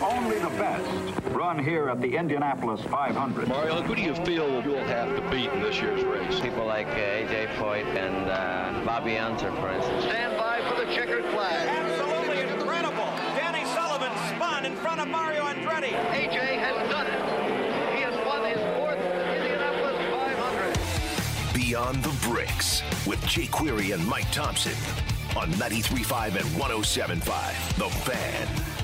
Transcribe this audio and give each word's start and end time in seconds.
Only 0.00 0.38
the 0.38 0.50
best 0.50 0.84
run 1.30 1.58
here 1.58 1.88
at 1.88 2.02
the 2.02 2.16
Indianapolis 2.16 2.82
500. 2.82 3.48
Mario, 3.48 3.80
who 3.80 3.94
do 3.94 4.02
you 4.02 4.14
feel 4.26 4.62
you'll 4.62 4.84
have 4.84 5.08
to 5.16 5.22
beat 5.30 5.50
in 5.50 5.62
this 5.62 5.80
year's 5.80 6.04
race? 6.04 6.38
People 6.38 6.66
like 6.66 6.86
uh, 6.88 6.90
A.J. 6.90 7.46
Foyt 7.56 7.86
and 7.96 8.30
uh, 8.30 8.84
Bobby 8.84 9.16
Unser, 9.16 9.50
for 9.52 9.70
instance. 9.70 10.04
Stand 10.04 10.36
by 10.36 10.60
for 10.68 10.84
the 10.84 10.92
checkered 10.92 11.24
flag. 11.26 11.66
Absolutely 11.68 12.40
incredible. 12.42 13.06
Danny 13.36 13.64
Sullivan 13.72 14.12
spun 14.34 14.66
in 14.66 14.76
front 14.76 15.00
of 15.00 15.08
Mario 15.08 15.44
Andretti. 15.44 15.94
A.J. 16.12 16.56
has 16.56 16.90
done 16.90 17.06
it. 17.06 17.96
He 17.96 18.02
has 18.02 18.14
won 18.26 18.44
his 18.44 18.60
fourth 18.76 18.98
Indianapolis 18.98 19.96
500. 20.12 21.54
Beyond 21.54 22.02
the 22.04 22.28
Bricks 22.28 22.82
with 23.06 23.24
Jake 23.26 23.50
Query 23.50 23.92
and 23.92 24.06
Mike 24.06 24.26
Thomsen 24.26 24.76
on 25.38 25.50
93.5 25.52 26.36
and 26.36 26.44
107.5. 26.60 27.76
The 27.78 27.88
Fan. 27.88 28.75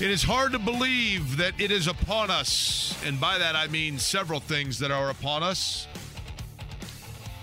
It 0.00 0.12
is 0.12 0.22
hard 0.22 0.52
to 0.52 0.60
believe 0.60 1.38
that 1.38 1.60
it 1.60 1.72
is 1.72 1.88
upon 1.88 2.30
us. 2.30 2.96
And 3.04 3.20
by 3.20 3.36
that, 3.36 3.56
I 3.56 3.66
mean 3.66 3.98
several 3.98 4.38
things 4.38 4.78
that 4.78 4.92
are 4.92 5.10
upon 5.10 5.42
us. 5.42 5.88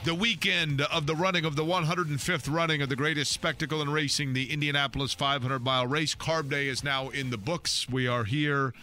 The 0.06 0.16
weekend 0.16 0.80
of 0.80 1.06
the 1.06 1.16
running 1.16 1.44
of 1.44 1.58
the 1.58 1.66
105th 1.66 2.50
running 2.50 2.82
of 2.82 2.88
the 2.88 2.96
greatest 2.96 3.34
spectacle 3.34 3.82
in 3.82 3.90
racing, 3.90 4.32
the 4.32 4.54
Indianapolis 4.54 5.14
500 5.14 5.66
mile 5.66 5.86
race. 5.86 6.16
Carb 6.16 6.50
Day 6.50 6.70
is 6.70 6.82
now 6.82 7.10
in 7.10 7.30
the 7.30 7.38
books. 7.38 7.90
We 7.90 8.08
are 8.08 8.24
here 8.24 8.74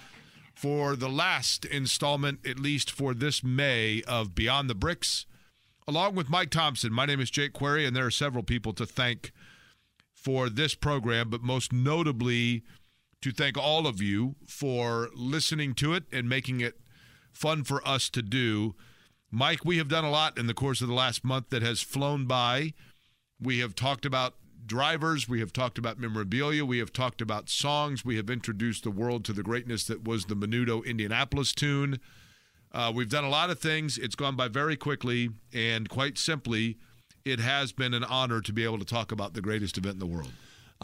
for 0.54 0.94
the 0.94 1.08
last 1.08 1.64
installment, 1.64 2.46
at 2.46 2.58
least 2.58 2.90
for 2.90 3.14
this 3.14 3.42
May, 3.42 4.02
of 4.06 4.34
Beyond 4.34 4.68
the 4.68 4.74
Bricks, 4.74 5.24
along 5.88 6.14
with 6.14 6.28
Mike 6.28 6.50
Thomsen. 6.50 6.90
My 6.90 7.06
name 7.06 7.20
is 7.20 7.30
Jake 7.30 7.54
Query, 7.54 7.86
and 7.86 7.96
there 7.96 8.04
are 8.04 8.10
several 8.10 8.44
people 8.44 8.74
to 8.74 8.84
thank 8.84 9.32
for 10.12 10.50
this 10.50 10.74
program, 10.74 11.30
but 11.30 11.42
most 11.42 11.72
notably, 11.72 12.64
to 13.22 13.32
thank 13.32 13.56
all 13.56 13.86
of 13.86 14.02
you 14.02 14.34
for 14.46 15.08
listening 15.14 15.74
to 15.74 15.94
it 15.94 16.04
and 16.12 16.28
making 16.28 16.60
it 16.60 16.80
fun 17.32 17.64
for 17.64 17.86
us 17.86 18.10
to 18.10 18.22
do. 18.22 18.74
Mike, 19.30 19.64
we 19.64 19.78
have 19.78 19.88
done 19.88 20.04
a 20.04 20.10
lot 20.10 20.36
in 20.36 20.46
the 20.46 20.54
course 20.54 20.82
of 20.82 20.88
the 20.88 20.94
last 20.94 21.24
month 21.24 21.48
that 21.50 21.62
has 21.62 21.80
flown 21.80 22.26
by. 22.26 22.74
We 23.40 23.60
have 23.60 23.74
talked 23.74 24.04
about 24.04 24.34
drivers, 24.66 25.28
we 25.28 25.40
have 25.40 25.52
talked 25.52 25.78
about 25.78 25.98
memorabilia, 25.98 26.64
we 26.64 26.78
have 26.78 26.92
talked 26.92 27.20
about 27.20 27.48
songs, 27.48 28.04
we 28.04 28.16
have 28.16 28.30
introduced 28.30 28.84
the 28.84 28.90
world 28.90 29.24
to 29.24 29.32
the 29.32 29.42
greatness 29.42 29.84
that 29.86 30.04
was 30.04 30.26
the 30.26 30.36
Menudo 30.36 30.84
Indianapolis 30.84 31.52
tune. 31.52 31.98
Uh, 32.72 32.92
we've 32.94 33.08
done 33.08 33.24
a 33.24 33.28
lot 33.28 33.50
of 33.50 33.58
things. 33.58 33.98
It's 33.98 34.14
gone 34.14 34.36
by 34.36 34.48
very 34.48 34.76
quickly, 34.76 35.30
and 35.52 35.88
quite 35.88 36.18
simply, 36.18 36.78
it 37.24 37.38
has 37.38 37.72
been 37.72 37.94
an 37.94 38.04
honor 38.04 38.40
to 38.40 38.52
be 38.52 38.64
able 38.64 38.78
to 38.78 38.84
talk 38.84 39.12
about 39.12 39.34
the 39.34 39.42
greatest 39.42 39.78
event 39.78 39.94
in 39.94 40.00
the 40.00 40.06
world. 40.06 40.32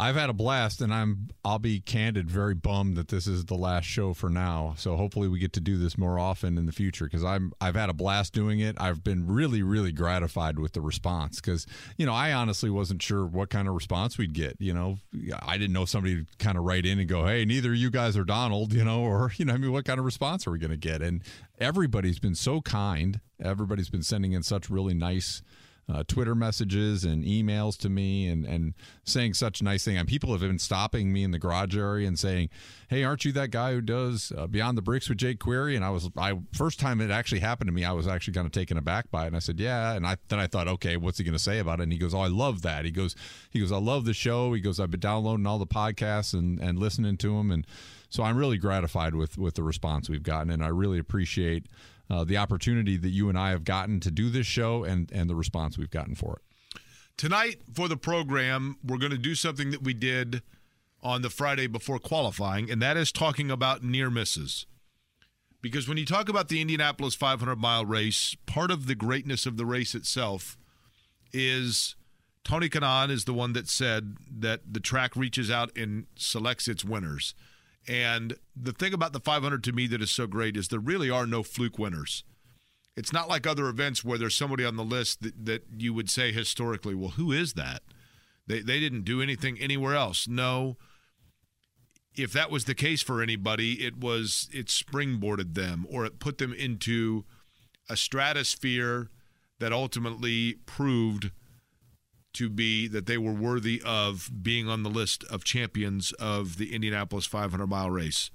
I've 0.00 0.14
had 0.14 0.30
a 0.30 0.32
blast, 0.32 0.80
and 0.80 0.94
I'm 0.94 1.28
I'll 1.44 1.58
be 1.58 1.80
candid, 1.80 2.30
very 2.30 2.54
bummed 2.54 2.96
that 2.96 3.08
this 3.08 3.26
is 3.26 3.46
the 3.46 3.56
last 3.56 3.84
show 3.84 4.14
for 4.14 4.30
now. 4.30 4.74
So 4.78 4.96
hopefully 4.96 5.26
we 5.26 5.40
get 5.40 5.52
to 5.54 5.60
do 5.60 5.76
this 5.76 5.98
more 5.98 6.20
often 6.20 6.56
in 6.56 6.66
the 6.66 6.72
future 6.72 7.06
because 7.06 7.24
I'm 7.24 7.52
I've 7.60 7.74
had 7.74 7.90
a 7.90 7.92
blast 7.92 8.32
doing 8.32 8.60
it. 8.60 8.76
I've 8.78 9.02
been 9.02 9.26
really 9.26 9.60
really 9.60 9.90
gratified 9.90 10.60
with 10.60 10.72
the 10.72 10.80
response 10.80 11.40
because 11.40 11.66
you 11.96 12.06
know 12.06 12.14
I 12.14 12.32
honestly 12.32 12.70
wasn't 12.70 13.02
sure 13.02 13.26
what 13.26 13.50
kind 13.50 13.66
of 13.66 13.74
response 13.74 14.16
we'd 14.16 14.34
get. 14.34 14.56
You 14.60 14.72
know 14.72 14.98
I 15.42 15.58
didn't 15.58 15.72
know 15.72 15.84
somebody 15.84 16.26
kind 16.38 16.56
of 16.56 16.62
write 16.62 16.86
in 16.86 17.00
and 17.00 17.08
go, 17.08 17.26
hey, 17.26 17.44
neither 17.44 17.74
you 17.74 17.90
guys 17.90 18.16
are 18.16 18.24
Donald, 18.24 18.72
you 18.72 18.84
know, 18.84 19.00
or 19.00 19.32
you 19.36 19.46
know 19.46 19.54
I 19.54 19.56
mean 19.56 19.72
what 19.72 19.84
kind 19.84 19.98
of 19.98 20.04
response 20.04 20.46
are 20.46 20.52
we 20.52 20.60
going 20.60 20.70
to 20.70 20.76
get? 20.76 21.02
And 21.02 21.24
everybody's 21.58 22.20
been 22.20 22.36
so 22.36 22.60
kind. 22.60 23.20
Everybody's 23.42 23.90
been 23.90 24.04
sending 24.04 24.30
in 24.32 24.44
such 24.44 24.70
really 24.70 24.94
nice 24.94 25.42
uh, 25.88 26.04
Twitter 26.06 26.34
messages 26.34 27.04
and 27.04 27.24
emails 27.24 27.76
to 27.78 27.88
me 27.88 28.28
and, 28.28 28.44
and 28.44 28.74
saying 29.04 29.34
such 29.34 29.62
nice 29.62 29.84
things. 29.84 29.98
And 29.98 30.06
people 30.06 30.32
have 30.32 30.40
been 30.40 30.58
stopping 30.58 31.12
me 31.12 31.22
in 31.24 31.30
the 31.30 31.38
garage 31.38 31.76
area 31.76 32.06
and 32.06 32.18
saying, 32.18 32.50
"Hey, 32.88 33.04
aren't 33.04 33.24
you 33.24 33.32
that 33.32 33.50
guy 33.50 33.72
who 33.72 33.80
does 33.80 34.32
uh, 34.36 34.46
Beyond 34.46 34.76
the 34.76 34.82
Bricks 34.82 35.08
with 35.08 35.18
Jake 35.18 35.40
Query?" 35.40 35.76
And 35.76 35.84
I 35.84 35.90
was, 35.90 36.10
I 36.16 36.38
first 36.52 36.78
time 36.78 37.00
it 37.00 37.10
actually 37.10 37.40
happened 37.40 37.68
to 37.68 37.72
me, 37.72 37.84
I 37.84 37.92
was 37.92 38.06
actually 38.06 38.34
kind 38.34 38.46
of 38.46 38.52
taken 38.52 38.76
aback 38.76 39.10
by 39.10 39.24
it. 39.24 39.28
And 39.28 39.36
I 39.36 39.40
said, 39.40 39.58
"Yeah." 39.58 39.94
And 39.94 40.06
I 40.06 40.16
then 40.28 40.38
I 40.38 40.46
thought, 40.46 40.68
okay, 40.68 40.96
what's 40.96 41.18
he 41.18 41.24
going 41.24 41.32
to 41.32 41.38
say 41.38 41.58
about 41.58 41.80
it? 41.80 41.84
And 41.84 41.92
he 41.92 41.98
goes, 41.98 42.14
"Oh, 42.14 42.20
I 42.20 42.28
love 42.28 42.62
that." 42.62 42.84
He 42.84 42.90
goes, 42.90 43.16
he 43.50 43.60
goes, 43.60 43.72
"I 43.72 43.78
love 43.78 44.04
the 44.04 44.14
show." 44.14 44.52
He 44.52 44.60
goes, 44.60 44.78
"I've 44.78 44.90
been 44.90 45.00
downloading 45.00 45.46
all 45.46 45.58
the 45.58 45.66
podcasts 45.66 46.34
and 46.34 46.60
and 46.60 46.78
listening 46.78 47.16
to 47.18 47.36
them." 47.36 47.50
And 47.50 47.66
so 48.10 48.22
I'm 48.22 48.36
really 48.36 48.58
gratified 48.58 49.14
with 49.14 49.38
with 49.38 49.54
the 49.54 49.62
response 49.62 50.08
we've 50.08 50.22
gotten, 50.22 50.50
and 50.50 50.62
I 50.62 50.68
really 50.68 50.98
appreciate 50.98 51.66
uh, 52.10 52.24
the 52.24 52.36
opportunity 52.36 52.96
that 52.96 53.10
you 53.10 53.28
and 53.28 53.38
I 53.38 53.50
have 53.50 53.64
gotten 53.64 54.00
to 54.00 54.10
do 54.10 54.30
this 54.30 54.46
show 54.46 54.84
and 54.84 55.10
and 55.12 55.28
the 55.28 55.34
response 55.34 55.76
we've 55.78 55.90
gotten 55.90 56.14
for 56.14 56.36
it. 56.36 56.80
Tonight 57.16 57.62
for 57.72 57.88
the 57.88 57.96
program, 57.96 58.76
we're 58.84 58.98
going 58.98 59.12
to 59.12 59.18
do 59.18 59.34
something 59.34 59.70
that 59.70 59.82
we 59.82 59.94
did 59.94 60.42
on 61.02 61.22
the 61.22 61.30
Friday 61.30 61.66
before 61.66 61.98
qualifying, 61.98 62.70
and 62.70 62.80
that 62.82 62.96
is 62.96 63.12
talking 63.12 63.50
about 63.50 63.82
near 63.82 64.10
misses. 64.10 64.66
Because 65.60 65.88
when 65.88 65.98
you 65.98 66.06
talk 66.06 66.28
about 66.28 66.48
the 66.48 66.60
Indianapolis 66.60 67.14
500 67.14 67.56
mile 67.56 67.84
race, 67.84 68.36
part 68.46 68.70
of 68.70 68.86
the 68.86 68.94
greatness 68.94 69.46
of 69.46 69.56
the 69.56 69.66
race 69.66 69.94
itself 69.94 70.56
is 71.32 71.96
Tony 72.44 72.68
Kanaan 72.68 73.10
is 73.10 73.24
the 73.24 73.34
one 73.34 73.52
that 73.52 73.68
said 73.68 74.16
that 74.30 74.60
the 74.72 74.80
track 74.80 75.16
reaches 75.16 75.50
out 75.50 75.76
and 75.76 76.06
selects 76.16 76.68
its 76.68 76.84
winners. 76.84 77.34
And 77.88 78.36
the 78.54 78.72
thing 78.72 78.92
about 78.92 79.14
the 79.14 79.20
500 79.20 79.64
to 79.64 79.72
me 79.72 79.86
that 79.86 80.02
is 80.02 80.10
so 80.10 80.26
great 80.26 80.56
is 80.56 80.68
there 80.68 80.78
really 80.78 81.08
are 81.08 81.26
no 81.26 81.42
fluke 81.42 81.78
winners. 81.78 82.22
It's 82.96 83.12
not 83.12 83.28
like 83.28 83.46
other 83.46 83.68
events 83.68 84.04
where 84.04 84.18
there's 84.18 84.34
somebody 84.34 84.64
on 84.64 84.76
the 84.76 84.84
list 84.84 85.22
that, 85.22 85.46
that 85.46 85.64
you 85.76 85.94
would 85.94 86.10
say 86.10 86.30
historically, 86.30 86.94
well, 86.94 87.10
who 87.10 87.32
is 87.32 87.54
that? 87.54 87.82
They, 88.46 88.60
they 88.60 88.78
didn't 88.80 89.04
do 89.04 89.22
anything 89.22 89.58
anywhere 89.58 89.94
else. 89.94 90.28
No. 90.28 90.76
If 92.14 92.32
that 92.32 92.50
was 92.50 92.64
the 92.64 92.74
case 92.74 93.00
for 93.00 93.22
anybody, 93.22 93.86
it 93.86 93.96
was 93.96 94.48
it 94.52 94.66
springboarded 94.66 95.54
them 95.54 95.86
or 95.88 96.04
it 96.04 96.18
put 96.18 96.38
them 96.38 96.52
into 96.52 97.24
a 97.88 97.96
stratosphere 97.96 99.08
that 99.60 99.72
ultimately 99.72 100.54
proved 100.66 101.30
to 102.34 102.48
be 102.48 102.86
that 102.88 103.06
they 103.06 103.18
were 103.18 103.32
worthy 103.32 103.82
of 103.84 104.30
being 104.42 104.68
on 104.68 104.82
the 104.82 104.90
list 104.90 105.24
of 105.24 105.44
champions 105.44 106.12
of 106.12 106.58
the 106.58 106.74
Indianapolis 106.74 107.26
500 107.26 107.66
mile 107.66 107.90
race. 107.90 108.30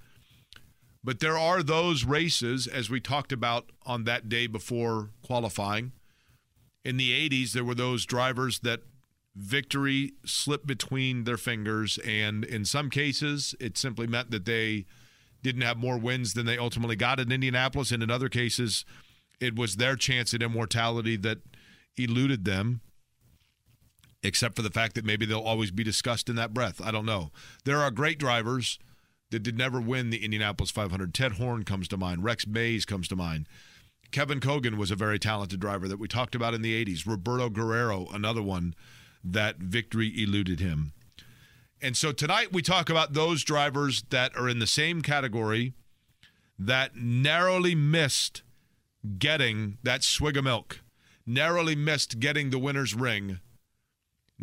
But 1.03 1.19
there 1.19 1.37
are 1.37 1.61
those 1.61 2.05
races, 2.05 2.65
as 2.65 2.89
we 2.89 2.99
talked 2.99 3.31
about 3.31 3.71
on 3.85 4.05
that 4.05 4.29
day 4.29 4.47
before 4.47 5.09
qualifying. 5.21 5.91
In 6.85 6.97
the 6.97 7.11
80s, 7.29 7.51
there 7.51 7.63
were 7.63 7.75
those 7.75 8.05
drivers 8.05 8.59
that 8.59 8.81
victory 9.35 10.13
slipped 10.25 10.65
between 10.65 11.25
their 11.25 11.37
fingers. 11.37 11.97
And 12.05 12.45
in 12.45 12.65
some 12.65 12.89
cases, 12.89 13.53
it 13.59 13.77
simply 13.77 14.07
meant 14.07 14.31
that 14.31 14.45
they 14.45 14.85
didn't 15.41 15.63
have 15.63 15.77
more 15.77 15.97
wins 15.97 16.33
than 16.33 16.45
they 16.45 16.57
ultimately 16.57 16.95
got 16.95 17.19
in 17.19 17.31
Indianapolis. 17.31 17.91
And 17.91 18.01
in 18.01 18.09
other 18.09 18.29
cases, 18.29 18.85
it 19.41 19.55
was 19.55 19.75
their 19.75 19.97
chance 19.97 20.33
at 20.33 20.41
immortality 20.41 21.17
that 21.17 21.39
eluded 21.97 22.45
them 22.45 22.81
except 24.23 24.56
for 24.56 24.61
the 24.61 24.69
fact 24.69 24.95
that 24.95 25.06
maybe 25.06 25.25
they'll 25.25 25.39
always 25.39 25.72
be 25.72 25.84
discussed 25.84 26.29
in 26.29 26.35
that 26.38 26.53
breath. 26.53 26.81
I 26.84 26.91
don't 26.91 27.06
know. 27.06 27.31
There 27.66 27.79
are 27.79 27.91
great 27.91 28.17
drivers 28.17 28.79
that 29.31 29.44
did 29.44 29.57
never 29.57 29.81
win 29.81 30.09
the 30.09 30.23
Indianapolis 30.23 30.72
500. 30.72 31.13
Ted 31.13 31.34
Horn 31.34 31.63
comes 31.63 31.88
to 31.89 31.97
mind. 31.97 32.23
Rex 32.23 32.47
Mays 32.47 32.85
comes 32.85 33.07
to 33.09 33.16
mind. 33.16 33.47
Kevin 34.12 34.39
Cogan 34.39 34.78
was 34.78 34.91
a 34.91 34.95
very 34.95 35.17
talented 35.17 35.59
driver 35.59 35.88
that 35.88 36.00
we 36.00 36.07
talked 36.07 36.35
about 36.35 36.53
in 36.53 36.62
the 36.62 36.85
80s. 36.85 37.07
Roberto 37.07 37.50
Guerrero, 37.50 38.07
another 38.13 38.44
one 38.44 38.75
that 39.23 39.57
victory 39.57 40.13
eluded 40.16 40.59
him. 40.59 40.94
And 41.81 41.97
so 41.97 42.12
tonight 42.12 42.53
we 42.53 42.62
talk 42.62 42.89
about 42.89 43.13
those 43.13 43.44
drivers 43.44 44.03
that 44.09 44.38
are 44.38 44.47
in 44.47 44.59
the 44.59 44.67
same 44.67 45.01
category 45.01 45.73
that 46.57 46.95
narrowly 46.95 47.75
missed 47.75 48.44
getting 49.17 49.79
that 49.83 50.03
swig 50.03 50.38
of 50.38 50.44
milk, 50.44 50.81
narrowly 51.25 51.75
missed 51.75 52.19
getting 52.19 52.51
the 52.51 52.59
winner's 52.59 52.94
ring 52.94 53.39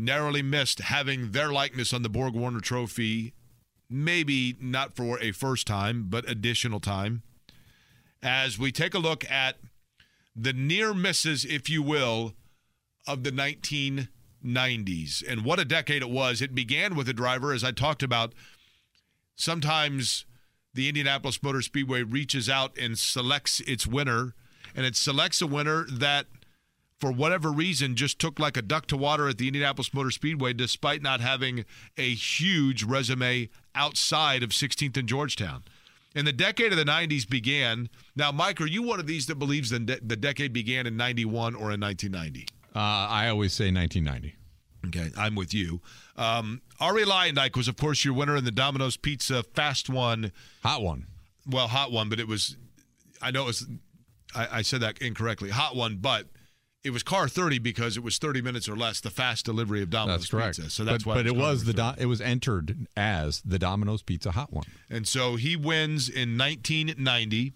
narrowly 0.04 0.42
missed 0.42 0.80
having 0.80 1.32
their 1.32 1.52
likeness 1.52 1.92
on 1.92 2.02
the 2.02 2.08
Borg 2.08 2.34
Warner 2.34 2.60
Trophy, 2.60 3.34
maybe 3.88 4.56
not 4.60 4.96
for 4.96 5.20
a 5.20 5.32
first 5.32 5.66
time, 5.66 6.06
but 6.08 6.28
additional 6.28 6.80
time. 6.80 7.22
As 8.22 8.58
we 8.58 8.72
take 8.72 8.94
a 8.94 8.98
look 8.98 9.28
at 9.30 9.56
the 10.34 10.52
near 10.52 10.94
misses, 10.94 11.44
if 11.44 11.68
you 11.68 11.82
will, 11.82 12.34
of 13.06 13.24
the 13.24 13.32
1990s. 13.32 15.22
And 15.26 15.44
what 15.44 15.58
a 15.58 15.64
decade 15.64 16.02
it 16.02 16.10
was. 16.10 16.40
It 16.40 16.54
began 16.54 16.94
with 16.94 17.08
a 17.08 17.14
driver, 17.14 17.52
as 17.52 17.64
I 17.64 17.72
talked 17.72 18.02
about, 18.02 18.32
sometimes 19.36 20.24
the 20.74 20.88
Indianapolis 20.88 21.42
Motor 21.42 21.62
Speedway 21.62 22.02
reaches 22.02 22.48
out 22.48 22.76
and 22.78 22.98
selects 22.98 23.60
its 23.60 23.86
winner, 23.86 24.34
and 24.74 24.86
it 24.86 24.96
selects 24.96 25.42
a 25.42 25.46
winner 25.46 25.86
that– 25.90 26.26
for 27.00 27.10
whatever 27.10 27.50
reason, 27.50 27.96
just 27.96 28.18
took 28.18 28.38
like 28.38 28.56
a 28.56 28.62
duck 28.62 28.86
to 28.88 28.96
water 28.96 29.28
at 29.28 29.38
the 29.38 29.46
Indianapolis 29.48 29.94
Motor 29.94 30.10
Speedway, 30.10 30.52
despite 30.52 31.00
not 31.00 31.20
having 31.20 31.64
a 31.96 32.14
huge 32.14 32.84
resume 32.84 33.48
outside 33.74 34.42
of 34.42 34.50
16th 34.50 34.96
and 34.98 35.08
Georgetown. 35.08 35.64
And 36.14 36.26
the 36.26 36.32
decade 36.32 36.72
of 36.72 36.78
the 36.78 36.84
90s 36.84 37.28
began. 37.28 37.88
Now, 38.14 38.32
Mike, 38.32 38.60
are 38.60 38.66
you 38.66 38.82
one 38.82 39.00
of 39.00 39.06
these 39.06 39.26
that 39.26 39.36
believes 39.36 39.70
that 39.70 40.08
the 40.08 40.16
decade 40.16 40.52
began 40.52 40.86
in 40.86 40.96
91 40.96 41.54
or 41.54 41.72
in 41.72 41.80
1990? 41.80 42.46
Uh, 42.74 42.78
I 42.78 43.28
always 43.28 43.52
say 43.52 43.70
1990. 43.72 44.36
Okay, 44.86 45.10
I'm 45.16 45.34
with 45.34 45.54
you. 45.54 45.80
Um, 46.16 46.62
Arie 46.80 47.04
Luyendyk 47.04 47.56
was, 47.56 47.68
of 47.68 47.76
course, 47.76 48.04
your 48.04 48.14
winner 48.14 48.36
in 48.36 48.44
the 48.44 48.50
Domino's 48.50 48.96
Pizza 48.96 49.42
Fast 49.42 49.88
One. 49.88 50.32
Hot 50.62 50.82
one. 50.82 51.06
Well, 51.48 51.68
hot 51.68 51.92
one, 51.92 52.08
but 52.08 52.18
it 52.18 52.26
was. 52.26 52.56
I 53.20 53.30
know 53.30 53.42
it 53.42 53.46
was. 53.46 53.66
I, 54.34 54.48
I 54.58 54.62
said 54.62 54.80
that 54.80 54.98
incorrectly. 54.98 55.50
Hot 55.50 55.76
one, 55.76 55.96
but 55.96 56.26
it 56.82 56.90
was 56.90 57.02
car 57.02 57.28
30 57.28 57.58
because 57.58 57.96
it 57.96 58.02
was 58.02 58.18
30 58.18 58.40
minutes 58.42 58.68
or 58.68 58.76
less. 58.76 59.00
The 59.00 59.10
fast 59.10 59.44
delivery 59.44 59.82
of 59.82 59.90
Domino's 59.90 60.22
That's 60.22 60.30
correct. 60.30 60.56
Pizza. 60.56 60.70
So 60.70 60.84
that's 60.84 61.04
but, 61.04 61.10
why. 61.10 61.14
But 61.16 61.26
it 61.26 61.36
was 61.36 61.64
the 61.64 61.72
do, 61.74 61.90
it 61.98 62.06
was 62.06 62.20
entered 62.20 62.86
as 62.96 63.40
the 63.42 63.58
Domino's 63.58 64.02
Pizza 64.02 64.30
Hot 64.32 64.52
one. 64.52 64.64
And 64.88 65.06
so 65.06 65.36
he 65.36 65.56
wins 65.56 66.08
in 66.08 66.38
1990, 66.38 67.52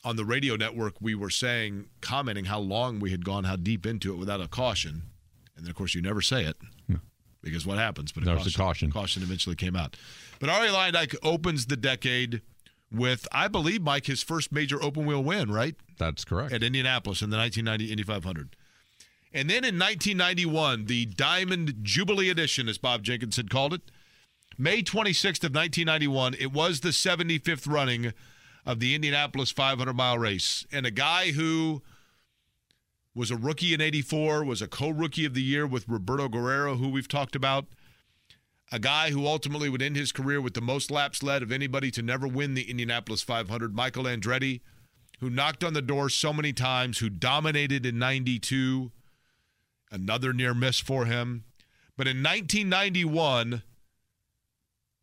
on 0.03 0.15
the 0.15 0.25
radio 0.25 0.55
network. 0.55 0.95
We 1.01 1.15
were 1.15 1.29
saying, 1.29 1.87
commenting 2.01 2.45
how 2.45 2.59
long 2.59 2.99
we 2.99 3.11
had 3.11 3.25
gone, 3.25 3.43
how 3.43 3.55
deep 3.55 3.85
into 3.85 4.13
it 4.13 4.17
without 4.17 4.41
a 4.41 4.47
caution, 4.47 5.03
and 5.55 5.65
then 5.65 5.69
of 5.69 5.75
course 5.75 5.95
you 5.95 6.01
never 6.01 6.21
say 6.21 6.45
it 6.45 6.57
because 7.47 7.65
what 7.65 7.77
happens? 7.77 8.11
But 8.11 8.25
There's 8.25 8.47
a 8.47 8.57
caution. 8.57 8.91
Caution 8.91 9.23
eventually 9.23 9.55
came 9.55 9.75
out. 9.75 9.95
But 10.39 10.49
Arie 10.49 10.69
Luyendyk 10.69 11.15
opens 11.23 11.67
the 11.67 11.77
decade 11.77 12.41
with, 12.91 13.27
I 13.31 13.47
believe, 13.47 13.81
Mike, 13.81 14.05
his 14.05 14.23
first 14.23 14.51
major 14.51 14.81
open 14.83 15.05
wheel 15.05 15.23
win, 15.23 15.51
right? 15.51 15.75
That's 15.97 16.23
correct. 16.23 16.53
At 16.53 16.63
Indianapolis 16.63 17.21
in 17.21 17.29
the 17.29 17.37
1990 17.37 17.91
Indy 17.91 18.03
500. 18.03 18.55
And 19.33 19.49
then 19.49 19.63
in 19.63 19.77
1991, 19.77 20.85
the 20.85 21.05
Diamond 21.05 21.75
Jubilee 21.81 22.29
Edition, 22.29 22.69
as 22.69 22.77
Bob 22.77 23.03
Jenkins 23.03 23.35
had 23.35 23.49
called 23.49 23.73
it, 23.73 23.81
May 24.57 24.81
26th 24.81 25.43
of 25.43 25.53
1991, 25.53 26.35
it 26.39 26.51
was 26.51 26.79
the 26.79 26.89
75th 26.89 27.71
running 27.71 28.13
of 28.65 28.79
the 28.79 28.95
Indianapolis 28.95 29.51
500 29.51 29.93
mile 29.93 30.17
race. 30.17 30.65
And 30.71 30.85
a 30.85 30.91
guy 30.91 31.31
who 31.31 31.83
was 33.13 33.29
a 33.29 33.35
rookie 33.35 33.73
in 33.73 33.81
84, 33.81 34.43
was 34.43 34.61
a 34.61 34.67
co-rookie 34.67 35.25
of 35.25 35.33
the 35.33 35.43
year 35.43 35.65
with 35.65 35.87
Roberto 35.87 36.27
Guerrero, 36.27 36.75
who 36.75 36.89
we've 36.89 37.07
talked 37.07 37.35
about. 37.35 37.65
A 38.71 38.79
guy 38.79 39.11
who 39.11 39.25
ultimately 39.25 39.69
would 39.69 39.81
end 39.81 39.95
his 39.95 40.11
career 40.11 40.41
with 40.41 40.53
the 40.53 40.61
most 40.61 40.91
laps 40.91 41.23
led 41.23 41.41
of 41.41 41.51
anybody 41.51 41.89
to 41.91 42.01
never 42.01 42.27
win 42.27 42.53
the 42.53 42.69
Indianapolis 42.69 43.23
500, 43.23 43.75
Michael 43.75 44.03
Andretti, 44.03 44.61
who 45.19 45.29
knocked 45.29 45.63
on 45.63 45.73
the 45.73 45.81
door 45.81 46.09
so 46.09 46.33
many 46.33 46.51
times, 46.51 46.97
who 46.97 47.09
dominated 47.09 47.85
in 47.85 47.97
92. 47.97 48.91
Another 49.91 50.33
near 50.33 50.53
miss 50.53 50.79
for 50.79 51.05
him. 51.05 51.43
But 51.95 52.07
in 52.07 52.17
1991, 52.21 53.63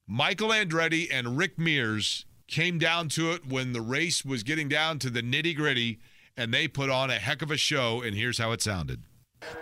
Michael 0.07 0.51
Andretti 0.51 1.09
and 1.11 1.39
Rick 1.39 1.59
Mears 1.59 2.27
came 2.47 2.79
down 2.79 3.09
to 3.11 3.33
it 3.33 3.47
when 3.47 3.73
the 3.73 3.81
race 3.81 4.23
was 4.23 4.43
getting 4.43 4.69
down 4.69 4.99
to 4.99 5.09
the 5.09 5.23
nitty 5.23 5.57
gritty, 5.57 5.99
and 6.37 6.53
they 6.53 6.69
put 6.69 6.91
on 6.91 7.09
a 7.09 7.15
heck 7.15 7.41
of 7.41 7.51
a 7.51 7.57
show. 7.57 8.03
And 8.03 8.15
here's 8.15 8.37
how 8.37 8.53
it 8.53 8.61
sounded. 8.61 9.03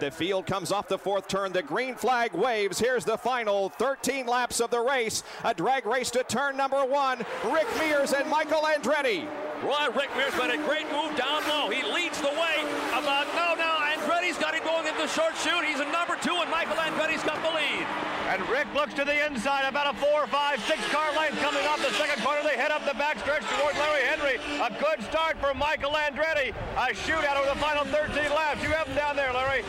The 0.01 0.11
field 0.11 0.47
comes 0.47 0.73
off 0.73 0.89
the 0.89 0.99
fourth 0.99 1.29
turn. 1.29 1.53
The 1.53 1.63
green 1.63 1.95
flag 1.95 2.35
waves. 2.35 2.81
Here's 2.81 3.05
the 3.05 3.17
final 3.17 3.69
13 3.69 4.27
laps 4.27 4.61
of 4.61 4.71
the 4.71 4.81
race. 4.81 5.23
A 5.45 5.55
drag 5.55 5.87
race 5.87 6.11
to 6.11 6.25
turn 6.25 6.57
number 6.57 6.85
one. 6.85 7.19
Rick 7.45 7.69
Mears 7.79 8.13
and 8.13 8.29
Michael 8.29 8.63
Andretti. 8.63 9.29
Well, 9.63 9.93
Rick 9.93 10.11
Mears 10.17 10.37
made 10.39 10.51
a 10.51 10.63
great 10.65 10.91
move 10.91 11.17
down 11.17 11.47
low. 11.49 11.71
He 11.71 11.83
leads 11.85 12.21
the 12.21 12.35
way. 12.35 12.67
About 12.91 13.27
no, 13.35 13.55
no. 13.55 13.79
Andretti's 13.95 14.39
got 14.39 14.55
him 14.55 14.65
going 14.65 14.89
into 14.89 15.03
the 15.03 15.09
short 15.09 15.37
chute. 15.37 15.65
He's 15.65 15.79
a 15.79 15.91
number 15.93 16.17
two, 16.21 16.35
and 16.35 16.51
Michael 16.51 16.77
Andretti's 16.77 17.23
got 17.23 17.41
the 17.43 17.51
lead. 17.51 17.87
And 18.33 18.49
Rick 18.49 18.73
looks 18.73 18.95
to 18.95 19.05
the 19.05 19.27
inside, 19.27 19.69
about 19.69 19.95
a 19.95 19.99
four, 19.99 20.27
five, 20.27 20.59
six 20.65 20.81
car 20.89 21.15
length 21.15 21.39
coming 21.41 21.67
off 21.67 21.77
the 21.77 21.93
second 22.01 22.25
corner. 22.25 22.41
They 22.43 22.57
head 22.57 22.71
up 22.71 22.83
the 22.87 22.93
backstretch 22.93 23.45
toward 23.61 23.77
Larry 23.77 24.05
Henry. 24.05 24.37
A 24.57 24.71
good 24.81 25.05
start 25.05 25.37
for 25.37 25.53
Michael 25.53 25.91
Andretti. 25.91 26.55
A 26.79 26.95
shootout 26.95 27.37
over 27.37 27.53
the 27.53 27.61
final 27.61 27.85
13 27.85 28.31
laps. 28.31 28.63
You 28.63 28.71
have 28.71 28.87
him 28.87 28.97
down 28.97 29.17
there, 29.17 29.35
Larry. 29.35 29.65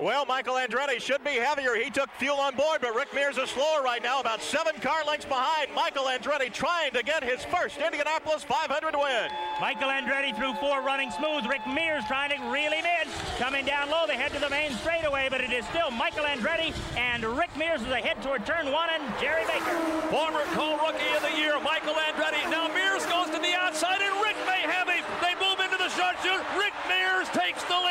Well, 0.00 0.24
Michael 0.24 0.54
Andretti 0.54 0.98
should 0.98 1.22
be 1.22 1.36
heavier. 1.36 1.76
He 1.76 1.90
took 1.90 2.08
fuel 2.16 2.40
on 2.40 2.56
board, 2.56 2.80
but 2.80 2.94
Rick 2.96 3.12
Mears 3.12 3.36
is 3.36 3.50
slower 3.50 3.82
right 3.84 4.02
now, 4.02 4.18
about 4.18 4.40
seven 4.40 4.72
car 4.80 5.04
lengths 5.04 5.26
behind. 5.26 5.68
Michael 5.74 6.04
Andretti 6.04 6.50
trying 6.50 6.92
to 6.92 7.02
get 7.02 7.22
his 7.22 7.44
first 7.44 7.76
Indianapolis 7.76 8.42
500 8.42 8.96
win. 8.96 9.28
Michael 9.60 9.92
Andretti 9.92 10.34
through 10.34 10.54
four 10.54 10.80
running 10.80 11.10
smooth. 11.10 11.44
Rick 11.44 11.68
Mears 11.68 12.02
trying 12.08 12.32
to 12.32 12.40
reel 12.48 12.72
him 12.72 12.88
in. 12.88 13.12
Coming 13.36 13.66
down 13.66 13.90
low, 13.90 14.06
they 14.08 14.16
head 14.16 14.32
to 14.32 14.40
the 14.40 14.48
main 14.48 14.72
straightaway, 14.80 15.28
but 15.28 15.42
it 15.42 15.52
is 15.52 15.66
still 15.66 15.90
Michael 15.90 16.24
Andretti 16.24 16.72
and 16.96 17.22
Rick 17.36 17.54
Mears 17.58 17.82
as 17.82 17.88
they 17.88 18.00
head 18.00 18.22
toward 18.22 18.46
turn 18.46 18.72
one 18.72 18.88
and 18.88 19.04
Jerry 19.20 19.44
Baker. 19.52 19.76
Former 20.08 20.48
co-rookie 20.56 21.12
of 21.12 21.28
the 21.28 21.36
year, 21.36 21.60
Michael 21.60 22.00
Andretti. 22.08 22.40
Now 22.48 22.72
Mears 22.72 23.04
goes 23.04 23.28
to 23.28 23.38
the 23.38 23.52
outside, 23.52 24.00
and 24.00 24.16
Rick 24.24 24.40
may 24.48 24.64
have 24.64 24.88
him. 24.88 25.04
They 25.20 25.36
move 25.36 25.60
into 25.60 25.76
the 25.76 25.92
short 25.92 26.16
chute. 26.24 26.40
Rick 26.56 26.72
Mears 26.88 27.28
takes 27.36 27.60
the 27.68 27.76
lead. 27.76 27.89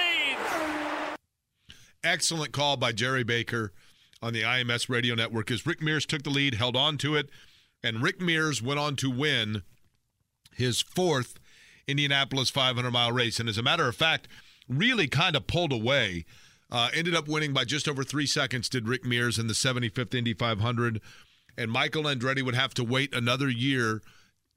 Excellent 2.04 2.54
call 2.54 2.78
by 2.78 2.92
Jerry 2.92 3.24
Baker 3.24 3.74
on 4.22 4.34
the 4.34 4.44
IMS 4.44 4.90
radio 4.90 5.16
network 5.16 5.52
as 5.52 5.66
Rick 5.66 5.82
Mears 5.82 6.06
took 6.06 6.24
the 6.24 6.30
lead, 6.30 6.56
held 6.56 6.76
on 6.76 6.98
to 7.00 7.16
it, 7.16 7.30
and 7.84 8.02
Rick 8.02 8.22
Mears 8.22 8.62
went 8.62 8.80
on 8.80 8.96
to 8.98 9.10
win 9.10 9.64
his 10.54 10.82
fourth 10.82 11.40
Indianapolis 11.88 12.50
500 12.50 12.92
mile 12.92 13.12
race. 13.12 13.40
And 13.40 13.50
as 13.50 13.58
a 13.58 13.64
matter 13.64 13.88
of 13.88 13.96
fact, 13.96 14.28
really 14.68 15.08
kind 15.08 15.36
of 15.36 15.48
pulled 15.48 15.74
away. 15.74 16.26
Uh, 16.72 16.90
ended 16.94 17.16
up 17.16 17.28
winning 17.28 17.52
by 17.52 17.66
just 17.66 17.88
over 17.88 18.04
three 18.04 18.28
seconds, 18.28 18.70
did 18.70 18.88
Rick 18.88 19.04
Mears 19.04 19.40
in 19.40 19.48
the 19.48 19.54
75th 19.54 20.14
Indy 20.14 20.34
500. 20.34 21.02
And 21.58 21.72
Michael 21.72 22.04
Andretti 22.04 22.44
would 22.44 22.56
have 22.56 22.74
to 22.76 22.84
wait 22.84 23.14
another 23.14 23.50
year 23.50 24.02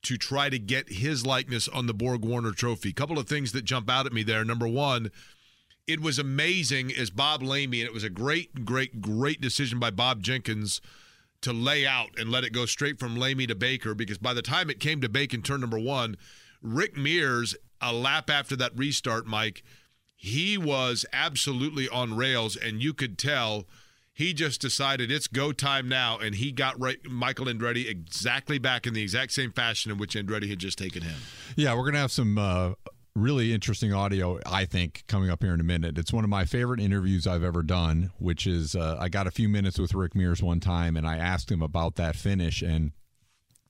to 0.02 0.16
try 0.18 0.50
to 0.50 0.58
get 0.58 0.90
his 0.90 1.24
likeness 1.24 1.68
on 1.68 1.86
the 1.86 1.94
Borg 1.94 2.24
Warner 2.24 2.52
Trophy. 2.52 2.92
couple 2.92 3.18
of 3.18 3.28
things 3.28 3.52
that 3.52 3.64
jump 3.64 3.88
out 3.88 4.06
at 4.06 4.12
me 4.12 4.22
there. 4.22 4.44
Number 4.44 4.68
one, 4.68 5.10
it 5.86 6.00
was 6.00 6.18
amazing 6.18 6.92
as 6.92 7.10
Bob 7.10 7.42
Lamey, 7.42 7.80
and 7.80 7.86
it 7.86 7.92
was 7.92 8.04
a 8.04 8.10
great, 8.10 8.64
great, 8.64 9.00
great 9.00 9.40
decision 9.40 9.78
by 9.78 9.90
Bob 9.90 10.22
Jenkins 10.22 10.80
to 11.40 11.52
lay 11.52 11.84
out 11.84 12.10
and 12.16 12.30
let 12.30 12.44
it 12.44 12.52
go 12.52 12.66
straight 12.66 13.00
from 13.00 13.16
Lamey 13.16 13.48
to 13.48 13.54
Baker 13.54 13.94
because 13.94 14.18
by 14.18 14.32
the 14.32 14.42
time 14.42 14.70
it 14.70 14.78
came 14.78 15.00
to 15.00 15.08
Baker 15.08 15.36
in 15.36 15.42
turn 15.42 15.60
number 15.60 15.78
one, 15.78 16.16
Rick 16.62 16.96
Mears, 16.96 17.56
a 17.80 17.92
lap 17.92 18.30
after 18.30 18.54
that 18.56 18.76
restart, 18.76 19.26
Mike, 19.26 19.64
he 20.14 20.56
was 20.56 21.04
absolutely 21.12 21.88
on 21.88 22.16
rails, 22.16 22.56
and 22.56 22.80
you 22.80 22.94
could 22.94 23.18
tell 23.18 23.66
he 24.14 24.32
just 24.32 24.60
decided 24.60 25.10
it's 25.10 25.26
go 25.26 25.50
time 25.52 25.88
now, 25.88 26.16
and 26.18 26.36
he 26.36 26.52
got 26.52 26.78
right, 26.80 26.98
Michael 27.10 27.46
Andretti 27.46 27.88
exactly 27.88 28.58
back 28.58 28.86
in 28.86 28.94
the 28.94 29.02
exact 29.02 29.32
same 29.32 29.50
fashion 29.50 29.90
in 29.90 29.98
which 29.98 30.14
Andretti 30.14 30.48
had 30.48 30.60
just 30.60 30.78
taken 30.78 31.02
him. 31.02 31.16
Yeah, 31.56 31.74
we're 31.74 31.86
gonna 31.86 31.98
have 31.98 32.12
some 32.12 32.38
uh, 32.38 32.74
really 33.14 33.52
interesting 33.52 33.92
audio. 33.92 34.38
I 34.46 34.64
think 34.64 35.04
coming 35.06 35.30
up 35.30 35.42
here 35.42 35.54
in 35.54 35.60
a 35.60 35.64
minute. 35.64 35.98
It's 35.98 36.12
one 36.12 36.24
of 36.24 36.30
my 36.30 36.44
favorite 36.44 36.80
interviews 36.80 37.26
I've 37.26 37.44
ever 37.44 37.62
done. 37.62 38.12
Which 38.18 38.46
is 38.46 38.74
uh, 38.74 38.96
I 38.98 39.08
got 39.08 39.26
a 39.26 39.30
few 39.30 39.48
minutes 39.48 39.78
with 39.78 39.94
Rick 39.94 40.14
Mears 40.14 40.42
one 40.42 40.60
time, 40.60 40.96
and 40.96 41.06
I 41.06 41.16
asked 41.16 41.50
him 41.50 41.62
about 41.62 41.96
that 41.96 42.16
finish 42.16 42.62
and. 42.62 42.92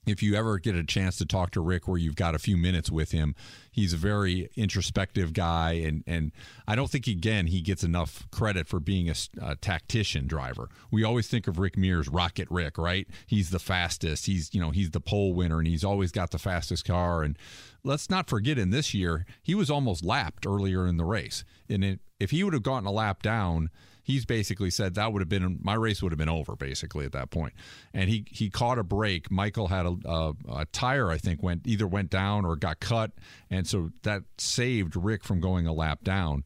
If 0.05 0.21
you 0.21 0.35
ever 0.35 0.59
get 0.59 0.75
a 0.75 0.83
chance 0.83 1.17
to 1.17 1.25
talk 1.25 1.51
to 1.51 1.61
Rick 1.61 1.87
where 1.87 1.97
you've 1.97 2.15
got 2.15 2.35
a 2.35 2.39
few 2.39 2.57
minutes 2.57 2.91
with 2.91 3.11
him, 3.11 3.35
he's 3.71 3.93
a 3.93 3.97
very 3.97 4.49
introspective 4.55 5.33
guy 5.33 5.73
and 5.73 6.03
and 6.05 6.31
I 6.67 6.75
don't 6.75 6.89
think 6.89 7.07
again 7.07 7.47
he 7.47 7.61
gets 7.61 7.83
enough 7.83 8.27
credit 8.31 8.67
for 8.67 8.79
being 8.79 9.09
a, 9.09 9.15
a 9.41 9.55
tactician 9.55 10.27
driver. 10.27 10.69
We 10.91 11.03
always 11.03 11.27
think 11.27 11.47
of 11.47 11.59
Rick 11.59 11.77
Mears, 11.77 12.09
Rocket 12.09 12.47
Rick, 12.51 12.77
right? 12.77 13.07
He's 13.27 13.49
the 13.49 13.59
fastest. 13.59 14.25
He's 14.25 14.53
you 14.53 14.59
know 14.59 14.71
he's 14.71 14.91
the 14.91 14.99
pole 14.99 15.33
winner 15.33 15.59
and 15.59 15.67
he's 15.67 15.83
always 15.83 16.11
got 16.11 16.31
the 16.31 16.39
fastest 16.39 16.85
car. 16.85 17.23
And 17.23 17.37
let's 17.83 18.09
not 18.09 18.29
forget 18.29 18.57
in 18.57 18.71
this 18.71 18.93
year 18.93 19.25
he 19.41 19.55
was 19.55 19.69
almost 19.69 20.03
lapped 20.03 20.45
earlier 20.45 20.85
in 20.85 20.97
the 20.97 21.05
race. 21.05 21.43
And 21.69 21.83
it, 21.83 21.99
if 22.19 22.31
he 22.31 22.43
would 22.43 22.53
have 22.53 22.63
gotten 22.63 22.87
a 22.87 22.91
lap 22.91 23.21
down, 23.21 23.69
he's 24.03 24.25
basically 24.25 24.69
said 24.69 24.93
that 24.93 25.11
would 25.11 25.21
have 25.21 25.29
been 25.29 25.59
my 25.61 25.73
race 25.73 26.03
would 26.03 26.11
have 26.11 26.19
been 26.19 26.29
over 26.29 26.55
basically 26.55 27.05
at 27.05 27.13
that 27.13 27.31
point. 27.31 27.53
And 27.93 28.09
he 28.09 28.25
he 28.29 28.49
caught 28.49 28.77
a 28.77 28.83
break. 28.83 29.31
Michael 29.31 29.69
had 29.69 29.85
a, 29.85 29.95
a, 30.05 30.33
a 30.49 30.65
tire 30.65 31.09
I 31.09 31.17
think 31.17 31.41
went 31.41 31.65
either 31.65 31.87
went 31.87 32.09
down 32.09 32.45
or 32.45 32.55
got 32.55 32.79
cut, 32.79 33.11
and 33.49 33.67
so 33.67 33.91
that 34.03 34.23
saved 34.37 34.95
Rick 34.95 35.23
from 35.23 35.39
going 35.39 35.65
a 35.65 35.73
lap 35.73 36.03
down. 36.03 36.43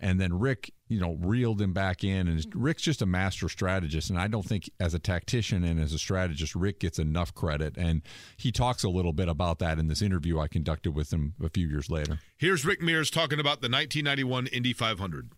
And 0.00 0.20
then 0.20 0.38
Rick, 0.38 0.72
you 0.88 1.00
know, 1.00 1.18
reeled 1.20 1.60
him 1.60 1.72
back 1.72 2.04
in. 2.04 2.28
And 2.28 2.46
Rick's 2.54 2.82
just 2.82 3.02
a 3.02 3.06
master 3.06 3.48
strategist. 3.48 4.10
And 4.10 4.18
I 4.18 4.28
don't 4.28 4.44
think, 4.44 4.70
as 4.78 4.94
a 4.94 4.98
tactician 4.98 5.64
and 5.64 5.80
as 5.80 5.92
a 5.92 5.98
strategist, 5.98 6.54
Rick 6.54 6.80
gets 6.80 6.98
enough 6.98 7.34
credit. 7.34 7.76
And 7.76 8.02
he 8.36 8.52
talks 8.52 8.84
a 8.84 8.88
little 8.88 9.12
bit 9.12 9.28
about 9.28 9.58
that 9.58 9.78
in 9.78 9.88
this 9.88 10.00
interview 10.00 10.38
I 10.38 10.46
conducted 10.46 10.92
with 10.92 11.12
him 11.12 11.34
a 11.42 11.48
few 11.48 11.66
years 11.66 11.90
later. 11.90 12.20
Here's 12.36 12.64
Rick 12.64 12.80
Mears 12.80 13.10
talking 13.10 13.40
about 13.40 13.60
the 13.60 13.68
1991 13.68 14.46
Indy 14.48 14.72
500. 14.72 15.32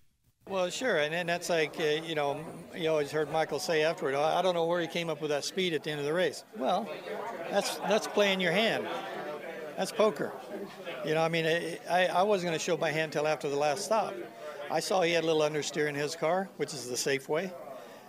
Well, 0.50 0.68
sure, 0.68 0.98
and, 0.98 1.14
and 1.14 1.28
that's 1.28 1.48
like 1.48 1.78
uh, 1.78 1.84
you 2.04 2.16
know, 2.16 2.44
you 2.74 2.90
always 2.90 3.12
heard 3.12 3.30
Michael 3.30 3.60
say 3.60 3.84
afterward, 3.84 4.16
"Oh, 4.16 4.22
I 4.22 4.42
don't 4.42 4.54
know 4.54 4.66
where 4.66 4.80
he 4.80 4.88
came 4.88 5.08
up 5.08 5.20
with 5.20 5.30
that 5.30 5.44
speed 5.44 5.74
at 5.74 5.84
the 5.84 5.92
end 5.92 6.00
of 6.00 6.06
the 6.06 6.12
race. 6.12 6.42
Well, 6.56 6.88
that's 7.52 7.76
that's 7.78 8.08
playing 8.08 8.40
your 8.40 8.50
hand. 8.50 8.84
That's 9.76 9.92
poker. 9.92 10.32
You 11.04 11.14
know, 11.14 11.22
I 11.22 11.28
mean, 11.28 11.46
I, 11.88 12.06
I 12.06 12.24
wasn't 12.24 12.48
going 12.48 12.58
to 12.58 12.64
show 12.64 12.76
my 12.76 12.90
hand 12.90 13.14
until 13.14 13.28
after 13.28 13.48
the 13.48 13.56
last 13.56 13.84
stop. 13.84 14.12
I 14.72 14.80
saw 14.80 15.02
he 15.02 15.12
had 15.12 15.22
a 15.22 15.26
little 15.28 15.42
understeer 15.42 15.88
in 15.88 15.94
his 15.94 16.16
car, 16.16 16.48
which 16.56 16.74
is 16.74 16.88
the 16.88 16.96
safe 16.96 17.28
way. 17.28 17.52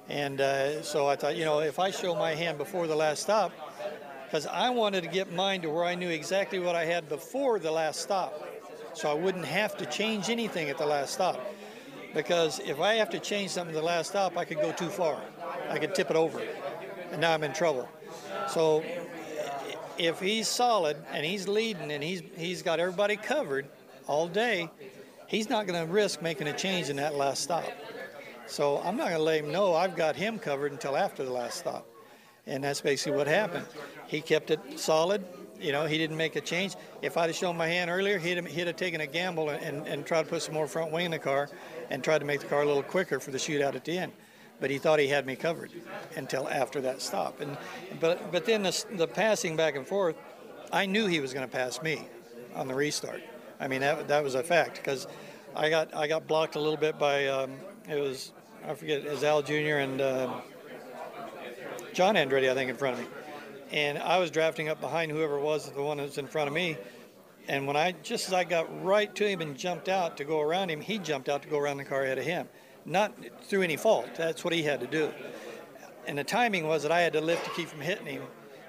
And 0.10 0.42
uh, 0.42 0.82
so 0.82 1.08
I 1.08 1.16
thought, 1.16 1.36
you 1.36 1.46
know, 1.46 1.60
if 1.60 1.78
I 1.78 1.92
show 1.92 2.16
my 2.16 2.34
hand 2.34 2.58
before 2.58 2.88
the 2.88 2.96
last 2.96 3.22
stop, 3.22 3.52
because 4.26 4.48
I 4.48 4.72
wanted 4.72 5.04
to 5.04 5.10
get 5.10 5.32
mine 5.32 5.62
to 5.62 5.70
where 5.70 5.86
I 5.86 5.94
knew 5.94 6.10
exactly 6.10 6.58
what 6.58 6.76
I 6.76 6.86
had 6.86 7.08
before 7.08 7.60
the 7.60 7.72
last 7.72 8.02
stop. 8.02 8.34
So 8.94 9.12
I 9.12 9.14
wouldn't 9.14 9.46
have 9.46 9.78
to 9.78 9.86
change 9.86 10.30
anything 10.30 10.70
at 10.70 10.80
the 10.80 10.88
last 10.88 11.14
stop. 11.14 11.40
Because 12.14 12.60
if 12.60 12.80
I 12.80 12.96
have 12.96 13.10
to 13.12 13.20
change 13.20 13.52
something 13.52 13.76
at 13.76 13.80
the 13.80 13.86
last 13.86 14.10
stop, 14.10 14.38
I 14.38 14.46
could 14.46 14.58
go 14.58 14.72
too 14.72 14.90
far. 14.90 15.20
I 15.70 15.80
could 15.80 15.96
tip 15.96 16.10
it 16.10 16.16
over. 16.16 16.42
And 17.12 17.22
now 17.22 17.34
I'm 17.34 17.44
in 17.44 17.54
trouble. 17.54 17.88
So 18.50 18.84
if 19.98 20.20
he's 20.20 20.48
solid 20.48 20.98
and 21.12 21.26
he's 21.26 21.48
leading 21.48 21.92
and 21.92 22.04
he's 22.04 22.22
he's 22.36 22.62
got 22.62 22.80
everybody 22.80 23.16
covered 23.16 23.68
all 24.08 24.28
day, 24.28 24.70
he's 25.28 25.50
not 25.50 25.68
going 25.68 25.86
to 25.86 25.92
risk 25.92 26.22
making 26.22 26.48
a 26.48 26.54
change 26.54 26.90
in 26.90 26.98
that 26.98 27.16
last 27.16 27.44
stop. 27.44 27.70
So 28.48 28.80
I'm 28.80 28.98
not 28.98 29.08
going 29.08 29.20
to 29.20 29.24
let 29.24 29.44
him 29.44 29.52
know 29.52 29.74
I've 29.74 29.96
got 29.96 30.16
him 30.16 30.38
covered 30.40 30.74
until 30.74 30.98
after 30.98 31.24
the 31.24 31.32
last 31.32 31.58
stop. 31.60 31.88
And 32.48 32.64
that's 32.64 32.82
basically 32.82 33.18
what 33.18 33.28
happened. 33.28 33.66
He 34.08 34.20
kept 34.20 34.52
it 34.52 34.60
solid. 34.78 35.24
You 35.62 35.72
know, 35.72 35.86
he 35.86 35.98
didn't 35.98 36.18
make 36.18 36.36
a 36.36 36.42
change. 36.42 36.76
If 37.02 37.18
I'd 37.18 37.28
have 37.28 37.36
shown 37.36 37.56
my 37.56 37.68
hand 37.68 37.90
earlier, 37.90 38.18
he'd 38.18 38.38
have, 38.38 38.46
he'd 38.48 38.68
have 38.68 38.76
taken 38.76 39.02
a 39.02 39.08
gamble 39.08 39.50
and, 39.50 39.88
and, 39.88 40.06
tried 40.06 40.24
to 40.24 40.30
put 40.30 40.42
some 40.42 40.54
more 40.54 40.68
front 40.68 40.92
wing 40.92 41.06
in 41.06 41.12
the 41.12 41.20
car 41.20 41.50
and 41.90 42.04
tried 42.04 42.20
to 42.20 42.26
make 42.26 42.40
the 42.40 42.48
car 42.48 42.64
a 42.64 42.66
little 42.66 42.84
quicker 42.84 43.20
for 43.20 43.32
the 43.32 43.38
shootout 43.38 43.76
at 43.76 43.86
the 43.86 43.98
end 43.98 44.12
but 44.62 44.70
he 44.70 44.78
thought 44.78 45.00
he 45.00 45.08
had 45.08 45.26
me 45.26 45.36
covered 45.36 45.72
until 46.16 46.48
after 46.48 46.80
that 46.82 47.02
stop. 47.02 47.42
And 47.42 47.58
but 48.00 48.32
but 48.32 48.46
then 48.46 48.64
the, 48.64 48.86
the 48.94 49.08
passing 49.08 49.58
back 49.58 49.76
and 49.76 49.86
forth, 49.86 50.16
I 50.72 50.86
knew 50.86 51.08
he 51.08 51.20
was 51.20 51.34
going 51.34 51.46
to 51.46 51.52
pass 51.52 51.82
me 51.82 52.08
on 52.56 52.70
the 52.70 52.76
restart. 52.76 53.22
I 53.60 53.68
mean 53.68 53.82
that 53.82 54.08
that 54.08 54.24
was 54.24 54.36
a 54.36 54.44
fact 54.44 54.76
because 54.76 55.08
I 55.56 55.70
got 55.70 55.94
I 55.94 56.08
got 56.08 56.28
blocked 56.28 56.56
a 56.56 56.60
little 56.60 56.78
bit 56.78 56.98
by 56.98 57.28
um, 57.28 57.56
it 57.90 58.00
was 58.00 58.32
I 58.66 58.76
forget 58.76 59.04
it 59.04 59.12
was 59.12 59.24
Al 59.24 59.42
Jr. 59.42 59.80
and 59.82 60.00
uh, 60.00 60.32
John 61.94 62.16
Andretti 62.16 62.50
I 62.50 62.54
think 62.54 62.70
in 62.70 62.78
front 62.78 63.00
of 63.00 63.02
me, 63.02 63.10
and 63.72 63.98
I 63.98 64.18
was 64.20 64.32
drafting 64.32 64.70
up 64.70 64.80
behind 64.82 65.12
whoever 65.12 65.40
was 65.40 65.72
the 65.72 65.82
one 65.82 65.98
that 65.98 66.04
was 66.04 66.18
in 66.18 66.28
front 66.28 66.48
of 66.48 66.54
me. 66.54 66.78
And 67.48 67.66
when 67.66 67.76
I 67.76 67.94
just 68.04 68.28
as 68.28 68.34
I 68.34 68.44
got 68.44 68.84
right 68.84 69.14
to 69.16 69.28
him 69.28 69.42
and 69.42 69.58
jumped 69.58 69.90
out 69.90 70.18
to 70.18 70.24
go 70.24 70.40
around 70.42 70.70
him, 70.70 70.82
he 70.82 70.98
jumped 71.00 71.30
out 71.30 71.42
to 71.42 71.48
go 71.48 71.58
around 71.58 71.78
the 71.78 71.86
car 71.86 72.04
ahead 72.04 72.18
of 72.18 72.26
him 72.26 72.48
not 72.86 73.14
through 73.44 73.62
any 73.62 73.78
fault. 73.78 74.10
That's 74.16 74.44
what 74.44 74.54
he 74.54 74.64
had 74.64 74.80
to 74.80 74.88
do. 74.88 75.12
And 76.08 76.18
the 76.18 76.24
timing 76.24 76.68
was 76.68 76.84
that 76.84 76.92
I 76.92 77.02
had 77.02 77.14
to 77.14 77.22
lift 77.22 77.46
to 77.46 77.52
keep 77.52 77.68
from 77.68 77.82
hitting 77.82 78.06
him. 78.06 78.24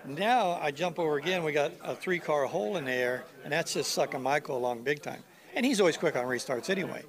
Now 0.04 0.59
I 0.61 0.71
jump 0.71 0.99
over 0.99 1.16
again. 1.16 1.44
We 1.44 1.52
got 1.52 1.73
a 1.82 1.94
three 1.94 2.18
car 2.18 2.47
hole 2.47 2.76
in 2.76 2.85
the 2.85 2.92
air, 2.92 3.25
and 3.44 3.52
that's 3.52 3.75
just 3.75 3.92
sucking 3.92 4.23
Michael 4.23 4.56
along 4.56 4.82
big 4.82 5.02
time. 5.02 5.23
And 5.54 5.64
he's 5.64 5.80
always 5.80 5.97
quick 5.97 6.16
on 6.16 6.25
restarts 6.25 6.71
anyway. 6.71 7.02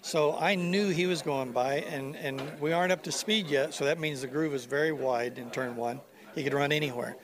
So 0.00 0.36
I 0.36 0.54
knew 0.54 0.90
he 0.90 1.06
was 1.06 1.22
going 1.22 1.52
by, 1.52 1.76
and, 1.80 2.14
and 2.16 2.40
we 2.60 2.72
aren't 2.72 2.92
up 2.92 3.02
to 3.04 3.12
speed 3.12 3.48
yet, 3.48 3.74
so 3.74 3.84
that 3.84 3.98
means 3.98 4.20
the 4.20 4.26
groove 4.26 4.54
is 4.54 4.64
very 4.64 4.92
wide 4.92 5.38
in 5.38 5.50
turn 5.50 5.74
one. 5.74 6.00
He 6.34 6.44
could 6.44 6.54
run 6.54 6.72
anywhere. 6.72 7.16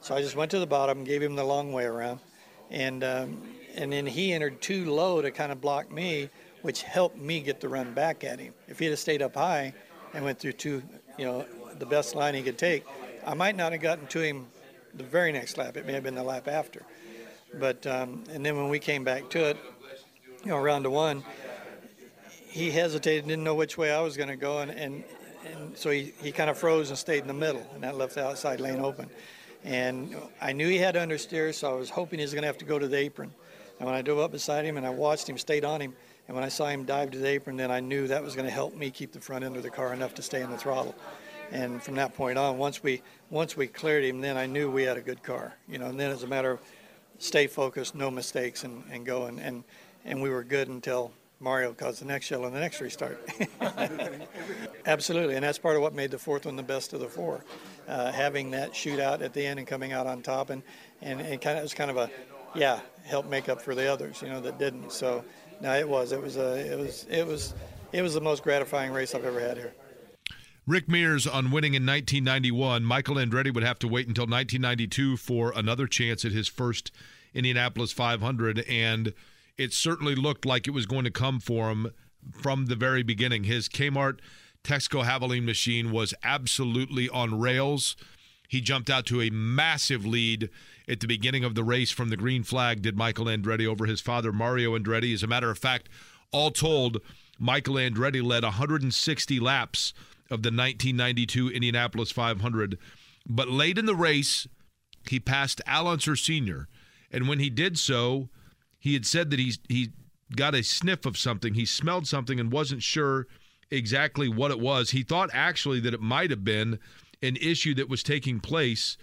So 0.00 0.14
I 0.14 0.22
just 0.22 0.36
went 0.36 0.50
to 0.52 0.58
the 0.58 0.66
bottom, 0.66 1.04
gave 1.04 1.22
him 1.22 1.34
the 1.36 1.44
long 1.44 1.72
way 1.72 1.84
around, 1.84 2.20
and 2.70 3.02
um, 3.02 3.42
and 3.74 3.92
then 3.92 4.06
he 4.06 4.32
entered 4.32 4.60
too 4.60 4.90
low 4.92 5.22
to 5.22 5.30
kind 5.30 5.52
of 5.52 5.60
block 5.60 5.90
me 5.90 6.30
which 6.62 6.82
helped 6.82 7.16
me 7.16 7.40
get 7.40 7.60
the 7.60 7.68
run 7.68 7.92
back 7.92 8.24
at 8.24 8.38
him. 8.38 8.52
If 8.66 8.78
he 8.78 8.86
had 8.86 8.98
stayed 8.98 9.22
up 9.22 9.34
high 9.34 9.72
and 10.14 10.24
went 10.24 10.38
through 10.38 10.52
two, 10.52 10.82
you 11.16 11.24
know, 11.24 11.46
the 11.78 11.86
best 11.86 12.14
line 12.14 12.34
he 12.34 12.42
could 12.42 12.58
take, 12.58 12.84
I 13.26 13.34
might 13.34 13.56
not 13.56 13.72
have 13.72 13.80
gotten 13.80 14.06
to 14.08 14.20
him 14.20 14.46
the 14.94 15.04
very 15.04 15.32
next 15.32 15.58
lap. 15.58 15.76
It 15.76 15.86
may 15.86 15.92
have 15.92 16.02
been 16.02 16.14
the 16.14 16.22
lap 16.22 16.48
after. 16.48 16.82
But 17.54 17.86
um, 17.86 18.24
and 18.32 18.44
then 18.44 18.56
when 18.56 18.68
we 18.68 18.78
came 18.78 19.04
back 19.04 19.30
to 19.30 19.50
it, 19.50 19.56
you 20.44 20.50
know, 20.50 20.58
round 20.58 20.84
to 20.84 20.90
one, 20.90 21.24
he 22.48 22.70
hesitated, 22.70 23.26
didn't 23.26 23.44
know 23.44 23.54
which 23.54 23.78
way 23.78 23.92
I 23.92 24.00
was 24.00 24.16
going 24.16 24.28
to 24.28 24.36
go, 24.36 24.58
and, 24.58 24.70
and 24.70 25.04
and 25.52 25.76
so 25.76 25.90
he, 25.90 26.12
he 26.22 26.32
kind 26.32 26.50
of 26.50 26.58
froze 26.58 26.90
and 26.90 26.98
stayed 26.98 27.20
in 27.20 27.28
the 27.28 27.34
middle, 27.34 27.66
and 27.74 27.82
that 27.82 27.96
left 27.96 28.14
the 28.14 28.24
outside 28.24 28.60
lane 28.60 28.80
open. 28.80 29.08
And 29.64 30.14
I 30.40 30.52
knew 30.52 30.68
he 30.68 30.78
had 30.78 30.94
understeer, 30.94 31.52
so 31.52 31.70
I 31.70 31.74
was 31.74 31.90
hoping 31.90 32.18
he 32.18 32.24
was 32.24 32.32
going 32.32 32.42
to 32.42 32.46
have 32.46 32.58
to 32.58 32.64
go 32.64 32.78
to 32.78 32.86
the 32.86 32.96
apron. 32.96 33.32
And 33.78 33.86
when 33.86 33.94
I 33.94 34.02
drove 34.02 34.18
up 34.18 34.32
beside 34.32 34.64
him 34.64 34.76
and 34.76 34.86
I 34.86 34.90
watched 34.90 35.28
him, 35.28 35.38
stayed 35.38 35.64
on 35.64 35.80
him, 35.80 35.94
and 36.26 36.34
when 36.34 36.44
I 36.44 36.48
saw 36.48 36.66
him 36.66 36.84
dive 36.84 37.10
to 37.12 37.18
the 37.18 37.28
apron, 37.28 37.56
then 37.56 37.70
I 37.70 37.80
knew 37.80 38.06
that 38.06 38.22
was 38.22 38.34
going 38.34 38.46
to 38.46 38.52
help 38.52 38.74
me 38.74 38.90
keep 38.90 39.12
the 39.12 39.20
front 39.20 39.44
end 39.44 39.56
of 39.56 39.62
the 39.62 39.70
car 39.70 39.92
enough 39.94 40.14
to 40.16 40.22
stay 40.22 40.42
in 40.42 40.50
the 40.50 40.58
throttle. 40.58 40.94
And 41.50 41.82
from 41.82 41.94
that 41.94 42.14
point 42.14 42.36
on, 42.36 42.58
once 42.58 42.82
we 42.82 43.02
once 43.30 43.56
we 43.56 43.66
cleared 43.66 44.04
him, 44.04 44.20
then 44.20 44.36
I 44.36 44.44
knew 44.44 44.70
we 44.70 44.82
had 44.82 44.98
a 44.98 45.00
good 45.00 45.22
car. 45.22 45.54
You 45.66 45.78
know, 45.78 45.86
and 45.86 45.98
then 45.98 46.10
it's 46.10 46.22
a 46.22 46.26
matter 46.26 46.50
of 46.50 46.60
stay 47.18 47.46
focused, 47.46 47.94
no 47.94 48.10
mistakes, 48.10 48.64
and, 48.64 48.84
and 48.90 49.06
go. 49.06 49.24
And, 49.24 49.40
and, 49.40 49.64
and 50.04 50.20
we 50.20 50.28
were 50.28 50.44
good 50.44 50.68
until 50.68 51.12
Mario 51.40 51.72
caused 51.72 52.00
the 52.00 52.04
next 52.04 52.30
yellow 52.30 52.46
and 52.46 52.54
the 52.54 52.60
next 52.60 52.80
restart. 52.80 53.24
Absolutely, 54.86 55.36
and 55.36 55.44
that's 55.44 55.58
part 55.58 55.76
of 55.76 55.82
what 55.82 55.94
made 55.94 56.10
the 56.10 56.18
fourth 56.18 56.46
one 56.46 56.56
the 56.56 56.62
best 56.62 56.92
of 56.92 57.00
the 57.00 57.08
four. 57.08 57.44
Uh, 57.86 58.10
having 58.10 58.50
that 58.50 58.72
shootout 58.72 59.22
at 59.22 59.32
the 59.32 59.46
end 59.46 59.58
and 59.58 59.68
coming 59.68 59.92
out 59.92 60.06
on 60.06 60.20
top, 60.20 60.50
and, 60.50 60.62
and 61.00 61.20
it 61.20 61.40
kind 61.40 61.56
of 61.56 61.60
it 61.60 61.62
was 61.62 61.74
kind 61.74 61.90
of 61.90 61.96
a, 61.96 62.10
yeah, 62.54 62.80
help 63.04 63.26
make 63.26 63.48
up 63.48 63.62
for 63.62 63.74
the 63.74 63.90
others, 63.90 64.20
you 64.20 64.28
know, 64.28 64.40
that 64.40 64.58
didn't. 64.58 64.92
So 64.92 65.24
no, 65.60 65.74
it 65.74 65.88
was. 65.88 66.12
It 66.12 66.20
was 66.20 66.36
a. 66.36 66.72
It 66.72 66.78
was. 66.78 67.06
It 67.08 67.26
was. 67.26 67.54
It 67.92 68.02
was 68.02 68.14
the 68.14 68.20
most 68.20 68.42
gratifying 68.42 68.92
race 68.92 69.14
I've 69.14 69.24
ever 69.24 69.40
had 69.40 69.56
here. 69.56 69.72
Rick 70.66 70.88
Mears 70.88 71.26
on 71.26 71.50
winning 71.50 71.72
in 71.72 71.86
1991. 71.86 72.84
Michael 72.84 73.14
Andretti 73.14 73.54
would 73.54 73.64
have 73.64 73.78
to 73.78 73.88
wait 73.88 74.06
until 74.06 74.24
1992 74.24 75.16
for 75.16 75.52
another 75.56 75.86
chance 75.86 76.26
at 76.26 76.32
his 76.32 76.46
first 76.46 76.92
Indianapolis 77.32 77.92
500, 77.92 78.60
and 78.68 79.14
it 79.58 79.72
certainly 79.72 80.14
looked 80.14 80.46
like 80.46 80.66
it 80.66 80.72
was 80.72 80.86
going 80.86 81.04
to 81.04 81.10
come 81.10 81.40
for 81.40 81.68
him 81.70 81.90
from 82.32 82.66
the 82.66 82.76
very 82.76 83.02
beginning. 83.02 83.44
His 83.44 83.68
Kmart 83.68 84.20
Texaco 84.64 85.04
Havoline 85.04 85.44
machine 85.44 85.90
was 85.90 86.14
absolutely 86.22 87.08
on 87.08 87.38
rails. 87.38 87.96
He 88.48 88.60
jumped 88.60 88.88
out 88.88 89.06
to 89.06 89.20
a 89.20 89.30
massive 89.30 90.06
lead 90.06 90.48
at 90.88 91.00
the 91.00 91.06
beginning 91.06 91.44
of 91.44 91.54
the 91.54 91.64
race 91.64 91.90
from 91.90 92.08
the 92.08 92.16
green 92.16 92.42
flag, 92.42 92.82
did 92.82 92.96
Michael 92.96 93.26
Andretti 93.26 93.66
over 93.66 93.86
his 93.86 94.00
father, 94.00 94.32
Mario 94.32 94.76
Andretti. 94.76 95.12
As 95.12 95.22
a 95.22 95.26
matter 95.26 95.50
of 95.50 95.58
fact, 95.58 95.88
all 96.32 96.50
told, 96.50 97.00
Michael 97.38 97.74
Andretti 97.74 98.22
led 98.22 98.42
160 98.42 99.40
laps 99.40 99.92
of 100.30 100.42
the 100.42 100.48
1992 100.48 101.50
Indianapolis 101.50 102.10
500. 102.10 102.78
But 103.26 103.48
late 103.48 103.78
in 103.78 103.86
the 103.86 103.94
race, 103.94 104.46
he 105.08 105.20
passed 105.20 105.60
Al 105.66 105.98
Sr. 105.98 106.68
And 107.10 107.28
when 107.28 107.38
he 107.38 107.50
did 107.50 107.78
so, 107.78 108.28
he 108.88 108.94
had 108.94 109.06
said 109.06 109.30
that 109.30 109.38
he, 109.38 109.52
he 109.68 109.90
got 110.34 110.54
a 110.54 110.62
sniff 110.62 111.04
of 111.04 111.18
something. 111.18 111.54
He 111.54 111.66
smelled 111.66 112.06
something 112.06 112.40
and 112.40 112.50
wasn't 112.50 112.82
sure 112.82 113.26
exactly 113.70 114.28
what 114.28 114.50
it 114.50 114.58
was. 114.58 114.90
He 114.90 115.02
thought 115.02 115.28
actually 115.32 115.80
that 115.80 115.92
it 115.92 116.00
might 116.00 116.30
have 116.30 116.42
been 116.42 116.78
an 117.22 117.36
issue 117.36 117.74
that 117.74 117.88
was 117.88 118.02
taking 118.02 118.40
place 118.40 118.96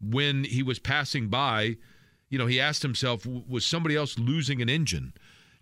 when 0.00 0.44
he 0.44 0.62
was 0.62 0.78
passing 0.78 1.28
by. 1.28 1.76
You 2.30 2.38
know, 2.38 2.46
he 2.46 2.58
asked 2.58 2.82
himself, 2.82 3.26
was 3.26 3.66
somebody 3.66 3.94
else 3.94 4.18
losing 4.18 4.62
an 4.62 4.70
engine? 4.70 5.12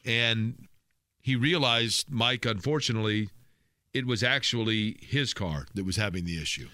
And 0.04 0.68
he 1.20 1.34
realized, 1.34 2.10
Mike, 2.10 2.44
unfortunately, 2.44 3.28
it 3.92 4.06
was 4.06 4.22
actually 4.22 4.98
his 5.00 5.34
car 5.34 5.66
that 5.74 5.84
was 5.84 5.96
having 5.96 6.24
the 6.24 6.40
issue. 6.40 6.68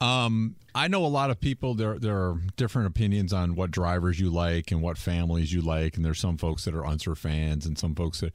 Um, 0.00 0.56
I 0.74 0.88
know 0.88 1.04
a 1.04 1.08
lot 1.08 1.30
of 1.30 1.40
people. 1.40 1.74
There, 1.74 1.98
there 1.98 2.16
are 2.16 2.40
different 2.56 2.88
opinions 2.88 3.32
on 3.32 3.54
what 3.54 3.70
drivers 3.70 4.20
you 4.20 4.30
like 4.30 4.70
and 4.70 4.82
what 4.82 4.98
families 4.98 5.52
you 5.52 5.62
like, 5.62 5.96
and 5.96 6.04
there's 6.04 6.20
some 6.20 6.36
folks 6.36 6.64
that 6.64 6.74
are 6.74 6.84
Unser 6.84 7.14
fans, 7.14 7.64
and 7.64 7.78
some 7.78 7.94
folks 7.94 8.20
that 8.20 8.32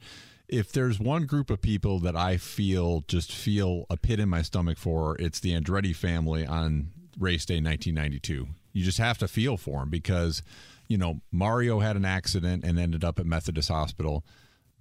if 0.48 0.70
there's 0.70 1.00
one 1.00 1.24
group 1.24 1.48
of 1.48 1.62
people 1.62 1.98
that 2.00 2.14
I 2.14 2.36
feel 2.36 3.04
just 3.08 3.32
feel 3.32 3.86
a 3.88 3.96
pit 3.96 4.20
in 4.20 4.28
my 4.28 4.42
stomach 4.42 4.76
for, 4.76 5.16
it's 5.18 5.40
the 5.40 5.58
Andretti 5.58 5.96
family 5.96 6.46
on 6.46 6.88
race 7.18 7.46
day 7.46 7.54
1992. 7.54 8.48
You 8.72 8.84
just 8.84 8.98
have 8.98 9.16
to 9.18 9.28
feel 9.28 9.56
for 9.56 9.80
them 9.80 9.88
because, 9.88 10.42
you 10.88 10.98
know, 10.98 11.20
Mario 11.30 11.80
had 11.80 11.96
an 11.96 12.04
accident 12.04 12.64
and 12.64 12.78
ended 12.78 13.02
up 13.02 13.18
at 13.18 13.24
Methodist 13.24 13.70
Hospital. 13.70 14.24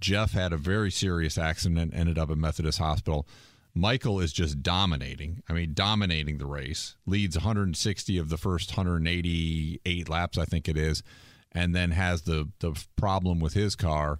Jeff 0.02 0.34
had 0.34 0.52
a 0.52 0.58
very 0.58 0.92
serious 0.92 1.38
accident, 1.38 1.78
and 1.78 1.94
ended 1.94 2.18
up 2.18 2.32
at 2.32 2.38
Methodist 2.38 2.80
Hospital. 2.80 3.26
Michael 3.74 4.20
is 4.20 4.34
just 4.34 4.62
dominating. 4.62 5.44
I 5.48 5.54
mean, 5.54 5.74
dominating 5.74 6.38
the 6.38 6.46
race. 6.46 6.96
Leads 7.06 7.38
160 7.38 8.18
of 8.18 8.30
the 8.30 8.38
first 8.38 8.72
188 8.72 10.10
laps, 10.10 10.38
I 10.38 10.46
think 10.46 10.68
it 10.68 10.78
is, 10.78 11.04
and 11.51 11.74
then 11.74 11.92
has 11.92 12.24
the 12.24 12.50
the 12.60 12.74
problem 12.96 13.40
with 13.40 13.54
his 13.54 13.75
car 13.75 14.20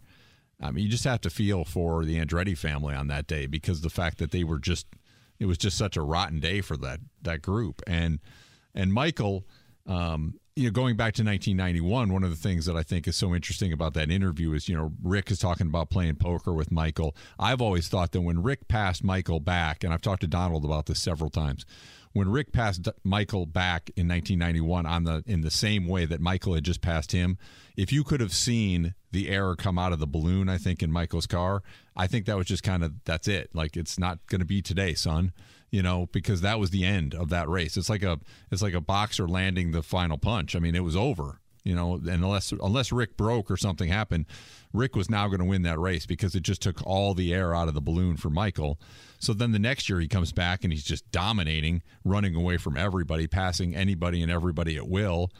I 0.62 0.72
mean, 0.72 0.86
you 0.86 0.91
just 0.91 1.03
have 1.05 1.22
to 1.22 1.29
feel 1.29 1.65
for 1.65 2.05
the 2.05 2.24
Andretti 2.24 2.58
family 2.58 2.93
on 2.93 3.08
that 3.08 3.27
day 3.27 3.48
because 3.48 3.81
the 3.81 3.89
fact 3.89 4.20
that 4.20 4.31
they 4.31 4.43
were 4.43 4.60
just 4.60 4.88
it 5.39 5.46
was 5.46 5.58
just 5.58 5.77
such 5.77 5.98
a 5.98 6.01
rotten 6.01 6.39
day 6.39 6.62
for 6.62 6.77
that 6.77 7.00
that 7.24 7.41
group 7.41 7.81
and 7.88 8.20
and 8.75 8.93
Michael 8.93 9.46
um, 9.88 10.39
you 10.55 10.65
know 10.65 10.72
going 10.72 10.96
back 10.96 11.13
to 11.13 11.24
1991 11.24 12.12
one 12.12 12.24
of 12.24 12.29
the 12.29 12.36
things 12.36 12.65
that 12.65 12.75
I 12.75 12.84
think 12.84 13.08
is 13.08 13.15
so 13.15 13.34
interesting 13.34 13.72
about 13.72 13.93
that 13.93 14.12
interview 14.12 14.53
is 14.53 14.67
you 14.67 14.75
know 14.75 14.91
Rick 15.01 15.31
is 15.31 15.39
talking 15.39 15.67
about 15.67 15.89
playing 15.89 16.15
poker 16.15 16.53
with 16.53 16.72
Michael 16.72 17.15
I've 17.39 17.62
always 17.62 17.88
thought 17.88 18.12
that 18.12 18.22
when 18.22 18.43
Rick 18.43 18.67
passed 18.67 19.03
Michael 19.03 19.39
back 19.39 19.84
and 19.84 19.93
I've 19.93 20.01
talked 20.01 20.22
to 20.22 20.27
Donald 20.27 20.65
about 20.65 20.88
this 20.88 21.01
several 21.01 21.29
times 21.29 21.65
when 22.13 22.29
Rick 22.29 22.51
passed 22.51 22.88
Michael 23.03 23.46
back 23.46 23.89
in 23.96 24.08
1991 24.08 24.86
on 24.86 25.03
the 25.03 25.24
in 25.25 25.41
the 25.41 25.51
same 25.51 25.88
way 25.88 26.05
that 26.05 26.20
Michael 26.20 26.55
had 26.55 26.63
just 26.63 26.81
passed 26.81 27.12
him, 27.12 27.38
if 27.77 27.91
you 27.91 28.03
could 28.03 28.20
have 28.20 28.34
seen 28.34 28.96
the 29.12 29.29
air 29.29 29.55
come 29.55 29.77
out 29.79 29.93
of 29.93 30.00
the 30.00 30.08
balloon, 30.08 30.50
I 30.50 30.58
think 30.58 30.84
in 30.84 30.91
Michael's 30.91 31.27
car, 31.27 31.63
I 31.96 32.08
think 32.08 32.25
that 32.25 32.38
was 32.38 32.48
just 32.48 32.63
kind 32.63 32.84
of 32.84 33.03
that's 33.05 33.27
it. 33.27 33.50
Like 33.53 33.77
it's 33.77 33.98
not 33.98 34.20
going 34.27 34.39
to 34.39 34.46
be 34.46 34.62
today, 34.62 34.93
son. 34.93 35.31
You 35.71 35.81
know, 35.81 36.07
because 36.11 36.41
that 36.41 36.59
was 36.59 36.71
the 36.71 36.83
end 36.83 37.15
of 37.15 37.29
that 37.29 37.47
race. 37.47 37.77
It's 37.77 37.89
like 37.89 38.03
a 38.03 38.19
it's 38.51 38.61
like 38.61 38.73
a 38.73 38.81
boxer 38.81 39.27
landing 39.27 39.71
the 39.71 39.81
final 39.81 40.17
punch. 40.17 40.55
I 40.55 40.59
mean, 40.59 40.75
it 40.75 40.83
was 40.83 40.97
over. 40.97 41.39
You 41.63 41.75
know, 41.75 41.93
and 41.93 42.09
unless 42.09 42.51
unless 42.51 42.91
Rick 42.91 43.17
broke 43.17 43.51
or 43.51 43.57
something 43.57 43.87
happened, 43.87 44.25
Rick 44.73 44.95
was 44.95 45.09
now 45.09 45.27
going 45.27 45.39
to 45.39 45.45
win 45.45 45.61
that 45.61 45.79
race 45.79 46.05
because 46.05 46.33
it 46.33 46.41
just 46.41 46.61
took 46.61 46.85
all 46.85 47.13
the 47.13 47.33
air 47.33 47.53
out 47.53 47.67
of 47.67 47.75
the 47.75 47.81
balloon 47.81 48.17
for 48.17 48.29
Michael. 48.29 48.79
So 49.19 49.33
then 49.33 49.51
the 49.51 49.59
next 49.59 49.87
year 49.87 49.99
he 49.99 50.07
comes 50.07 50.31
back 50.31 50.63
and 50.63 50.73
he's 50.73 50.83
just 50.83 51.11
dominating, 51.11 51.83
running 52.03 52.35
away 52.35 52.57
from 52.57 52.77
everybody, 52.77 53.27
passing 53.27 53.75
anybody 53.75 54.23
and 54.23 54.31
everybody 54.31 54.75
at 54.75 54.87
will. 54.87 55.31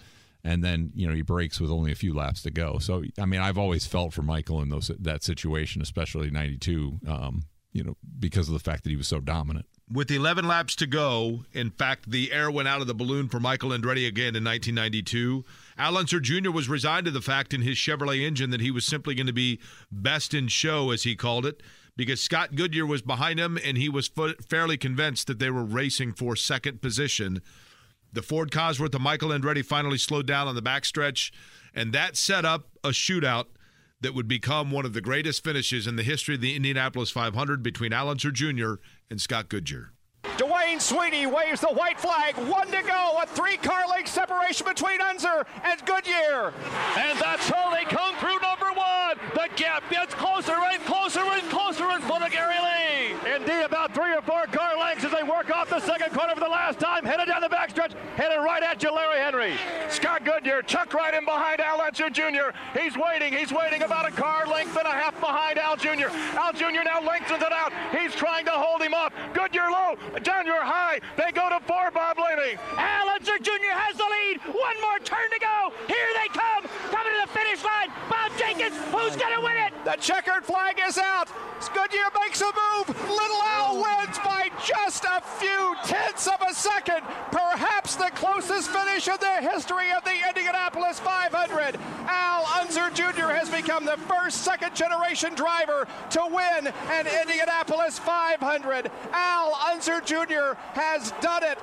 And 0.44 0.64
then 0.64 0.92
you 0.96 1.08
know 1.08 1.14
he 1.14 1.24
breaks 1.24 1.60
with 1.60 1.72
only 1.72 1.92
a 1.92 1.96
few 1.96 2.14
laps 2.14 2.44
to 2.44 2.52
go. 2.52 2.78
So 2.78 3.04
I 3.20 3.26
mean, 3.26 3.42
I've 3.42 3.58
always 3.58 3.88
felt 3.88 4.14
for 4.14 4.22
Michael 4.22 4.62
in 4.62 4.70
those 4.70 4.92
that 5.00 5.24
situation, 5.24 5.82
especially 5.82 6.30
'92. 6.30 7.00
Um, 7.08 7.44
you 7.74 7.84
know, 7.84 7.96
because 8.20 8.48
of 8.48 8.54
the 8.54 8.60
fact 8.60 8.84
that 8.84 8.90
he 8.90 8.96
was 8.96 9.08
so 9.08 9.20
dominant. 9.20 9.66
With 9.92 10.10
11 10.10 10.48
laps 10.48 10.76
to 10.78 10.88
go, 10.88 11.44
in 11.52 11.70
fact, 11.70 12.10
the 12.10 12.32
air 12.32 12.50
went 12.50 12.68
out 12.68 12.82
of 12.82 12.88
the 12.88 12.94
balloon 12.94 13.28
for 13.28 13.40
Michael 13.40 13.72
Andretti 13.72 14.08
again 14.08 14.36
in 14.36 14.44
1992. 14.44 15.44
Al 15.78 15.98
Unser 15.98 16.20
Jr. 16.22 16.52
was 16.52 16.70
resigned 16.70 17.06
to 17.06 17.12
the 17.12 17.22
fact 17.22 17.54
in 17.54 17.62
his 17.62 17.78
Chevrolet 17.78 18.26
engine 18.26 18.52
that 18.52 18.62
he 18.62 18.72
was 18.72 18.86
simply 18.86 19.16
going 19.16 19.28
to 19.28 19.34
be 19.34 19.60
best 19.92 20.34
in 20.34 20.48
show, 20.48 20.92
as 20.92 21.04
he 21.04 21.16
called 21.16 21.46
it, 21.46 21.62
because 21.98 22.22
Scott 22.22 22.56
Goodyear 22.56 22.86
was 22.86 23.02
behind 23.02 23.40
him 23.40 23.58
and 23.64 23.78
he 23.78 23.90
was 23.90 24.10
fairly 24.48 24.78
convinced 24.78 25.28
that 25.28 25.40
they 25.40 25.50
were 25.50 25.64
racing 25.64 26.14
for 26.14 26.38
second 26.38 26.82
position. 26.82 27.42
The 28.14 28.22
Ford 28.22 28.52
Cosworth 28.52 28.96
of 28.96 29.02
Michael 29.02 29.30
Andretti 29.30 29.66
finally 29.66 29.98
slowed 29.98 30.26
down 30.26 30.48
on 30.48 30.56
the 30.56 30.62
backstretch, 30.62 31.32
and 31.74 31.92
that 31.94 32.16
set 32.16 32.46
up 32.46 32.68
a 32.84 32.90
shootout 32.90 33.48
that 34.02 34.14
would 34.14 34.28
become 34.28 34.72
one 34.72 34.86
of 34.86 34.94
the 34.94 35.02
greatest 35.02 35.44
finishes 35.44 35.88
in 35.88 35.96
the 35.96 36.04
history 36.04 36.36
of 36.36 36.42
the 36.42 36.56
Indianapolis 36.56 37.12
500 37.12 37.64
between 37.64 37.94
Al 37.94 38.10
Unser 38.10 38.32
Jr. 38.32 38.74
and 39.10 39.22
Scott 39.22 39.50
Goodyear. 39.50 39.92
Duane 40.38 40.80
Sweeney 40.80 41.28
waves 41.28 41.62
the 41.62 41.68
white 41.68 42.00
flag. 42.00 42.36
One 42.36 42.68
to 42.68 42.82
go. 42.84 43.20
A 43.22 43.28
three 43.28 43.58
car 43.58 43.88
length 43.90 44.10
separation 44.10 44.66
between 44.68 45.02
Unser 45.02 45.46
and 45.64 45.86
Goodyear. 45.86 46.54
And 46.98 47.20
that's 47.20 47.48
how 47.48 47.70
they 47.72 47.84
come 47.86 48.16
through 48.18 48.40
number 48.40 48.72
one. 48.74 49.18
The 49.34 49.50
gap 49.56 49.84
gets 49.90 50.14
closer 50.14 50.54
and 50.54 50.82
closer 50.84 51.22
and 51.22 51.44
closer 51.50 51.90
in 51.92 52.02
front 52.02 52.24
of 52.24 52.32
Gary 52.32 52.56
Lee. 52.56 52.91
About 53.42 53.96
three 53.96 54.14
or 54.14 54.22
four 54.22 54.46
car 54.46 54.78
lengths 54.78 55.04
as 55.04 55.12
they 55.12 55.24
work 55.24 55.50
off 55.50 55.70
the 55.70 55.80
second 55.80 56.14
corner 56.14 56.36
for 56.36 56.42
the 56.42 56.50
last 56.50 56.80
time. 56.80 57.04
Headed 57.04 57.28
down 57.28 57.42
the 57.42 57.50
backstretch, 57.50 57.94
headed 58.16 58.38
right 58.38 58.62
at 58.62 58.84
you, 58.84 58.94
Larry 58.94 59.18
Henry. 59.20 59.54
Scott 59.90 60.24
Goodyear, 60.24 60.62
Chuck 60.62 60.94
right 60.94 61.14
in 61.14 61.26
behind 61.26 61.60
Al 61.60 61.82
Unser 61.82 62.12
Jr. 62.12 62.54
He's 62.78 62.96
waiting. 62.96 63.34
He's 63.34 63.52
waiting 63.52 63.82
about 63.82 64.08
a 64.08 64.12
car 64.12 64.46
length 64.46 64.78
and 64.78 64.86
a 64.86 64.92
half 64.92 65.20
behind 65.20 65.58
Al 65.58 65.76
Jr. 65.76 66.14
Al 66.38 66.54
Jr. 66.54 66.84
now 66.86 67.02
lengthens 67.02 67.42
it 67.42 67.52
out. 67.52 67.74
He's 67.92 68.14
trying 68.14 68.46
to 68.46 68.52
hold 68.52 68.82
him 68.84 68.94
up. 68.94 69.14
Goodyear 69.34 69.72
low. 69.72 69.96
Junior 70.22 70.62
high. 70.62 71.00
They 71.18 71.32
go 71.32 71.50
to 71.50 71.60
four, 71.66 71.90
Bob 71.90 72.18
Lamey. 72.18 72.60
Al 72.78 73.10
Unser 73.10 73.40
Jr. 73.40 73.74
has 73.74 73.98
the 73.98 74.06
lead. 74.06 74.38
One 74.54 74.82
more 74.82 75.00
turn 75.00 75.30
to 75.32 75.40
go. 75.40 75.74
Here 75.88 76.12
they 76.22 76.28
come. 76.30 76.70
Coming 76.92 77.14
to 77.18 77.22
the 77.26 77.32
finish 77.34 77.64
line. 77.64 77.90
Bob 78.08 78.32
Jenkins. 78.38 78.76
Who's 78.94 79.16
going 79.16 79.34
to 79.34 79.42
win 79.42 79.58
it? 79.58 79.71
The 79.84 79.96
checkered 80.00 80.46
flag 80.46 80.80
is 80.88 80.98
out. 81.00 81.28
Goodyear 81.74 82.10
makes 82.24 82.42
a 82.42 82.46
move. 82.46 82.88
Little 82.90 83.42
Al 83.44 83.76
wins 83.76 84.18
by 84.20 84.50
just 84.66 85.06
a 85.06 85.22
few 85.22 85.76
tenths 85.86 86.28
of 86.28 86.42
a 86.48 86.54
second. 86.54 87.02
Perhaps 87.32 87.96
the 87.96 88.12
closest 88.14 88.70
finish 88.70 89.08
in 89.08 89.18
the 89.20 89.50
history 89.50 89.92
of 89.92 90.04
the 90.04 90.16
Indianapolis 90.28 91.00
500. 91.00 91.80
Al 92.08 92.46
Unser 92.60 92.90
Jr. 92.92 93.30
has 93.30 93.50
become 93.50 93.86
the 93.86 93.98
first 93.98 94.44
second 94.44 94.76
generation 94.76 95.34
driver 95.34 95.88
to 96.12 96.22
win 96.30 96.68
an 96.90 97.08
Indianapolis 97.08 97.98
500. 98.00 98.92
Al 99.12 99.60
Unser 99.72 100.02
Jr. 100.02 100.56
has 100.74 101.12
done 101.22 101.44
it. 101.44 101.58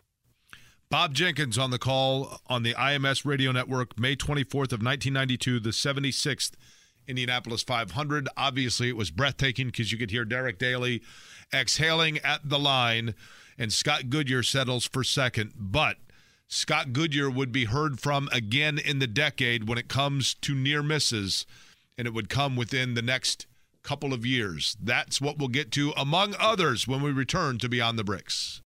Bob 0.90 1.14
Jenkins 1.14 1.59
on 1.59 1.70
the 1.70 1.78
call 1.78 2.40
on 2.46 2.62
the 2.62 2.74
IMS 2.74 3.24
radio 3.24 3.52
network, 3.52 3.98
May 3.98 4.16
24th 4.16 4.72
of 4.72 4.83
1992, 4.83 5.61
the 5.61 5.70
76th 5.70 6.52
Indianapolis 7.09 7.62
500. 7.62 8.29
Obviously, 8.37 8.88
it 8.88 8.97
was 8.97 9.11
breathtaking 9.11 9.68
because 9.68 9.90
you 9.90 9.99
could 9.99 10.11
hear 10.11 10.25
Derek 10.25 10.59
Daly 10.59 11.03
exhaling 11.53 12.18
at 12.18 12.49
the 12.49 12.59
line, 12.59 13.14
and 13.59 13.73
Scott 13.73 14.11
Goodyear 14.11 14.42
settles 14.42 14.87
for 14.87 15.03
second. 15.03 15.55
But 15.57 15.97
Scott 16.47 16.92
Goodyear 16.92 17.31
would 17.31 17.53
be 17.53 17.64
heard 17.64 18.01
from 18.01 18.29
again 18.33 18.79
in 18.79 18.99
the 18.99 19.07
decade 19.07 19.68
when 19.68 19.79
it 19.79 19.88
comes 19.88 20.35
to 20.35 20.55
near 20.55 20.83
misses, 20.83 21.47
and 21.97 22.07
it 22.07 22.14
would 22.14 22.29
come 22.29 22.55
within 22.55 22.94
the 22.94 23.03
next 23.03 23.47
couple 23.83 24.12
of 24.12 24.27
years. 24.27 24.77
That's 24.81 25.21
what 25.21 25.38
we'll 25.38 25.49
get 25.49 25.73
to, 25.73 25.92
among 25.97 26.35
others, 26.38 26.87
when 26.87 27.01
we 27.01 27.11
return 27.11 27.59
to 27.59 27.68
Beyond 27.68 27.99
the 27.99 28.05
Bricks. 28.05 28.61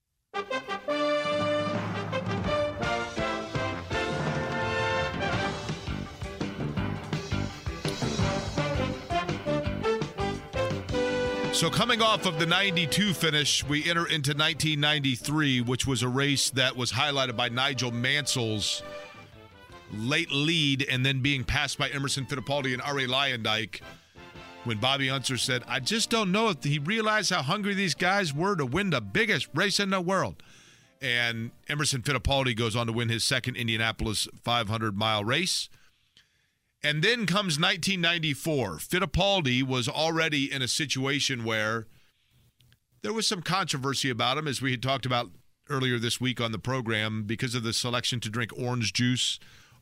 So, 11.60 11.68
coming 11.68 12.00
off 12.00 12.24
of 12.24 12.38
the 12.38 12.46
92 12.46 13.12
finish, 13.12 13.62
we 13.62 13.80
enter 13.80 14.06
into 14.06 14.30
1993, 14.30 15.60
which 15.60 15.86
was 15.86 16.02
a 16.02 16.08
race 16.08 16.48
that 16.48 16.74
was 16.74 16.90
highlighted 16.90 17.36
by 17.36 17.50
Nigel 17.50 17.90
Mansell's 17.90 18.82
late 19.92 20.32
lead 20.32 20.86
and 20.90 21.04
then 21.04 21.20
being 21.20 21.44
passed 21.44 21.76
by 21.76 21.90
Emerson 21.90 22.24
Fittipaldi 22.24 22.72
and 22.72 22.80
Arie 22.80 23.06
Luyendyk. 23.06 23.82
When 24.64 24.78
Bobby 24.78 25.10
Unser 25.10 25.36
said, 25.36 25.62
I 25.68 25.80
just 25.80 26.08
don't 26.08 26.32
know 26.32 26.48
if 26.48 26.64
he 26.64 26.78
realized 26.78 27.30
how 27.30 27.42
hungry 27.42 27.74
these 27.74 27.94
guys 27.94 28.32
were 28.32 28.56
to 28.56 28.64
win 28.64 28.88
the 28.88 29.02
biggest 29.02 29.46
race 29.54 29.78
in 29.78 29.90
the 29.90 30.00
world. 30.00 30.42
And 31.02 31.50
Emerson 31.68 32.00
Fittipaldi 32.00 32.56
goes 32.56 32.74
on 32.74 32.86
to 32.86 32.92
win 32.94 33.10
his 33.10 33.22
second 33.22 33.56
Indianapolis 33.56 34.28
500 34.44 34.96
mile 34.96 35.24
race. 35.24 35.68
And 36.82 37.02
then 37.02 37.26
comes 37.26 37.58
1994. 37.60 38.76
Fittipaldi 38.76 39.62
was 39.62 39.88
already 39.88 40.50
in 40.50 40.62
a 40.62 40.68
situation 40.68 41.44
where 41.44 41.86
there 43.02 43.12
was 43.12 43.26
some 43.26 43.42
controversy 43.42 44.08
about 44.08 44.38
him, 44.38 44.48
as 44.48 44.62
we 44.62 44.70
had 44.70 44.82
talked 44.82 45.04
about 45.04 45.30
earlier 45.68 45.98
this 45.98 46.20
week 46.20 46.40
on 46.40 46.52
the 46.52 46.58
program, 46.58 47.24
because 47.24 47.54
of 47.54 47.62
the 47.62 47.72
selection 47.72 48.18
to 48.20 48.30
drink 48.30 48.50
orange 48.58 48.92
juice 48.92 49.38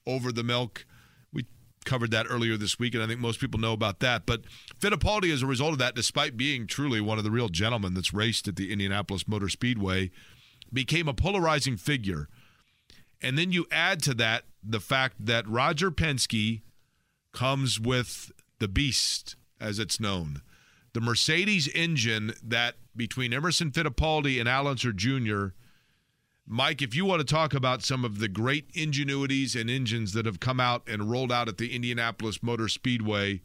over 0.06 0.32
the 0.32 0.42
milk. 0.42 0.86
We 1.32 1.46
covered 1.84 2.10
that 2.10 2.26
earlier 2.28 2.56
this 2.56 2.80
week, 2.80 2.94
and 2.94 3.02
I 3.02 3.06
think 3.06 3.20
most 3.20 3.40
people 3.40 3.60
know 3.60 3.72
about 3.72 4.00
that. 4.00 4.26
But 4.26 4.42
Fittipaldi, 4.80 5.32
as 5.32 5.42
a 5.42 5.46
result 5.46 5.72
of 5.72 5.78
that, 5.78 5.94
despite 5.94 6.36
being 6.36 6.66
truly 6.66 7.00
one 7.00 7.18
of 7.18 7.24
the 7.24 7.30
real 7.30 7.48
gentlemen 7.48 7.94
that's 7.94 8.12
raced 8.12 8.48
at 8.48 8.56
the 8.56 8.72
Indianapolis 8.72 9.28
Motor 9.28 9.48
Speedway, 9.48 10.10
became 10.72 11.06
a 11.06 11.14
polarizing 11.14 11.76
figure. 11.76 12.28
And 13.22 13.38
then 13.38 13.52
you 13.52 13.66
add 13.70 14.02
to 14.02 14.14
that 14.14 14.44
the 14.62 14.80
fact 14.80 15.16
that 15.20 15.48
Roger 15.48 15.90
Penske 15.90 16.62
comes 17.38 17.78
with 17.78 18.32
the 18.58 18.66
beast, 18.66 19.36
as 19.60 19.78
it's 19.78 20.00
known. 20.00 20.42
The 20.92 21.00
Mercedes 21.00 21.68
engine 21.68 22.32
that 22.42 22.74
between 22.96 23.32
Emerson 23.32 23.70
Fittipaldi 23.70 24.40
and 24.40 24.48
Al 24.48 24.66
Unser 24.66 24.92
Jr., 24.92 25.54
Mike, 26.44 26.82
if 26.82 26.96
you 26.96 27.04
want 27.04 27.20
to 27.20 27.34
talk 27.34 27.54
about 27.54 27.84
some 27.84 28.04
of 28.04 28.18
the 28.18 28.26
great 28.26 28.72
ingenuities 28.72 29.54
and 29.54 29.70
engines 29.70 30.14
that 30.14 30.26
have 30.26 30.40
come 30.40 30.58
out 30.58 30.82
and 30.88 31.12
rolled 31.12 31.30
out 31.30 31.46
at 31.46 31.58
the 31.58 31.76
Indianapolis 31.76 32.42
Motor 32.42 32.66
Speedway 32.66 33.40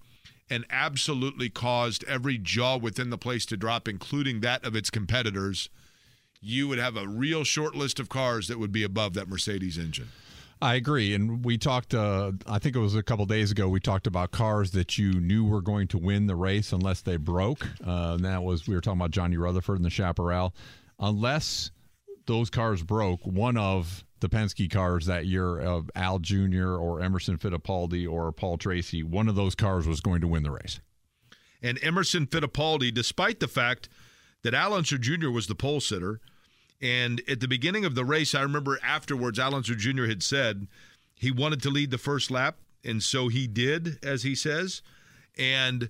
and 0.50 0.66
absolutely 0.72 1.50
caused 1.50 2.04
every 2.06 2.40
jaw 2.40 2.78
within 2.78 3.12
the 3.12 3.18
place 3.20 3.46
to 3.46 3.58
drop, 3.58 3.88
including 3.88 4.40
that 4.40 4.66
of 4.66 4.76
its 4.76 4.90
competitors, 4.90 5.70
you 6.42 6.68
would 6.68 6.80
have 6.80 6.98
a 6.98 7.08
real 7.08 7.44
short 7.44 7.76
list 7.76 8.00
of 8.00 8.10
cars 8.10 8.48
that 8.48 8.58
would 8.58 8.72
be 8.72 8.84
above 8.84 9.14
that 9.14 9.30
Mercedes 9.30 9.78
engine. 9.78 10.10
I 10.64 10.76
agree. 10.76 11.14
And 11.14 11.44
we 11.44 11.58
talked, 11.58 11.94
uh, 11.94 12.32
I 12.48 12.58
think 12.58 12.78
it 12.78 12.80
was 12.80 12.96
a 12.96 13.04
couple 13.04 13.26
days 13.26 13.52
ago, 13.52 13.68
we 13.68 13.82
talked 13.82 14.08
about 14.08 14.32
cars 14.32 14.72
that 14.72 14.98
you 14.98 15.12
knew 15.12 15.44
were 15.44 15.62
going 15.62 15.90
to 15.90 15.98
win 15.98 16.26
the 16.26 16.38
race 16.38 16.72
unless 16.72 17.02
they 17.02 17.18
broke. 17.18 17.68
Uh, 17.86 18.14
and 18.14 18.24
that 18.24 18.44
was, 18.44 18.66
we 18.66 18.74
were 18.74 18.80
talking 18.80 19.02
about 19.02 19.12
Johnny 19.12 19.36
Rutherford 19.36 19.76
and 19.76 19.84
the 19.84 19.90
Chaparral. 19.90 20.56
Unless 20.98 21.72
those 22.28 22.50
cars 22.50 22.82
broke, 22.82 23.20
one 23.26 23.58
of 23.58 24.06
the 24.22 24.30
Penske 24.30 24.72
cars 24.72 25.06
that 25.08 25.26
year 25.26 25.60
of 25.60 25.92
Al 25.96 26.20
Jr. 26.20 26.78
or 26.78 27.02
Emerson 27.02 27.38
Fittipaldi 27.38 28.10
or 28.10 28.32
Paul 28.32 28.58
Tracy, 28.58 29.04
one 29.04 29.28
of 29.28 29.36
those 29.36 29.56
cars 29.56 29.86
was 29.86 30.00
going 30.00 30.22
to 30.22 30.30
win 30.30 30.44
the 30.44 30.52
race. 30.52 30.80
And 31.62 31.78
Emerson 31.84 32.26
Fittipaldi, 32.26 32.94
despite 32.94 33.42
the 33.42 33.50
fact 33.50 33.90
that 34.44 34.54
Al 34.54 34.74
Unser 34.74 34.98
Jr. 34.98 35.30
was 35.30 35.48
the 35.48 35.56
pole 35.56 35.82
sitter, 35.82 36.22
and 36.84 37.22
at 37.28 37.40
the 37.40 37.48
beginning 37.48 37.86
of 37.86 37.96
the 37.96 38.06
race, 38.06 38.36
I 38.36 38.42
remember 38.42 38.80
afterwards, 38.84 39.40
Al 39.40 39.60
Jr. 39.62 40.06
had 40.06 40.22
said 40.22 40.68
he 41.16 41.32
wanted 41.32 41.62
to 41.64 41.70
lead 41.70 41.90
the 41.90 41.98
first 41.98 42.30
lap, 42.30 42.58
and 42.84 43.02
so 43.02 43.30
he 43.30 43.48
did, 43.48 43.98
as 44.04 44.24
he 44.24 44.36
says. 44.36 44.82
And 45.38 45.90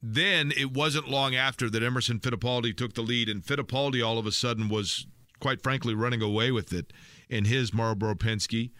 then 0.00 0.52
it 0.56 0.72
wasn't 0.72 1.10
long 1.10 1.34
after 1.34 1.68
that 1.68 1.82
Emerson 1.82 2.20
Fittipaldi 2.20 2.74
took 2.74 2.94
the 2.94 3.02
lead, 3.02 3.28
and 3.28 3.44
Fittipaldi 3.44 4.06
all 4.06 4.16
of 4.16 4.26
a 4.26 4.32
sudden 4.32 4.68
was 4.68 5.06
quite 5.40 5.62
frankly, 5.62 5.94
running 5.94 6.22
away 6.22 6.52
with 6.52 6.72
it 6.72 6.92
in 7.28 7.46
his 7.46 7.74
Marlboro 7.74 8.14
Penske 8.14 8.70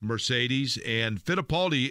Mercedes. 0.00 0.78
And 0.86 1.22
Fittipaldi 1.22 1.90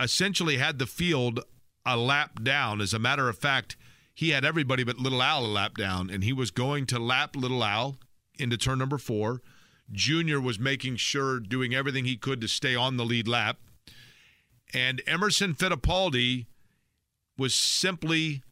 essentially 0.00 0.56
had 0.56 0.78
the 0.78 0.86
field 0.86 1.40
a 1.86 1.96
lap 1.96 2.42
down. 2.42 2.80
As 2.80 2.92
a 2.92 2.98
matter 2.98 3.28
of 3.28 3.38
fact, 3.38 3.76
he 4.18 4.30
had 4.30 4.44
everybody 4.44 4.82
but 4.82 4.98
Little 4.98 5.22
Al 5.22 5.46
a 5.46 5.46
lap 5.46 5.76
down, 5.76 6.10
and 6.10 6.24
he 6.24 6.32
was 6.32 6.50
going 6.50 6.86
to 6.86 6.98
lap 6.98 7.36
Little 7.36 7.62
Al 7.62 7.98
into 8.36 8.56
turn 8.56 8.80
number 8.80 8.98
four. 8.98 9.40
Junior 9.92 10.40
was 10.40 10.58
making 10.58 10.96
sure, 10.96 11.38
doing 11.38 11.72
everything 11.72 12.04
he 12.04 12.16
could 12.16 12.40
to 12.40 12.48
stay 12.48 12.74
on 12.74 12.96
the 12.96 13.04
lead 13.04 13.28
lap. 13.28 13.58
And 14.74 15.00
Emerson 15.06 15.54
Fittipaldi 15.54 16.46
was 17.38 17.54
simply 17.54 18.42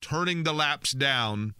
turning 0.00 0.44
the 0.44 0.54
laps 0.54 0.92
down 0.92 1.52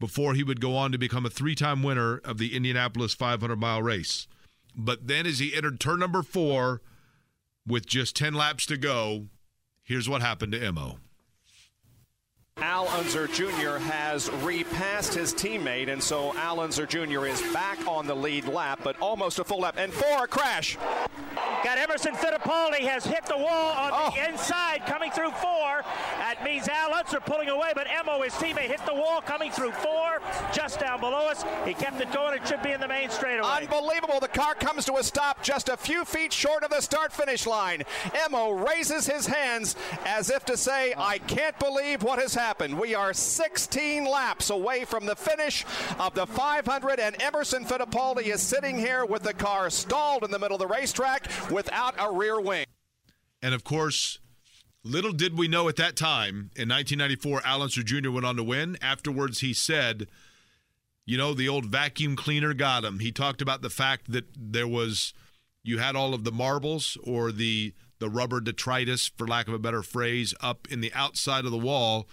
before 0.00 0.34
he 0.34 0.42
would 0.42 0.60
go 0.60 0.76
on 0.76 0.90
to 0.90 0.98
become 0.98 1.24
a 1.24 1.30
three 1.30 1.54
time 1.54 1.84
winner 1.84 2.20
of 2.24 2.38
the 2.38 2.56
Indianapolis 2.56 3.14
500 3.14 3.54
mile 3.54 3.80
race. 3.80 4.26
But 4.74 5.06
then, 5.06 5.24
as 5.24 5.38
he 5.38 5.54
entered 5.54 5.78
turn 5.78 6.00
number 6.00 6.24
four 6.24 6.82
with 7.64 7.86
just 7.86 8.16
10 8.16 8.34
laps 8.34 8.66
to 8.66 8.76
go, 8.76 9.28
here's 9.84 10.08
what 10.08 10.20
happened 10.20 10.50
to 10.50 10.72
Mo. 10.72 10.98
Al 12.58 12.86
Unser 12.88 13.26
Jr. 13.26 13.78
has 13.78 14.30
repassed 14.42 15.14
his 15.14 15.32
teammate, 15.32 15.88
and 15.88 16.02
so 16.02 16.36
Al 16.36 16.60
Unser 16.60 16.86
Jr. 16.86 17.26
is 17.26 17.40
back 17.52 17.86
on 17.88 18.06
the 18.06 18.14
lead 18.14 18.46
lap, 18.46 18.80
but 18.84 18.98
almost 19.00 19.38
a 19.38 19.44
full 19.44 19.60
lap. 19.60 19.76
And 19.78 19.92
for 19.92 20.24
a 20.24 20.26
crash. 20.26 20.76
Got 21.64 21.78
Emerson 21.78 22.14
Fittipaldi 22.14 22.80
has 22.80 23.06
hit 23.06 23.24
the 23.26 23.36
wall 23.36 23.72
on 23.72 23.90
oh. 23.94 24.12
the 24.14 24.28
inside, 24.28 24.84
coming 24.84 25.10
through 25.12 25.30
four. 25.30 25.82
That 26.18 26.42
means 26.44 26.68
Al 26.68 26.92
Unser 26.92 27.20
pulling 27.20 27.48
away, 27.48 27.72
but 27.74 27.86
Emo, 27.86 28.20
his 28.22 28.34
teammate, 28.34 28.68
hit 28.68 28.84
the 28.84 28.94
wall, 28.94 29.22
coming 29.22 29.50
through 29.50 29.72
four, 29.72 30.20
just 30.52 30.80
down 30.80 31.00
below 31.00 31.28
us. 31.28 31.44
He 31.64 31.72
kept 31.72 32.00
it 32.00 32.12
going. 32.12 32.38
It 32.38 32.46
should 32.46 32.62
be 32.62 32.72
in 32.72 32.80
the 32.80 32.88
main 32.88 33.10
straightaway. 33.10 33.48
Unbelievable. 33.48 34.20
The 34.20 34.28
car 34.28 34.54
comes 34.54 34.84
to 34.86 34.96
a 34.96 35.04
stop 35.04 35.42
just 35.42 35.68
a 35.68 35.76
few 35.76 36.04
feet 36.04 36.32
short 36.32 36.64
of 36.64 36.70
the 36.70 36.80
start-finish 36.80 37.46
line. 37.46 37.82
Emo 38.26 38.50
raises 38.50 39.06
his 39.06 39.26
hands 39.26 39.76
as 40.04 40.30
if 40.30 40.44
to 40.46 40.56
say, 40.56 40.94
I 40.98 41.18
can't 41.18 41.58
believe 41.58 42.02
what 42.02 42.18
has 42.18 42.34
happened 42.34 42.41
happened. 42.42 42.76
We 42.76 42.96
are 42.96 43.14
16 43.14 44.04
laps 44.04 44.50
away 44.50 44.84
from 44.84 45.06
the 45.06 45.14
finish 45.14 45.64
of 46.00 46.12
the 46.14 46.26
500, 46.26 46.98
and 46.98 47.22
Emerson 47.22 47.64
Fittipaldi 47.64 48.24
is 48.24 48.42
sitting 48.42 48.76
here 48.76 49.04
with 49.04 49.22
the 49.22 49.32
car 49.32 49.70
stalled 49.70 50.24
in 50.24 50.32
the 50.32 50.40
middle 50.40 50.56
of 50.56 50.58
the 50.58 50.66
racetrack 50.66 51.28
without 51.52 51.94
a 52.00 52.12
rear 52.12 52.40
wing. 52.40 52.66
And 53.40 53.54
of 53.54 53.62
course, 53.62 54.18
little 54.82 55.12
did 55.12 55.38
we 55.38 55.46
know 55.46 55.68
at 55.68 55.76
that 55.76 55.94
time 55.94 56.50
in 56.56 56.68
1994, 56.68 57.42
Al 57.44 57.62
Unser 57.62 57.84
Jr. 57.84 58.10
went 58.10 58.26
on 58.26 58.34
to 58.34 58.42
win. 58.42 58.76
Afterwards, 58.82 59.38
he 59.38 59.52
said, 59.52 60.08
you 61.06 61.16
know, 61.16 61.34
the 61.34 61.48
old 61.48 61.66
vacuum 61.66 62.16
cleaner 62.16 62.54
got 62.54 62.84
him. 62.84 62.98
He 62.98 63.12
talked 63.12 63.40
about 63.40 63.62
the 63.62 63.70
fact 63.70 64.10
that 64.10 64.24
there 64.36 64.66
was, 64.66 65.14
you 65.62 65.78
had 65.78 65.94
all 65.94 66.12
of 66.12 66.24
the 66.24 66.32
marbles 66.32 66.98
or 67.04 67.30
the 67.30 67.72
the 68.00 68.10
rubber 68.10 68.40
detritus, 68.40 69.06
for 69.16 69.28
lack 69.28 69.46
of 69.46 69.54
a 69.54 69.60
better 69.60 69.80
phrase, 69.80 70.34
up 70.40 70.66
in 70.68 70.80
the 70.80 70.92
outside 70.92 71.44
of 71.44 71.52
the 71.52 71.56
wall 71.56 72.08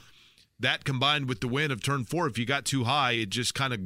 that 0.60 0.84
combined 0.84 1.30
with 1.30 1.40
the 1.40 1.48
wind 1.48 1.72
of 1.72 1.82
turn 1.82 2.04
four, 2.04 2.28
if 2.28 2.38
you 2.38 2.46
got 2.46 2.66
too 2.66 2.84
high, 2.84 3.14
it 3.14 3.30
just 3.30 3.56
kind 3.56 3.74
of 3.74 3.80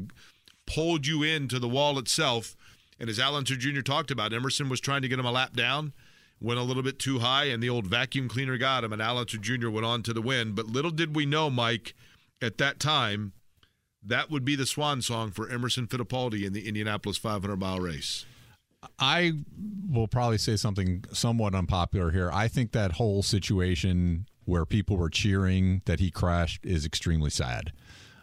pulled 0.66 1.06
you 1.06 1.24
into 1.24 1.60
the 1.60 1.68
wall 1.68 2.00
itself. 2.00 2.56
And 3.00 3.10
as 3.10 3.20
Al 3.20 3.42
Jr. 3.42 3.82
talked 3.82 4.12
about, 4.12 4.34
Emerson 4.34 4.70
was 4.70 4.80
trying 4.80 5.02
to 5.02 5.08
get 5.08 5.20
him 5.20 5.26
a 5.26 5.32
lap 5.32 5.54
down, 5.54 5.94
went 6.40 6.60
a 6.60 6.64
little 6.64 6.84
bit 6.84 7.00
too 7.00 7.20
high, 7.20 7.46
and 7.46 7.62
the 7.62 7.70
old 7.70 7.86
vacuum 7.88 8.28
cleaner 8.28 8.58
got 8.58 8.84
him, 8.84 8.94
and 8.94 9.02
Al 9.02 9.24
Jr. 9.26 9.70
went 9.70 9.86
on 9.86 10.04
to 10.04 10.14
the 10.14 10.22
win. 10.22 10.54
But 10.54 10.68
little 10.68 10.92
did 10.92 11.16
we 11.16 11.26
know, 11.26 11.50
Mike, 11.50 11.94
at 12.42 12.58
that 12.58 12.80
time, 12.80 13.34
that 14.06 14.30
would 14.30 14.44
be 14.44 14.56
the 14.56 14.66
swan 14.66 15.02
song 15.02 15.32
for 15.32 15.50
Emerson 15.50 15.88
Fittipaldi 15.88 16.46
in 16.46 16.54
the 16.54 16.68
Indianapolis 16.68 17.18
500 17.18 17.58
mile 17.58 17.80
race. 17.80 18.26
I 19.00 19.34
will 19.90 20.08
probably 20.08 20.38
say 20.38 20.58
something 20.58 21.06
somewhat 21.14 21.56
unpopular 21.56 22.12
here. 22.12 22.30
I 22.32 22.50
think 22.50 22.74
that 22.74 22.94
whole 22.94 23.24
situation 23.24 24.28
where 24.46 24.66
people 24.66 24.98
were 24.98 25.10
cheering 25.10 25.82
that 25.86 26.00
he 26.00 26.12
crashed 26.12 26.66
is 26.66 26.86
extremely 26.86 27.30
sad. 27.30 27.72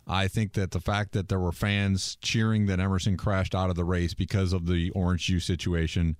I 0.06 0.26
think 0.28 0.54
that 0.54 0.72
the 0.72 0.80
fact 0.80 1.12
that 1.12 1.28
there 1.28 1.38
were 1.38 1.52
fans 1.52 2.16
cheering 2.20 2.66
that 2.66 2.80
Emerson 2.80 3.16
crashed 3.16 3.54
out 3.54 3.70
of 3.70 3.76
the 3.76 3.84
race 3.84 4.12
because 4.12 4.52
of 4.52 4.66
the 4.66 4.90
orange 4.90 5.26
juice 5.26 5.44
situation, 5.44 6.16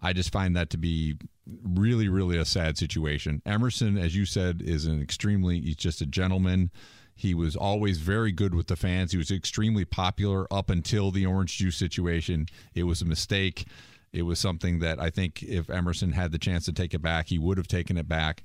I 0.00 0.12
just 0.12 0.32
find 0.32 0.56
that 0.56 0.70
to 0.70 0.78
be 0.78 1.16
really, 1.62 2.08
really 2.08 2.38
a 2.38 2.44
sad 2.44 2.78
situation. 2.78 3.42
Emerson, 3.44 3.98
as 3.98 4.16
you 4.16 4.24
said, 4.24 4.62
is 4.62 4.86
an 4.86 5.02
extremely, 5.02 5.60
he's 5.60 5.76
just 5.76 6.00
a 6.00 6.06
gentleman. 6.06 6.70
He 7.14 7.34
was 7.34 7.56
always 7.56 7.98
very 7.98 8.32
good 8.32 8.54
with 8.54 8.66
the 8.66 8.76
fans. 8.76 9.12
He 9.12 9.18
was 9.18 9.30
extremely 9.30 9.84
popular 9.84 10.46
up 10.52 10.70
until 10.70 11.10
the 11.10 11.26
orange 11.26 11.56
juice 11.58 11.76
situation. 11.76 12.46
It 12.74 12.84
was 12.84 13.02
a 13.02 13.06
mistake. 13.06 13.66
It 14.12 14.22
was 14.22 14.38
something 14.38 14.78
that 14.80 15.00
I 15.00 15.10
think 15.10 15.42
if 15.42 15.68
Emerson 15.68 16.12
had 16.12 16.32
the 16.32 16.38
chance 16.38 16.64
to 16.66 16.72
take 16.72 16.94
it 16.94 17.02
back, 17.02 17.28
he 17.28 17.38
would 17.38 17.58
have 17.58 17.68
taken 17.68 17.96
it 17.96 18.08
back. 18.08 18.42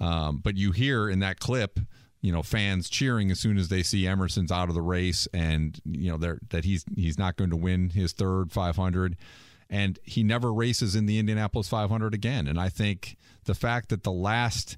Um, 0.00 0.38
but 0.42 0.56
you 0.56 0.72
hear 0.72 1.08
in 1.08 1.20
that 1.20 1.40
clip, 1.40 1.80
you 2.20 2.32
know, 2.32 2.42
fans 2.42 2.88
cheering 2.88 3.30
as 3.30 3.40
soon 3.40 3.58
as 3.58 3.68
they 3.68 3.82
see 3.82 4.06
Emerson's 4.06 4.52
out 4.52 4.68
of 4.68 4.74
the 4.74 4.82
race, 4.82 5.28
and 5.32 5.78
you 5.84 6.10
know 6.10 6.36
that 6.50 6.64
he's 6.64 6.84
he's 6.96 7.18
not 7.18 7.36
going 7.36 7.50
to 7.50 7.56
win 7.56 7.90
his 7.90 8.12
third 8.12 8.52
500, 8.52 9.16
and 9.70 9.98
he 10.02 10.22
never 10.22 10.52
races 10.52 10.94
in 10.94 11.06
the 11.06 11.18
Indianapolis 11.18 11.68
500 11.68 12.14
again. 12.14 12.48
And 12.48 12.58
I 12.58 12.68
think 12.68 13.16
the 13.44 13.54
fact 13.54 13.88
that 13.90 14.02
the 14.02 14.12
last 14.12 14.76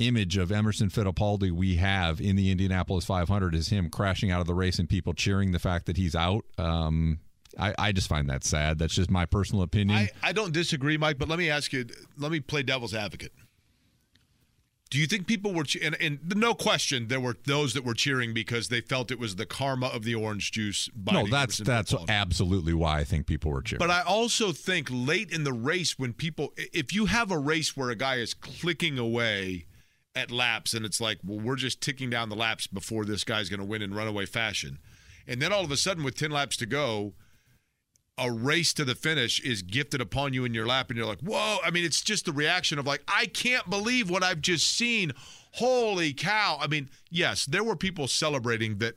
image 0.00 0.36
of 0.36 0.50
Emerson 0.50 0.88
Fittipaldi 0.88 1.52
we 1.52 1.76
have 1.76 2.20
in 2.20 2.36
the 2.36 2.50
Indianapolis 2.50 3.04
500 3.04 3.54
is 3.54 3.68
him 3.68 3.90
crashing 3.90 4.30
out 4.30 4.40
of 4.40 4.46
the 4.46 4.54
race 4.54 4.78
and 4.78 4.88
people 4.88 5.12
cheering 5.12 5.52
the 5.52 5.58
fact 5.58 5.86
that 5.86 5.96
he's 5.96 6.16
out. 6.16 6.44
Um, 6.58 7.20
I, 7.58 7.74
I, 7.78 7.92
just 7.92 8.08
find 8.08 8.30
that 8.30 8.44
sad. 8.44 8.78
That's 8.78 8.94
just 8.94 9.10
my 9.10 9.26
personal 9.26 9.62
opinion. 9.62 9.98
I, 9.98 10.10
I 10.22 10.32
don't 10.32 10.52
disagree, 10.52 10.96
Mike, 10.96 11.18
but 11.18 11.28
let 11.28 11.38
me 11.38 11.50
ask 11.50 11.72
you, 11.72 11.84
let 12.16 12.30
me 12.30 12.40
play 12.40 12.62
devil's 12.62 12.94
advocate. 12.94 13.32
Do 14.90 14.98
you 14.98 15.06
think 15.06 15.28
people 15.28 15.54
were, 15.54 15.64
and, 15.80 15.96
and, 16.00 16.18
no 16.34 16.52
question, 16.52 17.06
there 17.06 17.20
were 17.20 17.36
those 17.46 17.74
that 17.74 17.84
were 17.84 17.94
cheering 17.94 18.34
because 18.34 18.68
they 18.68 18.80
felt 18.80 19.12
it 19.12 19.20
was 19.20 19.36
the 19.36 19.46
karma 19.46 19.86
of 19.86 20.02
the 20.02 20.16
orange 20.16 20.50
juice. 20.50 20.90
No, 21.06 21.28
that's 21.28 21.58
that's 21.58 21.94
absolutely 22.08 22.74
why 22.74 22.98
I 22.98 23.04
think 23.04 23.26
people 23.26 23.52
were 23.52 23.62
cheering. 23.62 23.78
But 23.78 23.90
I 23.90 24.02
also 24.02 24.50
think 24.50 24.88
late 24.90 25.30
in 25.30 25.44
the 25.44 25.52
race, 25.52 25.96
when 25.96 26.12
people, 26.12 26.52
if 26.56 26.92
you 26.92 27.06
have 27.06 27.30
a 27.30 27.38
race 27.38 27.76
where 27.76 27.90
a 27.90 27.94
guy 27.94 28.16
is 28.16 28.34
clicking 28.34 28.98
away 28.98 29.66
at 30.16 30.32
laps, 30.32 30.74
and 30.74 30.84
it's 30.84 31.00
like, 31.00 31.18
well, 31.24 31.38
we're 31.38 31.54
just 31.54 31.80
ticking 31.80 32.10
down 32.10 32.28
the 32.28 32.34
laps 32.34 32.66
before 32.66 33.04
this 33.04 33.22
guy's 33.22 33.48
going 33.48 33.60
to 33.60 33.66
win 33.66 33.82
in 33.82 33.94
runaway 33.94 34.26
fashion, 34.26 34.80
and 35.24 35.40
then 35.40 35.52
all 35.52 35.62
of 35.62 35.70
a 35.70 35.76
sudden, 35.76 36.02
with 36.02 36.16
ten 36.16 36.32
laps 36.32 36.56
to 36.56 36.66
go, 36.66 37.14
a 38.20 38.30
race 38.30 38.72
to 38.74 38.84
the 38.84 38.94
finish 38.94 39.40
is 39.40 39.62
gifted 39.62 40.00
upon 40.00 40.32
you 40.34 40.44
in 40.44 40.54
your 40.54 40.66
lap 40.66 40.90
and 40.90 40.96
you're 40.96 41.06
like 41.06 41.20
whoa 41.20 41.56
i 41.64 41.70
mean 41.70 41.84
it's 41.84 42.02
just 42.02 42.26
the 42.26 42.32
reaction 42.32 42.78
of 42.78 42.86
like 42.86 43.02
i 43.08 43.26
can't 43.26 43.68
believe 43.68 44.10
what 44.10 44.22
i've 44.22 44.40
just 44.40 44.76
seen 44.76 45.10
holy 45.52 46.12
cow 46.12 46.58
i 46.60 46.66
mean 46.66 46.88
yes 47.10 47.46
there 47.46 47.64
were 47.64 47.74
people 47.74 48.06
celebrating 48.06 48.78
that 48.78 48.94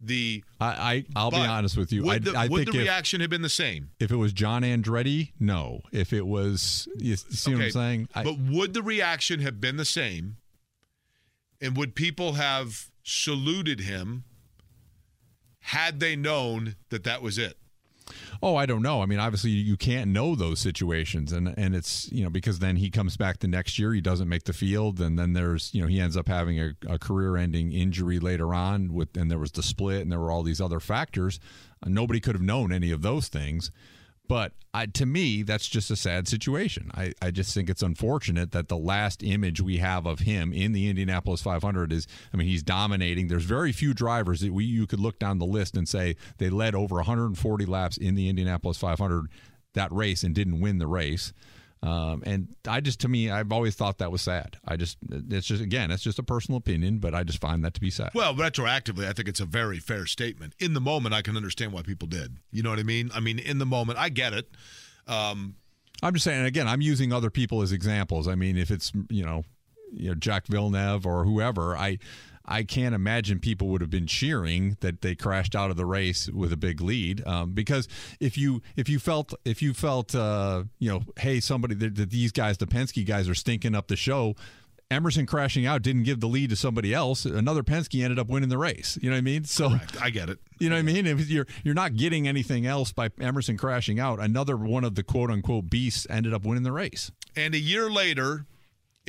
the 0.00 0.42
I, 0.60 1.04
I 1.14 1.24
will 1.24 1.30
be 1.32 1.36
honest 1.36 1.76
with 1.76 1.92
you. 1.92 2.04
Would 2.04 2.24
the, 2.24 2.34
I, 2.34 2.44
I 2.44 2.48
would 2.48 2.64
think 2.64 2.72
the 2.72 2.78
if, 2.78 2.84
reaction 2.84 3.20
have 3.20 3.30
been 3.30 3.42
the 3.42 3.48
same? 3.48 3.90
If 4.00 4.10
it 4.10 4.16
was 4.16 4.32
John 4.32 4.62
Andretti, 4.62 5.32
no. 5.38 5.82
If 5.92 6.12
it 6.12 6.26
was, 6.26 6.88
you 6.96 7.16
see 7.16 7.52
okay, 7.52 7.58
what 7.58 7.64
I'm 7.66 7.70
saying? 7.70 8.08
I, 8.14 8.24
but 8.24 8.38
would 8.38 8.72
the 8.72 8.82
reaction 8.82 9.40
have 9.40 9.60
been 9.60 9.76
the 9.76 9.84
same? 9.84 10.38
And 11.60 11.76
would 11.76 11.94
people 11.94 12.34
have 12.34 12.86
saluted 13.02 13.80
him 13.80 14.24
had 15.60 16.00
they 16.00 16.16
known 16.16 16.76
that 16.88 17.04
that 17.04 17.20
was 17.20 17.36
it? 17.36 17.58
Oh, 18.42 18.56
I 18.56 18.66
don't 18.66 18.82
know. 18.82 19.02
I 19.02 19.06
mean, 19.06 19.18
obviously 19.18 19.50
you 19.50 19.76
can't 19.76 20.10
know 20.10 20.34
those 20.34 20.58
situations, 20.58 21.32
and 21.32 21.54
and 21.56 21.74
it's 21.74 22.10
you 22.12 22.24
know 22.24 22.30
because 22.30 22.58
then 22.58 22.76
he 22.76 22.90
comes 22.90 23.16
back 23.16 23.38
the 23.38 23.48
next 23.48 23.78
year, 23.78 23.92
he 23.92 24.00
doesn't 24.00 24.28
make 24.28 24.44
the 24.44 24.52
field, 24.52 25.00
and 25.00 25.18
then 25.18 25.32
there's 25.32 25.74
you 25.74 25.82
know 25.82 25.88
he 25.88 26.00
ends 26.00 26.16
up 26.16 26.28
having 26.28 26.58
a, 26.60 26.72
a 26.88 26.98
career-ending 26.98 27.72
injury 27.72 28.18
later 28.18 28.54
on 28.54 28.92
with, 28.92 29.16
and 29.16 29.30
there 29.30 29.38
was 29.38 29.52
the 29.52 29.62
split, 29.62 30.02
and 30.02 30.12
there 30.12 30.20
were 30.20 30.30
all 30.30 30.42
these 30.42 30.60
other 30.60 30.80
factors. 30.80 31.40
Uh, 31.84 31.88
nobody 31.88 32.20
could 32.20 32.34
have 32.34 32.42
known 32.42 32.72
any 32.72 32.90
of 32.90 33.02
those 33.02 33.28
things. 33.28 33.70
But 34.30 34.52
I, 34.72 34.86
to 34.86 35.06
me, 35.06 35.42
that's 35.42 35.66
just 35.66 35.90
a 35.90 35.96
sad 35.96 36.28
situation. 36.28 36.92
I, 36.94 37.14
I 37.20 37.32
just 37.32 37.52
think 37.52 37.68
it's 37.68 37.82
unfortunate 37.82 38.52
that 38.52 38.68
the 38.68 38.76
last 38.76 39.24
image 39.24 39.60
we 39.60 39.78
have 39.78 40.06
of 40.06 40.20
him 40.20 40.52
in 40.52 40.70
the 40.70 40.88
Indianapolis 40.88 41.42
500 41.42 41.92
is, 41.92 42.06
I 42.32 42.36
mean, 42.36 42.46
he's 42.46 42.62
dominating. 42.62 43.26
There's 43.26 43.42
very 43.42 43.72
few 43.72 43.92
drivers 43.92 44.42
that 44.42 44.52
we 44.52 44.64
you 44.64 44.86
could 44.86 45.00
look 45.00 45.18
down 45.18 45.40
the 45.40 45.46
list 45.46 45.76
and 45.76 45.88
say 45.88 46.14
they 46.38 46.48
led 46.48 46.76
over 46.76 46.94
140 46.94 47.66
laps 47.66 47.96
in 47.96 48.14
the 48.14 48.28
Indianapolis 48.28 48.78
500 48.78 49.26
that 49.74 49.90
race 49.90 50.22
and 50.22 50.32
didn't 50.32 50.60
win 50.60 50.78
the 50.78 50.86
race. 50.86 51.32
Um, 51.82 52.22
and 52.26 52.54
I 52.68 52.80
just, 52.80 53.00
to 53.00 53.08
me, 53.08 53.30
I've 53.30 53.52
always 53.52 53.74
thought 53.74 53.98
that 53.98 54.12
was 54.12 54.20
sad. 54.20 54.58
I 54.66 54.76
just, 54.76 54.98
it's 55.10 55.46
just, 55.46 55.62
again, 55.62 55.90
it's 55.90 56.02
just 56.02 56.18
a 56.18 56.22
personal 56.22 56.58
opinion, 56.58 56.98
but 56.98 57.14
I 57.14 57.24
just 57.24 57.40
find 57.40 57.64
that 57.64 57.72
to 57.74 57.80
be 57.80 57.88
sad. 57.88 58.10
Well, 58.14 58.34
retroactively, 58.34 59.08
I 59.08 59.12
think 59.14 59.28
it's 59.28 59.40
a 59.40 59.46
very 59.46 59.78
fair 59.78 60.04
statement. 60.04 60.54
In 60.58 60.74
the 60.74 60.80
moment, 60.80 61.14
I 61.14 61.22
can 61.22 61.36
understand 61.36 61.72
why 61.72 61.80
people 61.82 62.06
did. 62.06 62.36
You 62.52 62.62
know 62.62 62.70
what 62.70 62.78
I 62.78 62.82
mean? 62.82 63.10
I 63.14 63.20
mean, 63.20 63.38
in 63.38 63.58
the 63.58 63.66
moment, 63.66 63.98
I 63.98 64.10
get 64.10 64.34
it. 64.34 64.50
Um, 65.06 65.56
I'm 66.02 66.12
just 66.12 66.24
saying, 66.24 66.44
again, 66.44 66.68
I'm 66.68 66.82
using 66.82 67.12
other 67.12 67.30
people 67.30 67.62
as 67.62 67.72
examples. 67.72 68.28
I 68.28 68.34
mean, 68.34 68.58
if 68.58 68.70
it's, 68.70 68.92
you 69.08 69.24
know, 69.24 69.44
you 69.92 70.10
know 70.10 70.16
Jacques 70.18 70.46
Villeneuve 70.46 71.06
or 71.06 71.24
whoever, 71.24 71.76
I 71.76 71.98
I 72.50 72.64
can't 72.64 72.94
imagine 72.94 73.38
people 73.38 73.68
would 73.68 73.80
have 73.80 73.90
been 73.90 74.08
cheering 74.08 74.76
that 74.80 75.02
they 75.02 75.14
crashed 75.14 75.54
out 75.54 75.70
of 75.70 75.76
the 75.76 75.86
race 75.86 76.28
with 76.28 76.52
a 76.52 76.56
big 76.56 76.80
lead. 76.80 77.24
Um, 77.26 77.52
because 77.52 77.86
if 78.18 78.36
you 78.36 78.60
if 78.76 78.88
you 78.88 78.98
felt 78.98 79.32
if 79.44 79.62
you 79.62 79.72
felt 79.72 80.14
uh, 80.14 80.64
you 80.80 80.90
know, 80.90 81.02
hey, 81.18 81.38
somebody 81.38 81.74
that 81.76 82.10
these 82.10 82.32
guys, 82.32 82.58
the 82.58 82.66
Penske 82.66 83.06
guys, 83.06 83.28
are 83.28 83.34
stinking 83.34 83.74
up 83.74 83.88
the 83.88 83.96
show. 83.96 84.34
Emerson 84.90 85.24
crashing 85.24 85.66
out 85.66 85.82
didn't 85.82 86.02
give 86.02 86.18
the 86.18 86.26
lead 86.26 86.50
to 86.50 86.56
somebody 86.56 86.92
else. 86.92 87.24
Another 87.24 87.62
Penske 87.62 88.02
ended 88.02 88.18
up 88.18 88.28
winning 88.28 88.48
the 88.48 88.58
race. 88.58 88.98
You 89.00 89.08
know 89.08 89.14
what 89.14 89.18
I 89.18 89.22
mean? 89.22 89.44
So 89.44 89.68
Correct. 89.68 90.02
I 90.02 90.10
get 90.10 90.28
it. 90.28 90.40
You 90.58 90.68
know 90.68 90.74
what 90.74 90.80
I 90.80 90.82
mean? 90.82 91.06
If 91.06 91.30
you're 91.30 91.46
you're 91.62 91.74
not 91.74 91.94
getting 91.94 92.26
anything 92.26 92.66
else 92.66 92.90
by 92.90 93.10
Emerson 93.20 93.56
crashing 93.56 94.00
out, 94.00 94.18
another 94.18 94.56
one 94.56 94.82
of 94.82 94.96
the 94.96 95.04
quote 95.04 95.30
unquote 95.30 95.70
beasts 95.70 96.08
ended 96.10 96.34
up 96.34 96.44
winning 96.44 96.64
the 96.64 96.72
race. 96.72 97.12
And 97.36 97.54
a 97.54 97.58
year 97.60 97.88
later, 97.88 98.46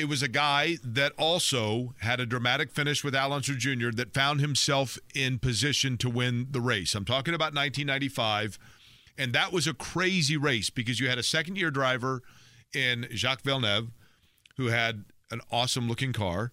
it 0.02 0.10
was 0.10 0.24
a 0.24 0.28
guy 0.28 0.78
that 0.84 1.14
also 1.16 1.94
had 2.00 2.20
a 2.20 2.26
dramatic 2.26 2.72
finish 2.72 3.04
with 3.04 3.14
Al 3.14 3.34
Unser 3.34 3.54
Jr. 3.54 3.92
that 3.92 4.16
found 4.16 4.42
himself 4.42 4.98
in 5.14 5.38
position 5.38 5.96
to 6.00 6.10
win 6.10 6.48
the 6.50 6.60
race. 6.60 6.96
I'm 6.96 7.06
talking 7.06 7.36
about 7.36 7.54
1995, 7.54 8.58
and 9.16 9.32
that 9.34 9.54
was 9.54 9.68
a 9.68 9.76
crazy 9.76 10.38
race 10.38 10.72
because 10.72 11.00
you 11.00 11.08
had 11.08 11.20
a 11.20 11.24
second 11.24 11.56
year 11.56 11.70
driver 11.70 12.24
in 12.74 13.08
Jacques 13.12 13.44
Villeneuve 13.44 13.92
who 14.58 14.68
had 14.68 15.06
an 15.30 15.42
awesome 15.52 15.88
looking 15.88 16.14
car 16.14 16.52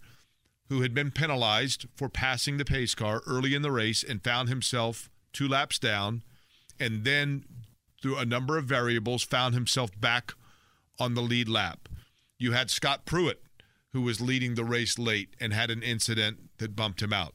who 0.68 0.82
had 0.82 0.92
been 0.92 1.10
penalized 1.10 1.86
for 1.96 2.10
passing 2.10 2.58
the 2.58 2.66
pace 2.66 2.94
car 2.94 3.22
early 3.26 3.54
in 3.54 3.62
the 3.62 3.72
race 3.72 4.02
and 4.02 4.22
found 4.22 4.50
himself 4.50 5.08
two 5.32 5.48
laps 5.48 5.78
down 5.78 6.22
and 6.78 7.04
then 7.04 7.44
through 8.02 8.18
a 8.18 8.26
number 8.26 8.58
of 8.58 8.66
variables 8.66 9.22
found 9.22 9.54
himself 9.54 9.90
back 9.98 10.34
on 11.00 11.14
the 11.14 11.22
lead 11.22 11.48
lap. 11.48 11.88
You 12.38 12.52
had 12.52 12.70
Scott 12.70 13.04
Pruett 13.04 13.38
who 13.92 14.02
was 14.02 14.20
leading 14.20 14.54
the 14.54 14.64
race 14.64 14.98
late 14.98 15.34
and 15.40 15.52
had 15.52 15.70
an 15.70 15.82
incident 15.82 16.38
that 16.58 16.76
bumped 16.76 17.02
him 17.02 17.12
out. 17.12 17.34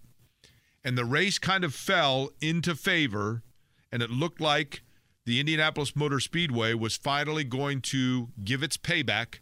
And 0.83 0.97
the 0.97 1.05
race 1.05 1.39
kind 1.39 1.63
of 1.63 1.73
fell 1.73 2.29
into 2.41 2.75
favor 2.75 3.43
and 3.91 4.01
it 4.01 4.09
looked 4.09 4.41
like 4.41 4.83
the 5.25 5.39
Indianapolis 5.39 5.95
Motor 5.95 6.19
Speedway 6.19 6.73
was 6.73 6.97
finally 6.97 7.43
going 7.43 7.81
to 7.81 8.29
give 8.43 8.61
its 8.61 8.77
payback 8.77 9.39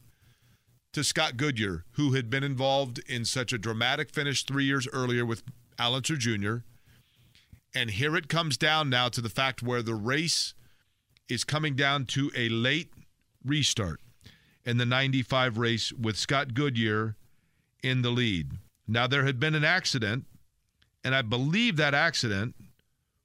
to 0.93 1.03
Scott 1.03 1.37
Goodyear, 1.37 1.85
who 1.91 2.13
had 2.13 2.29
been 2.29 2.43
involved 2.43 2.99
in 3.07 3.25
such 3.25 3.53
a 3.53 3.57
dramatic 3.57 4.11
finish 4.11 4.43
three 4.43 4.65
years 4.65 4.87
earlier 4.91 5.25
with 5.25 5.41
Al 5.79 5.95
Unser 5.95 6.17
Jr. 6.17 6.57
And 7.73 7.91
here 7.91 8.15
it 8.15 8.27
comes 8.27 8.57
down 8.57 8.89
now 8.89 9.09
to 9.09 9.21
the 9.21 9.29
fact 9.29 9.63
where 9.63 9.81
the 9.81 9.95
race 9.95 10.53
is 11.29 11.43
coming 11.43 11.75
down 11.75 12.05
to 12.07 12.29
a 12.35 12.49
late 12.49 12.91
restart 13.43 14.01
in 14.65 14.77
the 14.77 14.85
95 14.85 15.57
race 15.57 15.91
with 15.91 16.17
Scott 16.17 16.53
Goodyear 16.53 17.15
in 17.83 18.01
the 18.01 18.09
lead. 18.09 18.51
Now, 18.87 19.07
there 19.07 19.25
had 19.25 19.39
been 19.39 19.55
an 19.55 19.63
accident, 19.63 20.25
and 21.03 21.15
I 21.15 21.21
believe 21.21 21.77
that 21.77 21.93
accident 21.93 22.55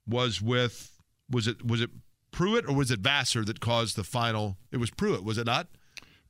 was 0.07 0.41
with 0.41 0.93
was 1.29 1.49
it 1.49 1.67
was 1.67 1.81
it 1.81 1.91
Pruett 2.33 2.69
or 2.69 2.75
was 2.75 2.91
it 2.91 3.03
Vasser 3.03 3.45
that 3.47 3.61
caused 3.61 3.97
the 3.97 4.05
final? 4.05 4.57
It 4.71 4.77
was 4.77 4.91
Pruett, 4.91 5.25
was 5.25 5.39
it 5.39 5.47
not? 5.47 5.69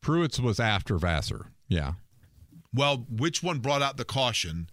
Pruett's 0.00 0.40
was 0.40 0.60
after 0.60 0.98
Vasser. 0.98 1.46
Yeah. 1.68 1.94
Well, 2.72 3.06
which 3.10 3.42
one 3.42 3.58
brought 3.58 3.82
out 3.82 3.96
the 3.96 4.04
caution 4.04 4.68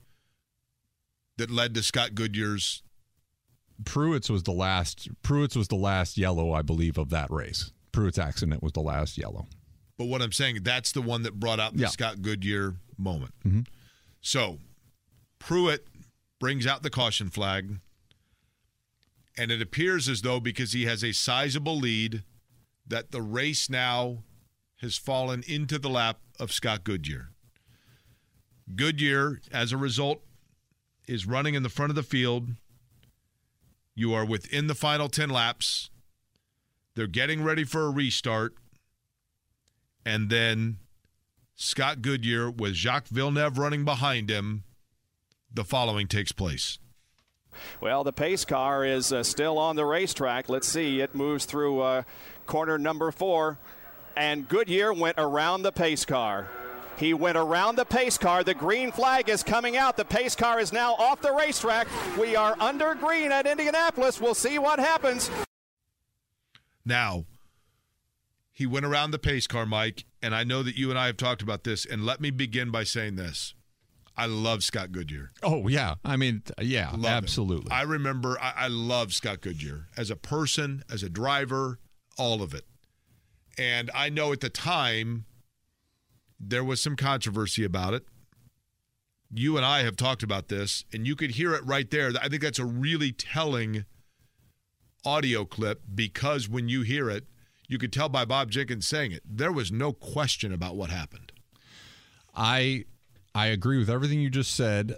that 1.37 1.49
led 1.49 1.73
to 1.73 1.83
Scott 1.83 2.15
Goodyear's? 2.15 2.83
Pruett's 3.83 4.29
was 4.29 4.43
the 4.43 4.51
last. 4.51 5.09
Pruett's 5.23 5.55
was 5.55 5.67
the 5.67 5.75
last 5.75 6.17
yellow, 6.17 6.53
I 6.53 6.61
believe, 6.61 6.97
of 6.97 7.09
that 7.09 7.31
race. 7.31 7.71
Pruett's 7.91 8.19
accident 8.19 8.61
was 8.61 8.73
the 8.73 8.81
last 8.81 9.17
yellow. 9.17 9.47
But 9.97 10.05
what 10.05 10.21
I'm 10.21 10.31
saying, 10.31 10.59
that's 10.63 10.91
the 10.91 11.01
one 11.01 11.23
that 11.23 11.39
brought 11.39 11.59
out 11.59 11.73
the 11.75 11.81
Yeah. 11.83 11.87
Scott 11.87 12.21
Goodyear 12.21 12.75
moment. 12.97 13.33
Mm-hmm. 13.45 13.61
So 14.21 14.59
Pruett 15.39 15.79
brings 16.39 16.65
out 16.65 16.83
the 16.83 16.89
caution 16.89 17.29
flag, 17.29 17.79
and 19.37 19.51
it 19.51 19.61
appears 19.61 20.09
as 20.09 20.21
though 20.21 20.39
because 20.39 20.71
he 20.73 20.85
has 20.85 21.03
a 21.03 21.11
sizable 21.11 21.77
lead, 21.77 22.23
that 22.87 23.11
the 23.11 23.21
race 23.21 23.69
now 23.69 24.23
has 24.81 24.97
fallen 24.97 25.43
into 25.47 25.77
the 25.79 25.89
lap 25.89 26.19
of 26.39 26.51
Scott 26.51 26.83
Goodyear. 26.83 27.29
Goodyear, 28.75 29.41
as 29.51 29.71
a 29.71 29.77
result, 29.77 30.21
is 31.07 31.25
running 31.25 31.53
in 31.53 31.63
the 31.63 31.69
front 31.69 31.89
of 31.91 31.95
the 31.95 32.03
field. 32.03 32.49
You 33.95 34.13
are 34.13 34.25
within 34.25 34.67
the 34.67 34.75
final 34.75 35.07
10 35.09 35.29
laps. 35.29 35.89
They're 36.95 37.07
getting 37.07 37.43
ready 37.43 37.63
for 37.63 37.85
a 37.85 37.89
restart. 37.91 38.55
And 40.05 40.29
then 40.29 40.77
Scott 41.55 42.01
Goodyear 42.01 42.49
with 42.49 42.73
Jacques 42.73 43.07
Villeneuve 43.07 43.57
running 43.57 43.85
behind 43.85 44.29
him. 44.29 44.63
The 45.53 45.63
following 45.63 46.07
takes 46.07 46.31
place. 46.31 46.79
Well, 47.79 48.03
the 48.03 48.13
pace 48.13 48.43
car 48.45 48.83
is 48.83 49.13
uh, 49.13 49.23
still 49.23 49.59
on 49.59 49.75
the 49.75 49.85
racetrack. 49.85 50.49
Let's 50.49 50.67
see. 50.67 50.99
It 50.99 51.13
moves 51.13 51.45
through 51.45 51.81
uh, 51.81 52.03
corner 52.47 52.77
number 52.79 53.11
four. 53.11 53.59
And 54.15 54.47
Goodyear 54.47 54.93
went 54.93 55.15
around 55.19 55.61
the 55.61 55.71
pace 55.71 56.05
car. 56.05 56.49
He 56.97 57.13
went 57.13 57.37
around 57.37 57.75
the 57.75 57.85
pace 57.85 58.17
car. 58.17 58.43
The 58.43 58.53
green 58.53 58.91
flag 58.91 59.29
is 59.29 59.43
coming 59.43 59.77
out. 59.77 59.97
The 59.97 60.05
pace 60.05 60.35
car 60.35 60.59
is 60.59 60.71
now 60.71 60.93
off 60.93 61.21
the 61.21 61.31
racetrack. 61.31 61.87
We 62.19 62.35
are 62.35 62.55
under 62.59 62.95
green 62.95 63.31
at 63.31 63.47
Indianapolis. 63.47 64.21
We'll 64.21 64.35
see 64.35 64.59
what 64.59 64.79
happens. 64.79 65.29
Now, 66.85 67.25
he 68.55 68.65
went 68.67 68.85
around 68.85 69.11
the 69.11 69.19
pace 69.19 69.47
car, 69.47 69.65
Mike, 69.65 70.05
and 70.21 70.33
I 70.35 70.43
know 70.43 70.61
that 70.63 70.77
you 70.77 70.89
and 70.91 70.99
I 70.99 71.07
have 71.07 71.17
talked 71.17 71.41
about 71.41 71.63
this. 71.63 71.85
And 71.85 72.05
let 72.05 72.21
me 72.21 72.29
begin 72.29 72.69
by 72.69 72.83
saying 72.83 73.15
this 73.15 73.55
I 74.15 74.27
love 74.27 74.63
Scott 74.63 74.91
Goodyear. 74.91 75.31
Oh 75.41 75.67
yeah, 75.67 75.95
I 76.05 76.17
mean, 76.17 76.43
yeah, 76.61 76.91
Love 76.91 76.99
him. 76.99 77.05
absolutely. 77.05 77.71
I 77.71 77.81
remember 77.81 78.37
I, 78.39 78.53
I 78.55 78.67
love 78.67 79.11
Scott 79.13 79.41
Goodyear 79.41 79.87
as 79.97 80.11
a 80.11 80.15
person, 80.15 80.83
as 80.91 81.01
a 81.03 81.09
driver, 81.09 81.79
all 82.17 82.41
of 82.43 82.53
it. 82.53 82.65
And 83.57 83.89
I 83.93 84.09
know 84.09 84.31
at 84.31 84.39
the 84.39 84.49
time 84.49 85.25
there 86.39 86.63
was 86.63 86.81
some 86.81 86.95
controversy 86.95 87.63
about 87.63 87.93
it. 87.93 88.05
You 89.35 89.57
and 89.57 89.65
I 89.65 89.81
have 89.81 89.95
talked 89.95 90.21
about 90.21 90.47
this, 90.49 90.85
and 90.93 91.07
you 91.07 91.15
could 91.15 91.31
hear 91.31 91.55
it 91.55 91.65
right 91.65 91.89
there. 91.89 92.11
I 92.21 92.29
think 92.29 92.43
that's 92.43 92.59
a 92.59 92.65
really 92.65 93.11
telling 93.11 93.85
audio 95.03 95.43
clip 95.43 95.81
because 95.93 96.47
when 96.47 96.69
you 96.69 96.83
hear 96.83 97.09
it, 97.09 97.25
you 97.67 97.77
could 97.77 97.93
tell 97.93 98.09
by 98.09 98.25
Bob 98.25 98.51
Jenkins 98.51 98.87
saying 98.87 99.11
it. 99.11 99.23
There 99.25 99.51
was 99.51 99.71
no 99.71 99.93
question 99.93 100.53
about 100.53 100.75
what 100.75 100.89
happened. 100.89 101.31
I 102.35 102.85
I 103.35 103.47
agree 103.47 103.77
with 103.77 103.89
everything 103.89 104.19
you 104.19 104.29
just 104.29 104.55
said, 104.55 104.95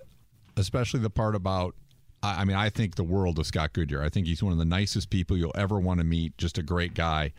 especially 0.57 0.99
the 0.99 1.09
part 1.09 1.35
about. 1.35 1.75
I, 2.23 2.41
I 2.41 2.45
mean, 2.45 2.57
I 2.57 2.69
think 2.69 2.95
the 2.95 3.03
world 3.03 3.39
of 3.39 3.45
Scott 3.45 3.73
Goodyear. 3.73 4.01
I 4.01 4.09
think 4.09 4.27
he's 4.27 4.43
one 4.43 4.51
of 4.53 4.59
the 4.59 4.65
nicest 4.65 5.09
people 5.09 5.37
you'll 5.37 5.55
ever 5.55 5.79
want 5.79 5.99
to 5.99 6.05
meet. 6.05 6.37
Just 6.37 6.57
a 6.57 6.63
great 6.63 6.93
guy, 6.93 7.33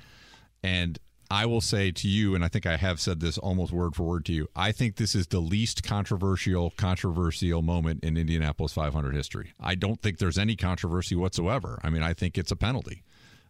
and 0.62 0.98
I 1.30 1.46
will 1.46 1.60
say 1.60 1.90
to 1.90 2.08
you, 2.08 2.34
and 2.34 2.44
I 2.44 2.48
think 2.48 2.66
I 2.66 2.76
have 2.76 3.00
said 3.00 3.20
this 3.20 3.36
almost 3.36 3.72
word 3.72 3.96
for 3.96 4.04
word 4.04 4.24
to 4.26 4.32
you. 4.32 4.48
I 4.54 4.70
think 4.72 4.96
this 4.96 5.14
is 5.14 5.26
the 5.26 5.40
least 5.40 5.82
controversial 5.82 6.70
controversial 6.76 7.62
moment 7.62 8.04
in 8.04 8.16
Indianapolis 8.16 8.72
500 8.72 9.14
history. 9.14 9.52
I 9.60 9.74
don't 9.74 10.00
think 10.00 10.18
there's 10.18 10.38
any 10.38 10.56
controversy 10.56 11.16
whatsoever. 11.16 11.80
I 11.82 11.90
mean, 11.90 12.02
I 12.02 12.14
think 12.14 12.38
it's 12.38 12.52
a 12.52 12.56
penalty. 12.56 13.02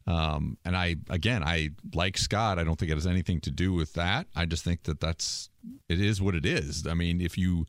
Um, 0.06 0.56
and 0.64 0.76
I, 0.76 0.96
again, 1.10 1.42
I 1.42 1.70
like 1.94 2.16
Scott. 2.16 2.58
I 2.58 2.64
don't 2.64 2.78
think 2.78 2.92
it 2.92 2.94
has 2.96 3.06
anything 3.06 3.40
to 3.40 3.50
do 3.50 3.72
with 3.72 3.94
that. 3.94 4.28
I 4.36 4.46
just 4.46 4.62
think 4.62 4.84
that 4.84 5.00
that's 5.00 5.50
it 5.88 6.00
is 6.00 6.22
what 6.22 6.34
it 6.34 6.46
is. 6.46 6.86
I 6.86 6.94
mean, 6.94 7.20
if 7.20 7.36
you 7.36 7.66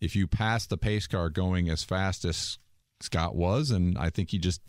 if 0.00 0.14
you 0.14 0.26
pass 0.26 0.66
the 0.66 0.76
pace 0.76 1.06
car 1.06 1.30
going 1.30 1.68
as 1.68 1.82
fast 1.84 2.24
as 2.24 2.58
Scott 3.00 3.34
was, 3.34 3.70
and 3.70 3.96
I 3.96 4.10
think 4.10 4.30
he 4.30 4.38
just, 4.38 4.60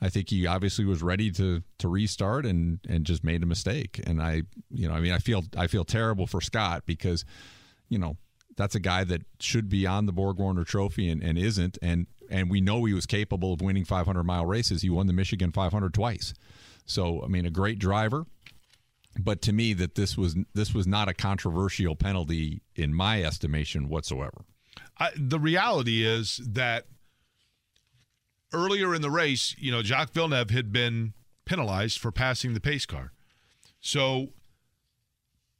I 0.00 0.08
think 0.08 0.28
he 0.28 0.46
obviously 0.46 0.84
was 0.84 1.02
ready 1.02 1.30
to 1.32 1.62
to 1.78 1.88
restart 1.88 2.44
and 2.44 2.80
and 2.88 3.04
just 3.04 3.24
made 3.24 3.42
a 3.42 3.46
mistake. 3.46 4.00
And 4.06 4.20
I, 4.20 4.42
you 4.70 4.86
know, 4.86 4.94
I 4.94 5.00
mean, 5.00 5.12
I 5.12 5.18
feel 5.18 5.44
I 5.56 5.66
feel 5.66 5.84
terrible 5.84 6.26
for 6.26 6.40
Scott 6.40 6.82
because, 6.84 7.24
you 7.88 7.98
know, 7.98 8.16
that's 8.60 8.74
a 8.74 8.80
guy 8.80 9.04
that 9.04 9.22
should 9.38 9.68
be 9.68 9.86
on 9.86 10.06
the 10.06 10.12
Borg 10.12 10.38
Warner 10.38 10.64
Trophy 10.64 11.08
and, 11.08 11.22
and 11.22 11.38
isn't. 11.38 11.78
And 11.82 12.06
and 12.28 12.50
we 12.50 12.60
know 12.60 12.84
he 12.84 12.94
was 12.94 13.06
capable 13.06 13.52
of 13.52 13.60
winning 13.60 13.84
500 13.84 14.22
mile 14.22 14.46
races. 14.46 14.82
He 14.82 14.90
won 14.90 15.06
the 15.06 15.12
Michigan 15.12 15.50
500 15.50 15.92
twice. 15.92 16.32
So 16.84 17.22
I 17.24 17.28
mean, 17.28 17.46
a 17.46 17.50
great 17.50 17.78
driver. 17.78 18.26
But 19.18 19.42
to 19.42 19.52
me, 19.52 19.72
that 19.74 19.96
this 19.96 20.16
was 20.16 20.36
this 20.54 20.72
was 20.72 20.86
not 20.86 21.08
a 21.08 21.14
controversial 21.14 21.96
penalty 21.96 22.62
in 22.76 22.94
my 22.94 23.22
estimation 23.22 23.88
whatsoever. 23.88 24.44
I, 24.98 25.10
the 25.16 25.40
reality 25.40 26.04
is 26.04 26.40
that 26.46 26.86
earlier 28.52 28.94
in 28.94 29.02
the 29.02 29.10
race, 29.10 29.54
you 29.58 29.72
know, 29.72 29.82
Jacques 29.82 30.12
Villeneuve 30.12 30.50
had 30.50 30.72
been 30.72 31.14
penalized 31.44 31.98
for 31.98 32.12
passing 32.12 32.54
the 32.54 32.60
pace 32.60 32.86
car. 32.86 33.12
So, 33.80 34.28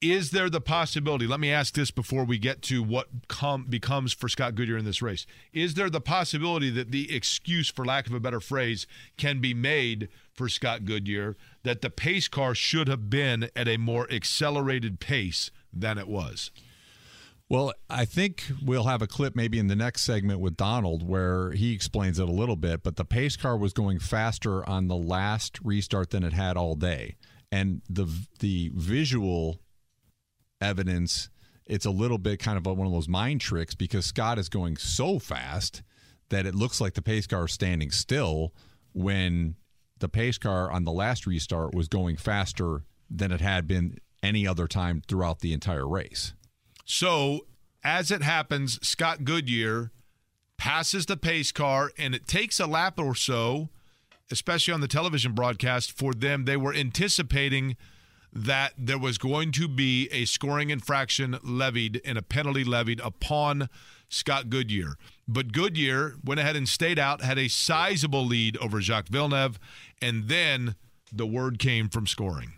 is 0.00 0.30
there 0.30 0.48
the 0.48 0.60
possibility? 0.60 1.26
Let 1.26 1.40
me 1.40 1.52
ask 1.52 1.74
this 1.74 1.90
before 1.90 2.24
we 2.24 2.38
get 2.38 2.62
to 2.62 2.82
what 2.82 3.08
com- 3.28 3.66
becomes 3.68 4.12
for 4.12 4.28
Scott 4.28 4.54
Goodyear 4.54 4.78
in 4.78 4.86
this 4.86 5.02
race. 5.02 5.26
Is 5.52 5.74
there 5.74 5.90
the 5.90 6.00
possibility 6.00 6.70
that 6.70 6.90
the 6.90 7.14
excuse, 7.14 7.70
for 7.70 7.84
lack 7.84 8.06
of 8.06 8.14
a 8.14 8.20
better 8.20 8.40
phrase, 8.40 8.86
can 9.18 9.40
be 9.40 9.52
made 9.52 10.08
for 10.32 10.48
Scott 10.48 10.86
Goodyear 10.86 11.36
that 11.64 11.82
the 11.82 11.90
pace 11.90 12.28
car 12.28 12.54
should 12.54 12.88
have 12.88 13.10
been 13.10 13.50
at 13.54 13.68
a 13.68 13.76
more 13.76 14.10
accelerated 14.10 15.00
pace 15.00 15.50
than 15.70 15.98
it 15.98 16.08
was? 16.08 16.50
Well, 17.50 17.74
I 17.90 18.04
think 18.04 18.44
we'll 18.64 18.84
have 18.84 19.02
a 19.02 19.08
clip 19.08 19.34
maybe 19.36 19.58
in 19.58 19.66
the 19.66 19.76
next 19.76 20.02
segment 20.02 20.40
with 20.40 20.56
Donald 20.56 21.06
where 21.06 21.50
he 21.50 21.74
explains 21.74 22.18
it 22.18 22.28
a 22.28 22.32
little 22.32 22.56
bit. 22.56 22.82
But 22.82 22.96
the 22.96 23.04
pace 23.04 23.36
car 23.36 23.56
was 23.56 23.72
going 23.72 23.98
faster 23.98 24.66
on 24.66 24.88
the 24.88 24.96
last 24.96 25.58
restart 25.62 26.10
than 26.10 26.22
it 26.22 26.32
had 26.32 26.56
all 26.56 26.76
day, 26.76 27.16
and 27.50 27.82
the 27.90 28.06
the 28.38 28.70
visual 28.72 29.58
evidence 30.60 31.30
it's 31.70 31.86
a 31.86 31.90
little 31.90 32.18
bit 32.18 32.40
kind 32.40 32.58
of 32.58 32.66
one 32.66 32.86
of 32.86 32.92
those 32.92 33.08
mind 33.08 33.40
tricks 33.40 33.76
because 33.76 34.04
Scott 34.04 34.40
is 34.40 34.48
going 34.48 34.76
so 34.76 35.20
fast 35.20 35.82
that 36.28 36.44
it 36.44 36.54
looks 36.54 36.80
like 36.80 36.94
the 36.94 37.02
pace 37.02 37.28
car 37.28 37.44
is 37.44 37.52
standing 37.52 37.92
still 37.92 38.52
when 38.92 39.54
the 40.00 40.08
pace 40.08 40.36
car 40.36 40.68
on 40.68 40.82
the 40.82 40.90
last 40.90 41.28
restart 41.28 41.72
was 41.72 41.86
going 41.86 42.16
faster 42.16 42.82
than 43.08 43.30
it 43.30 43.40
had 43.40 43.68
been 43.68 43.98
any 44.20 44.48
other 44.48 44.66
time 44.66 45.00
throughout 45.06 45.40
the 45.40 45.52
entire 45.52 45.86
race. 45.86 46.34
So, 46.84 47.46
as 47.84 48.10
it 48.10 48.22
happens, 48.22 48.84
Scott 48.86 49.22
Goodyear 49.24 49.92
passes 50.58 51.06
the 51.06 51.16
pace 51.16 51.52
car, 51.52 51.92
and 51.96 52.16
it 52.16 52.26
takes 52.26 52.58
a 52.58 52.66
lap 52.66 52.98
or 52.98 53.14
so, 53.14 53.68
especially 54.30 54.74
on 54.74 54.80
the 54.80 54.88
television 54.88 55.32
broadcast, 55.34 55.96
for 55.96 56.14
them. 56.14 56.46
They 56.46 56.56
were 56.56 56.74
anticipating 56.74 57.76
that 58.32 58.72
there 58.78 58.98
was 58.98 59.18
going 59.18 59.52
to 59.52 59.68
be 59.68 60.08
a 60.12 60.24
scoring 60.24 60.70
infraction 60.70 61.38
levied 61.42 62.00
and 62.04 62.16
a 62.16 62.22
penalty 62.22 62.64
levied 62.64 63.00
upon 63.00 63.68
Scott 64.08 64.50
Goodyear. 64.50 64.96
But 65.26 65.52
Goodyear 65.52 66.14
went 66.24 66.40
ahead 66.40 66.56
and 66.56 66.68
stayed 66.68 66.98
out, 66.98 67.22
had 67.22 67.38
a 67.38 67.48
sizable 67.48 68.24
lead 68.24 68.56
over 68.58 68.80
Jacques 68.80 69.08
Villeneuve, 69.08 69.58
and 70.02 70.28
then 70.28 70.74
the 71.12 71.26
word 71.26 71.58
came 71.58 71.88
from 71.88 72.06
scoring. 72.06 72.52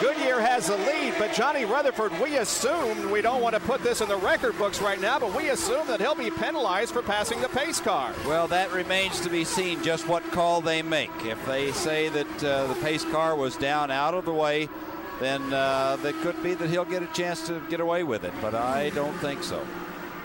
Goodyear 0.00 0.40
has 0.40 0.66
the 0.66 0.76
lead, 0.76 1.14
but 1.18 1.32
Johnny 1.32 1.64
Rutherford, 1.64 2.12
we 2.20 2.36
assume, 2.36 3.10
we 3.10 3.22
don't 3.22 3.40
want 3.40 3.54
to 3.54 3.60
put 3.62 3.82
this 3.82 4.02
in 4.02 4.08
the 4.08 4.16
record 4.16 4.56
books 4.58 4.82
right 4.82 5.00
now, 5.00 5.18
but 5.18 5.34
we 5.34 5.48
assume 5.48 5.86
that 5.86 6.00
he'll 6.00 6.14
be 6.14 6.30
penalized 6.30 6.92
for 6.92 7.00
passing 7.00 7.40
the 7.40 7.48
pace 7.48 7.80
car. 7.80 8.12
Well, 8.26 8.46
that 8.48 8.70
remains 8.72 9.20
to 9.20 9.30
be 9.30 9.42
seen 9.42 9.82
just 9.82 10.06
what 10.06 10.22
call 10.32 10.60
they 10.60 10.82
make. 10.82 11.10
If 11.24 11.44
they 11.46 11.72
say 11.72 12.10
that 12.10 12.44
uh, 12.44 12.66
the 12.66 12.74
pace 12.82 13.04
car 13.06 13.36
was 13.36 13.56
down 13.56 13.90
out 13.90 14.12
of 14.12 14.26
the 14.26 14.34
way, 14.34 14.68
then 15.18 15.50
uh, 15.54 15.96
it 16.04 16.14
could 16.20 16.42
be 16.42 16.52
that 16.52 16.68
he'll 16.68 16.84
get 16.84 17.02
a 17.02 17.08
chance 17.08 17.46
to 17.46 17.60
get 17.70 17.80
away 17.80 18.02
with 18.02 18.24
it, 18.24 18.34
but 18.42 18.54
I 18.54 18.90
don't 18.90 19.16
think 19.20 19.42
so. 19.42 19.66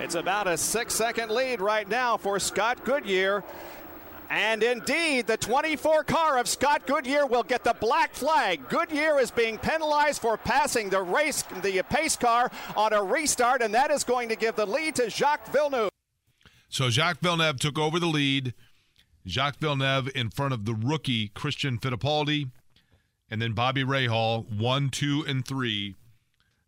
It's 0.02 0.16
about 0.16 0.48
a 0.48 0.58
six 0.58 0.96
second 0.96 1.32
lead 1.32 1.62
right 1.62 1.88
now 1.88 2.18
for 2.18 2.40
Scott 2.40 2.84
Goodyear. 2.84 3.44
And 4.32 4.64
indeed, 4.64 5.28
the 5.28 5.36
24 5.36 6.06
car 6.06 6.38
of 6.38 6.48
Scott 6.48 6.88
Goodyear 6.88 7.26
will 7.26 7.44
get 7.44 7.66
the 7.66 7.74
black 7.74 8.14
flag. 8.14 8.70
Goodyear 8.70 9.20
is 9.20 9.30
being 9.30 9.58
penalized 9.58 10.22
for 10.22 10.38
passing 10.38 10.90
the 10.90 11.02
race, 11.02 11.42
the 11.62 11.84
pace 11.90 12.16
car 12.16 12.50
on 12.78 12.94
a 12.94 13.04
restart, 13.04 13.62
and 13.62 13.74
that 13.74 13.92
is 13.92 14.06
going 14.06 14.30
to 14.30 14.38
give 14.38 14.56
the 14.56 14.66
lead 14.66 14.96
to 14.96 15.10
Jacques 15.10 15.52
Villeneuve. 15.52 15.90
So 16.70 16.90
Jacques 16.90 17.20
Villeneuve 17.20 17.60
took 17.60 17.78
over 17.78 18.00
the 18.00 18.08
lead. 18.08 18.54
Jacques 19.28 19.58
Villeneuve 19.58 20.10
in 20.16 20.30
front 20.30 20.54
of 20.54 20.64
the 20.64 20.76
rookie 20.76 21.28
Christian 21.28 21.78
Fittipaldi, 21.78 22.52
and 23.30 23.42
then 23.42 23.52
Bobby 23.52 23.84
Rahal, 23.84 24.50
one, 24.50 24.90
two, 24.90 25.26
and 25.28 25.46
three. 25.46 25.98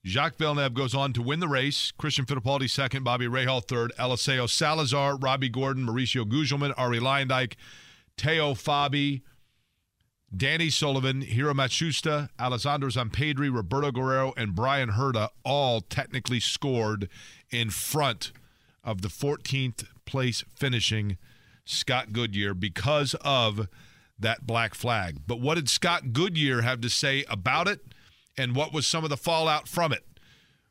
Jacques 0.05 0.37
Villeneuve 0.37 0.73
goes 0.73 0.93
on 0.93 1.13
to 1.13 1.21
win 1.21 1.39
the 1.39 1.47
race. 1.47 1.93
Christian 1.97 2.25
Fittipaldi 2.25 2.69
second, 2.69 3.03
Bobby 3.03 3.25
Rahal 3.25 3.65
third, 3.65 3.93
Eliseo 3.97 4.49
Salazar, 4.49 5.15
Robby 5.17 5.47
Gordon, 5.47 5.85
Mauricio 5.85 6.25
Gugelmin, 6.25 6.73
Arie 6.77 6.99
Luyendyk, 6.99 7.53
Teo 8.17 8.53
Fabi, 8.53 9.21
Danny 10.35 10.69
Sullivan, 10.69 11.21
Hiro 11.21 11.53
Matsushita, 11.53 12.29
Alessandro 12.37 12.89
Zampedri, 12.89 13.53
Roberto 13.53 13.91
Guerrero, 13.91 14.33
and 14.35 14.55
Bryan 14.55 14.91
Herta 14.91 15.29
all 15.45 15.79
technically 15.79 16.39
scored 16.39 17.07
in 17.49 17.69
front 17.69 18.33
of 18.83 19.01
the 19.01 19.07
14th 19.07 19.85
place 20.05 20.43
finishing 20.53 21.17
Scott 21.63 22.11
Goodyear 22.11 22.53
because 22.53 23.15
of 23.21 23.69
that 24.19 24.45
black 24.45 24.73
flag. 24.73 25.19
But 25.25 25.39
what 25.39 25.55
did 25.55 25.69
Scott 25.69 26.11
Goodyear 26.11 26.61
have 26.61 26.81
to 26.81 26.89
say 26.89 27.23
about 27.29 27.69
it 27.69 27.79
and 28.37 28.55
what 28.55 28.73
was 28.73 28.87
some 28.87 29.03
of 29.03 29.09
the 29.09 29.17
fallout 29.17 29.67
from 29.67 29.91
it? 29.91 30.03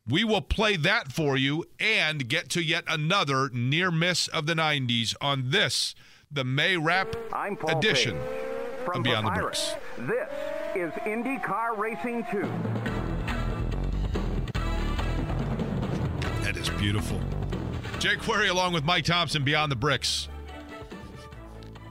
We 0.06 0.24
will 0.24 0.40
play 0.40 0.76
that 0.76 1.12
for 1.12 1.36
you 1.36 1.64
and 1.78 2.28
get 2.28 2.48
to 2.50 2.62
yet 2.62 2.84
another 2.88 3.48
near 3.52 3.90
miss 3.90 4.26
of 4.28 4.46
the 4.46 4.54
90s 4.54 5.14
on 5.20 5.50
this, 5.50 5.94
the 6.30 6.44
May 6.44 6.76
Wrap 6.76 7.14
edition 7.68 8.18
from 8.84 8.98
of 8.98 9.02
Beyond 9.04 9.26
the 9.26 9.30
Papyrus. 9.30 9.74
Bricks. 9.96 10.10
This 10.10 10.28
is 10.74 10.92
IndyCar 11.04 11.78
Racing 11.78 12.26
2. 12.32 12.42
That 16.42 16.56
is 16.56 16.68
beautiful. 16.70 17.20
Jake 18.00 18.18
Query 18.18 18.48
along 18.48 18.72
with 18.72 18.82
Mike 18.82 19.04
Thomsen, 19.04 19.44
Beyond 19.44 19.70
the 19.70 19.76
Bricks, 19.76 20.28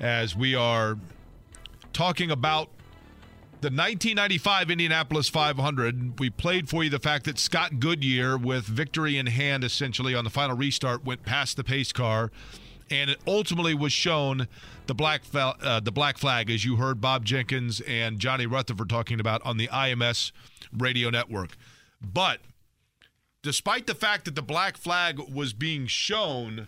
as 0.02 0.36
we 0.36 0.54
are 0.54 0.98
talking 1.94 2.30
about 2.30 2.70
the 3.62 3.68
1995 3.68 4.72
Indianapolis 4.72 5.30
500. 5.30 6.20
We 6.20 6.32
played 6.32 6.68
for 6.68 6.84
you 6.84 6.90
the 6.90 6.98
fact 6.98 7.26
that 7.26 7.38
Scott 7.38 7.80
Goodyear, 7.80 8.36
with 8.36 8.66
victory 8.66 9.20
in 9.20 9.28
hand 9.28 9.64
essentially 9.64 10.16
on 10.16 10.24
the 10.24 10.32
final 10.32 10.58
restart, 10.58 11.06
went 11.06 11.24
past 11.24 11.58
the 11.58 11.64
pace 11.64 11.92
car. 11.92 12.32
And 12.90 13.12
it 13.12 13.22
ultimately 13.28 13.76
was 13.76 13.94
shown 13.94 14.48
the 14.88 14.96
black 14.96 15.22
uh, 15.34 15.80
the 15.80 15.92
black 15.92 16.18
flag, 16.18 16.50
as 16.50 16.66
you 16.66 16.78
heard 16.78 17.00
Bob 17.00 17.24
Jenkins 17.24 17.82
and 17.82 18.18
Johnny 18.18 18.48
Rutherford 18.48 18.90
talking 18.90 19.20
about 19.20 19.46
on 19.46 19.58
the 19.58 19.68
IMS 19.68 20.32
radio 20.76 21.12
network. 21.12 21.56
But 22.02 22.40
despite 23.44 23.86
the 23.86 23.96
fact 23.96 24.26
that 24.26 24.34
the 24.34 24.42
black 24.42 24.76
flag 24.76 25.20
was 25.32 25.54
being 25.54 25.86
shown 25.86 26.68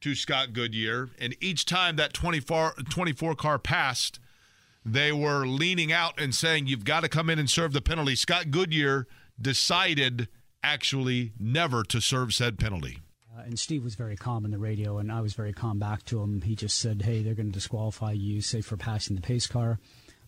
to 0.00 0.14
Scott 0.14 0.54
Goodyear, 0.54 1.10
and 1.18 1.36
each 1.40 1.66
time 1.66 1.96
that 1.96 2.14
24, 2.14 2.76
24 2.90 3.34
car 3.34 3.58
passed, 3.58 4.18
they 4.84 5.12
were 5.12 5.46
leaning 5.46 5.92
out 5.92 6.20
and 6.20 6.34
saying, 6.34 6.66
You've 6.66 6.84
got 6.84 7.00
to 7.00 7.08
come 7.08 7.30
in 7.30 7.38
and 7.38 7.48
serve 7.48 7.72
the 7.72 7.80
penalty. 7.80 8.16
Scott 8.16 8.50
Goodyear 8.50 9.06
decided 9.40 10.28
actually 10.62 11.32
never 11.38 11.82
to 11.84 12.00
serve 12.00 12.34
said 12.34 12.58
penalty. 12.58 12.98
Uh, 13.36 13.42
and 13.42 13.58
Steve 13.58 13.82
was 13.82 13.94
very 13.94 14.16
calm 14.16 14.44
in 14.44 14.50
the 14.50 14.58
radio, 14.58 14.98
and 14.98 15.10
I 15.10 15.20
was 15.20 15.34
very 15.34 15.52
calm 15.52 15.78
back 15.78 16.04
to 16.06 16.22
him. 16.22 16.40
He 16.42 16.54
just 16.54 16.78
said, 16.78 17.02
"Hey, 17.02 17.22
they're 17.22 17.34
going 17.34 17.48
to 17.48 17.52
disqualify 17.52 18.12
you, 18.12 18.40
say 18.40 18.60
for 18.60 18.76
passing 18.76 19.16
the 19.16 19.22
pace 19.22 19.46
car. 19.46 19.78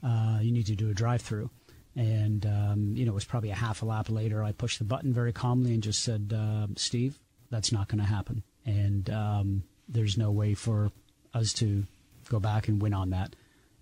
Uh, 0.02 0.38
you 0.42 0.52
need 0.52 0.66
to 0.66 0.74
do 0.74 0.90
a 0.90 0.94
drive-through." 0.94 1.50
And 1.94 2.44
um, 2.44 2.94
you 2.96 3.04
know, 3.04 3.12
it 3.12 3.14
was 3.14 3.24
probably 3.24 3.50
a 3.50 3.54
half 3.54 3.82
a 3.82 3.86
lap 3.86 4.10
later. 4.10 4.42
I 4.42 4.52
pushed 4.52 4.78
the 4.78 4.84
button 4.84 5.12
very 5.12 5.32
calmly 5.32 5.72
and 5.72 5.82
just 5.82 6.02
said, 6.02 6.32
uh, 6.36 6.66
"Steve, 6.76 7.18
that's 7.50 7.72
not 7.72 7.88
going 7.88 8.00
to 8.00 8.06
happen, 8.06 8.42
and 8.64 9.08
um, 9.10 9.62
there's 9.88 10.18
no 10.18 10.30
way 10.32 10.54
for 10.54 10.90
us 11.32 11.52
to 11.54 11.84
go 12.28 12.40
back 12.40 12.68
and 12.68 12.82
win 12.82 12.92
on 12.92 13.10
that." 13.10 13.36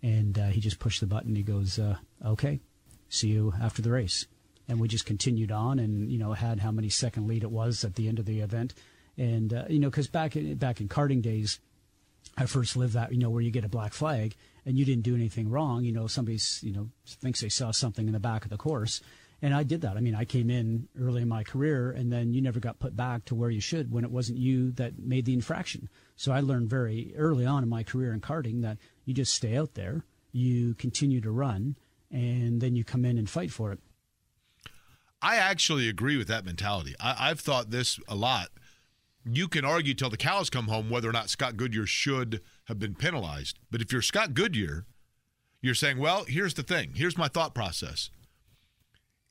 And 0.04 0.38
uh, 0.38 0.48
he 0.48 0.60
just 0.60 0.78
pushed 0.78 1.00
the 1.00 1.06
button. 1.06 1.34
He 1.34 1.42
goes, 1.42 1.78
uh, 1.78 1.96
"Okay, 2.24 2.60
see 3.08 3.28
you 3.28 3.54
after 3.60 3.80
the 3.80 3.90
race." 3.90 4.26
And 4.68 4.78
we 4.78 4.86
just 4.86 5.06
continued 5.06 5.50
on, 5.50 5.78
and 5.78 6.10
you 6.12 6.18
know, 6.18 6.34
had 6.34 6.60
how 6.60 6.70
many 6.70 6.90
second 6.90 7.26
lead 7.26 7.42
it 7.42 7.50
was 7.50 7.84
at 7.84 7.94
the 7.94 8.06
end 8.06 8.18
of 8.18 8.26
the 8.26 8.40
event. 8.40 8.74
And 9.16 9.52
uh, 9.52 9.64
you 9.68 9.78
know 9.78 9.90
because 9.90 10.08
back 10.08 10.36
in, 10.36 10.54
back 10.56 10.80
in 10.80 10.88
karting 10.88 11.22
days 11.22 11.60
i 12.36 12.46
first 12.46 12.76
lived 12.76 12.94
that 12.94 13.12
you 13.12 13.18
know 13.18 13.30
where 13.30 13.42
you 13.42 13.50
get 13.50 13.64
a 13.64 13.68
black 13.68 13.92
flag 13.92 14.34
and 14.66 14.78
you 14.78 14.84
didn't 14.84 15.04
do 15.04 15.14
anything 15.14 15.50
wrong. 15.50 15.84
You 15.84 15.92
know 15.92 16.06
somebody's 16.06 16.60
you 16.62 16.72
know 16.72 16.88
thinks 17.06 17.40
they 17.40 17.48
saw 17.48 17.70
something 17.70 18.06
in 18.06 18.12
the 18.12 18.20
back 18.20 18.44
of 18.44 18.50
the 18.50 18.56
course. 18.56 19.00
And 19.42 19.52
i 19.54 19.62
did 19.62 19.82
that. 19.82 19.96
I 19.96 20.00
mean 20.00 20.14
i 20.14 20.24
came 20.24 20.50
in 20.50 20.88
early 21.00 21.22
in 21.22 21.28
my 21.28 21.44
career 21.44 21.90
and 21.90 22.12
then 22.12 22.32
you 22.32 22.40
never 22.40 22.60
got 22.60 22.78
put 22.78 22.96
back 22.96 23.24
to 23.26 23.34
where 23.34 23.50
you 23.50 23.60
should 23.60 23.92
when 23.92 24.04
it 24.04 24.10
wasn't 24.10 24.38
you 24.38 24.72
that 24.72 24.98
made 24.98 25.26
the 25.26 25.34
infraction. 25.34 25.88
So 26.16 26.32
i 26.32 26.40
learned 26.40 26.70
very 26.70 27.14
early 27.16 27.46
on 27.46 27.62
in 27.62 27.68
my 27.68 27.82
career 27.82 28.12
in 28.12 28.20
karting 28.20 28.62
that 28.62 28.78
you 29.04 29.14
just 29.14 29.34
stay 29.34 29.56
out 29.56 29.74
there 29.74 30.04
you 30.32 30.74
continue 30.74 31.20
to 31.20 31.30
run 31.30 31.76
and 32.10 32.60
then 32.60 32.74
you 32.76 32.84
come 32.84 33.04
in 33.04 33.18
and 33.18 33.30
fight 33.30 33.50
for 33.50 33.72
it 33.72 33.80
I 35.24 35.36
actually 35.36 35.88
agree 35.88 36.18
with 36.18 36.28
that 36.28 36.44
mentality. 36.44 36.94
I, 37.00 37.30
I've 37.30 37.40
thought 37.40 37.70
this 37.70 37.98
a 38.06 38.14
lot. 38.14 38.48
You 39.24 39.48
can 39.48 39.64
argue 39.64 39.94
till 39.94 40.10
the 40.10 40.18
cows 40.18 40.50
come 40.50 40.68
home 40.68 40.90
whether 40.90 41.08
or 41.08 41.12
not 41.12 41.30
Scott 41.30 41.56
Goodyear 41.56 41.86
should 41.86 42.42
have 42.64 42.78
been 42.78 42.94
penalized. 42.94 43.58
But 43.70 43.80
if 43.80 43.90
you're 43.90 44.02
Scott 44.02 44.34
Goodyear, 44.34 44.84
you're 45.62 45.74
saying, 45.74 45.98
well, 45.98 46.26
here's 46.28 46.52
the 46.52 46.62
thing. 46.62 46.92
Here's 46.94 47.16
my 47.16 47.28
thought 47.28 47.54
process. 47.54 48.10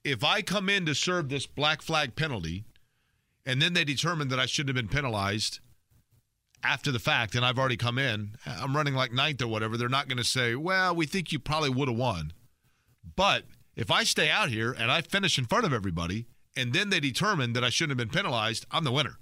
If 0.03 0.23
I 0.23 0.41
come 0.41 0.67
in 0.67 0.87
to 0.87 0.95
serve 0.95 1.29
this 1.29 1.45
black 1.45 1.83
flag 1.83 2.15
penalty, 2.15 2.65
and 3.45 3.61
then 3.61 3.73
they 3.73 3.83
determine 3.83 4.29
that 4.29 4.39
I 4.39 4.47
shouldn't 4.47 4.75
have 4.75 4.83
been 4.83 4.91
penalized 4.91 5.59
after 6.63 6.91
the 6.91 6.99
fact, 6.99 7.35
and 7.35 7.45
I've 7.45 7.59
already 7.59 7.77
come 7.77 7.97
in, 7.97 8.35
I'm 8.45 8.75
running 8.75 8.93
like 8.93 9.11
ninth 9.11 9.41
or 9.41 9.47
whatever, 9.47 9.77
they're 9.77 9.89
not 9.89 10.07
going 10.07 10.17
to 10.17 10.23
say, 10.23 10.55
well, 10.55 10.95
we 10.95 11.05
think 11.05 11.31
you 11.31 11.39
probably 11.39 11.69
would 11.69 11.89
have 11.89 11.97
won. 11.97 12.33
But 13.15 13.43
if 13.75 13.91
I 13.91 14.03
stay 14.03 14.29
out 14.29 14.49
here 14.49 14.71
and 14.71 14.91
I 14.91 15.01
finish 15.01 15.37
in 15.37 15.45
front 15.45 15.65
of 15.65 15.73
everybody, 15.73 16.25
and 16.55 16.73
then 16.73 16.89
they 16.89 16.99
determine 16.99 17.53
that 17.53 17.63
I 17.63 17.69
shouldn't 17.69 17.99
have 17.99 18.09
been 18.09 18.15
penalized, 18.15 18.65
I'm 18.71 18.83
the 18.83 18.91
winner. 18.91 19.17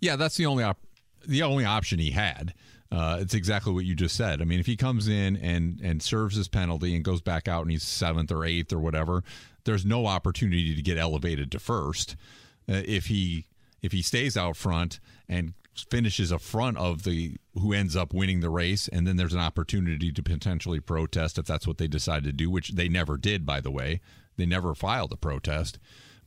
Yeah, 0.00 0.16
that's 0.16 0.36
the 0.36 0.46
only 0.46 0.64
op- 0.64 0.86
the 1.26 1.42
only 1.42 1.64
option 1.64 1.98
he 1.98 2.10
had. 2.10 2.52
Uh, 2.92 3.18
it's 3.20 3.34
exactly 3.34 3.72
what 3.72 3.84
you 3.84 3.94
just 3.94 4.16
said. 4.16 4.42
I 4.42 4.44
mean, 4.44 4.60
if 4.60 4.66
he 4.66 4.76
comes 4.76 5.08
in 5.08 5.36
and 5.36 5.80
and 5.80 6.02
serves 6.02 6.36
his 6.36 6.48
penalty 6.48 6.94
and 6.94 7.04
goes 7.04 7.20
back 7.20 7.48
out 7.48 7.62
and 7.62 7.70
he's 7.70 7.82
seventh 7.82 8.30
or 8.30 8.44
eighth 8.44 8.72
or 8.72 8.78
whatever, 8.78 9.22
there's 9.64 9.84
no 9.84 10.06
opportunity 10.06 10.74
to 10.74 10.82
get 10.82 10.98
elevated 10.98 11.50
to 11.52 11.58
first. 11.58 12.16
Uh, 12.68 12.82
if 12.84 13.06
he 13.06 13.46
if 13.82 13.92
he 13.92 14.02
stays 14.02 14.36
out 14.36 14.56
front 14.56 15.00
and 15.28 15.54
finishes 15.76 16.30
a 16.30 16.38
front 16.38 16.76
of 16.76 17.02
the 17.02 17.36
who 17.54 17.72
ends 17.72 17.96
up 17.96 18.14
winning 18.14 18.40
the 18.40 18.50
race 18.50 18.88
and 18.88 19.06
then 19.06 19.16
there's 19.16 19.34
an 19.34 19.40
opportunity 19.40 20.12
to 20.12 20.22
potentially 20.22 20.80
protest 20.80 21.38
if 21.38 21.46
that's 21.46 21.66
what 21.66 21.78
they 21.78 21.88
decide 21.88 22.24
to 22.24 22.32
do 22.32 22.48
which 22.50 22.70
they 22.70 22.88
never 22.88 23.16
did 23.16 23.44
by 23.44 23.60
the 23.60 23.70
way 23.70 24.00
they 24.36 24.46
never 24.46 24.74
filed 24.74 25.12
a 25.12 25.16
protest 25.16 25.78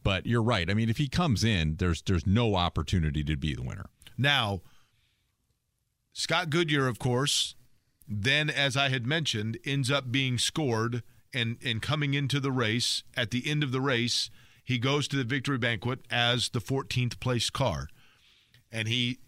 but 0.04 0.26
you're 0.26 0.44
right 0.44 0.70
i 0.70 0.74
mean 0.74 0.90
if 0.90 0.98
he 0.98 1.08
comes 1.08 1.44
in 1.44 1.76
there's 1.78 2.02
there's 2.04 2.28
no 2.28 2.56
opportunity 2.56 3.24
to 3.24 3.38
be 3.38 3.56
the 3.56 3.64
winner 3.64 3.90
Now, 4.18 4.62
Scott 6.14 6.50
Goodyear, 6.50 6.88
of 6.88 6.98
course, 6.98 7.56
then, 8.08 8.50
as 8.50 8.76
I 8.76 8.90
had 8.90 9.06
mentioned, 9.06 9.60
ends 9.64 9.92
up 9.92 10.12
being 10.12 10.40
scored 10.40 11.04
and, 11.34 11.58
and 11.64 11.82
coming 11.82 12.16
into 12.16 12.40
the 12.40 12.52
race. 12.52 13.04
At 13.16 13.30
the 13.30 13.48
end 13.48 13.64
of 13.64 13.72
the 13.72 13.82
race, 13.82 14.32
he 14.64 14.80
goes 14.80 15.08
to 15.10 15.16
the 15.16 15.24
victory 15.24 15.60
banquet 15.60 16.00
as 16.10 16.50
the 16.50 16.60
14th 16.60 17.20
place 17.20 17.50
car. 17.52 17.88
And 18.72 18.88
he 18.88 19.20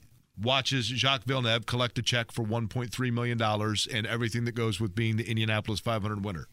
watches 0.41 0.85
Jacques 0.85 1.25
Villeneuve 1.25 1.65
collect 1.65 1.97
a 1.97 2.01
check 2.01 2.31
for 2.31 2.43
$1.3 2.43 3.13
million 3.13 3.41
and 3.41 4.07
everything 4.07 4.45
that 4.45 4.53
goes 4.53 4.79
with 4.79 4.95
being 4.95 5.17
the 5.17 5.29
Indianapolis 5.29 5.79
500 5.79 6.23
winner. 6.23 6.47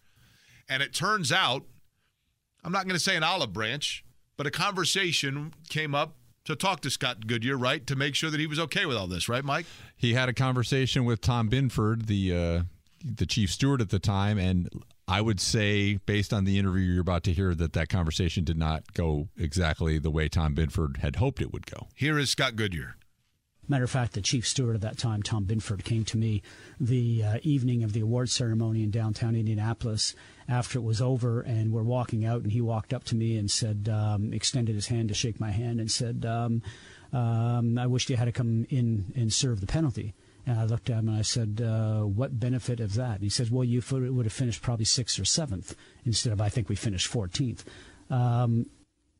And 0.68 0.82
it 0.82 0.92
turns 0.92 1.30
out, 1.30 1.64
I'm 2.64 2.72
not 2.72 2.84
going 2.84 2.96
to 2.96 3.02
say 3.02 3.16
an 3.16 3.22
olive 3.22 3.52
branch, 3.52 4.04
but 4.36 4.46
a 4.46 4.50
conversation 4.50 5.54
came 5.68 5.94
up 5.94 6.16
to 6.44 6.56
talk 6.56 6.80
to 6.80 6.90
Scott 6.90 7.26
Goodyear, 7.26 7.56
right, 7.56 7.86
to 7.86 7.96
make 7.96 8.14
sure 8.14 8.30
that 8.30 8.40
he 8.40 8.46
was 8.46 8.58
okay 8.58 8.86
with 8.86 8.96
all 8.96 9.06
this, 9.06 9.28
right, 9.28 9.44
Mike? 9.44 9.66
he 9.96 10.14
had 10.14 10.28
a 10.28 10.32
conversation 10.32 11.04
with 11.04 11.20
Tom 11.20 11.48
Binford, 11.48 12.06
the 12.06 12.34
uh, 12.34 12.62
the 13.04 13.26
chief 13.26 13.52
steward 13.52 13.80
at 13.80 13.90
the 13.90 13.98
time, 13.98 14.38
and 14.38 14.68
I 15.08 15.20
would 15.20 15.40
say, 15.40 15.98
based 16.06 16.32
on 16.32 16.44
the 16.44 16.58
interview 16.58 16.92
you're 16.92 17.00
about 17.00 17.22
to 17.24 17.32
hear, 17.32 17.54
that 17.54 17.72
that 17.74 17.88
conversation 17.88 18.44
did 18.44 18.58
not 18.58 18.92
go 18.94 19.28
exactly 19.36 19.98
the 19.98 20.10
way 20.10 20.28
Tom 20.28 20.54
Binford 20.54 20.98
had 20.98 21.16
hoped 21.16 21.40
it 21.40 21.52
would 21.52 21.66
go. 21.66 21.88
Here 21.94 22.18
is 22.18 22.30
Scott 22.30 22.56
Goodyear. 22.56 22.96
Matter 23.68 23.84
of 23.84 23.90
fact, 23.90 24.12
the 24.12 24.20
chief 24.20 24.46
steward 24.46 24.76
at 24.76 24.82
that 24.82 24.96
time, 24.96 25.22
Tom 25.22 25.44
Binford, 25.44 25.84
came 25.84 26.04
to 26.04 26.16
me 26.16 26.42
the 26.78 27.24
uh, 27.24 27.38
evening 27.42 27.82
of 27.82 27.92
the 27.92 28.00
award 28.00 28.30
ceremony 28.30 28.84
in 28.84 28.90
downtown 28.90 29.34
Indianapolis 29.34 30.14
after 30.48 30.78
it 30.78 30.82
was 30.82 31.00
over, 31.00 31.40
and 31.40 31.72
we're 31.72 31.82
walking 31.82 32.24
out, 32.24 32.42
and 32.42 32.52
he 32.52 32.60
walked 32.60 32.92
up 32.92 33.02
to 33.04 33.16
me 33.16 33.36
and 33.36 33.50
said, 33.50 33.88
um, 33.92 34.32
extended 34.32 34.76
his 34.76 34.86
hand 34.86 35.08
to 35.08 35.14
shake 35.14 35.40
my 35.40 35.50
hand, 35.50 35.80
and 35.80 35.90
said, 35.90 36.24
um, 36.24 36.62
um, 37.12 37.76
"I 37.76 37.86
wished 37.88 38.08
you 38.08 38.16
had 38.16 38.26
to 38.26 38.32
come 38.32 38.66
in 38.70 39.12
and 39.16 39.32
serve 39.32 39.60
the 39.60 39.66
penalty." 39.66 40.14
And 40.46 40.60
I 40.60 40.64
looked 40.64 40.88
at 40.90 40.98
him 40.98 41.08
and 41.08 41.18
I 41.18 41.22
said, 41.22 41.60
uh, 41.60 42.02
"What 42.02 42.38
benefit 42.38 42.78
of 42.78 42.94
that?" 42.94 43.14
And 43.14 43.22
he 43.22 43.28
says, 43.28 43.50
"Well, 43.50 43.64
you 43.64 43.82
would 43.90 44.26
have 44.26 44.32
finished 44.32 44.62
probably 44.62 44.84
sixth 44.84 45.18
or 45.18 45.24
seventh 45.24 45.74
instead 46.04 46.32
of 46.32 46.40
I 46.40 46.48
think 46.48 46.68
we 46.68 46.76
finished 46.76 47.12
14th." 47.12 47.64
Um, 48.10 48.66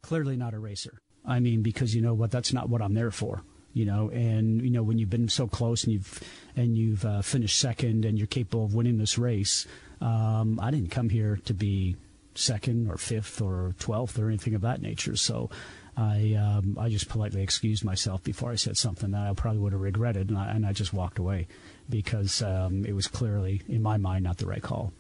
clearly 0.03 0.36
not 0.36 0.55
a 0.55 0.59
racer. 0.61 1.01
I 1.24 1.40
mean, 1.40 1.62
because 1.62 1.97
you 1.97 2.01
know 2.01 2.14
what? 2.14 2.30
That's 2.30 2.53
not 2.53 2.68
what 2.68 2.80
I'm 2.80 2.94
there 2.94 3.11
for. 3.11 3.42
You 3.77 3.85
know, 3.85 4.09
and 4.09 4.62
you 4.62 4.70
know 4.70 4.83
when 4.83 4.97
you've 4.97 5.11
been 5.11 5.29
so 5.29 5.47
close 5.47 5.85
and 5.85 5.93
you've 5.93 6.20
and 6.57 6.79
you've 6.79 7.05
uh, 7.05 7.20
finished 7.20 7.61
second 7.61 8.07
and 8.07 8.16
you're 8.16 8.27
capable 8.27 8.64
of 8.64 8.72
winning 8.72 8.97
this 8.97 9.18
race. 9.18 9.66
Um, 10.01 10.59
I 10.62 10.70
didn't 10.70 10.91
come 10.91 11.11
here 11.11 11.39
to 11.45 11.53
be 11.53 11.97
second 12.35 12.89
or 12.91 12.97
fifth 12.97 13.43
or 13.43 13.74
twelfth 13.79 14.18
or 14.18 14.29
anything 14.29 14.55
of 14.55 14.62
that 14.62 14.81
nature. 14.81 15.14
So. 15.16 15.51
I 15.99 16.35
um, 16.35 16.77
I 16.79 16.91
just 16.91 17.09
politely 17.09 17.43
excused 17.43 17.83
myself 17.83 18.22
before 18.22 18.53
I 18.53 18.57
said 18.57 18.77
something 18.77 19.12
that 19.12 19.27
I 19.27 19.33
probably 19.33 19.61
would 19.61 19.72
have 19.72 19.81
regretted, 19.81 20.29
and 20.29 20.39
I, 20.39 20.51
and 20.51 20.66
I 20.66 20.74
just 20.74 20.93
walked 20.93 21.18
away 21.18 21.47
because 21.89 22.43
um, 22.43 22.85
it 22.85 22.93
was 22.93 23.07
clearly, 23.09 23.62
in 23.66 23.83
my 23.83 23.97
mind, 23.97 24.24
not 24.24 24.37
the 24.37 24.45
right 24.47 24.61
call. 24.61 24.93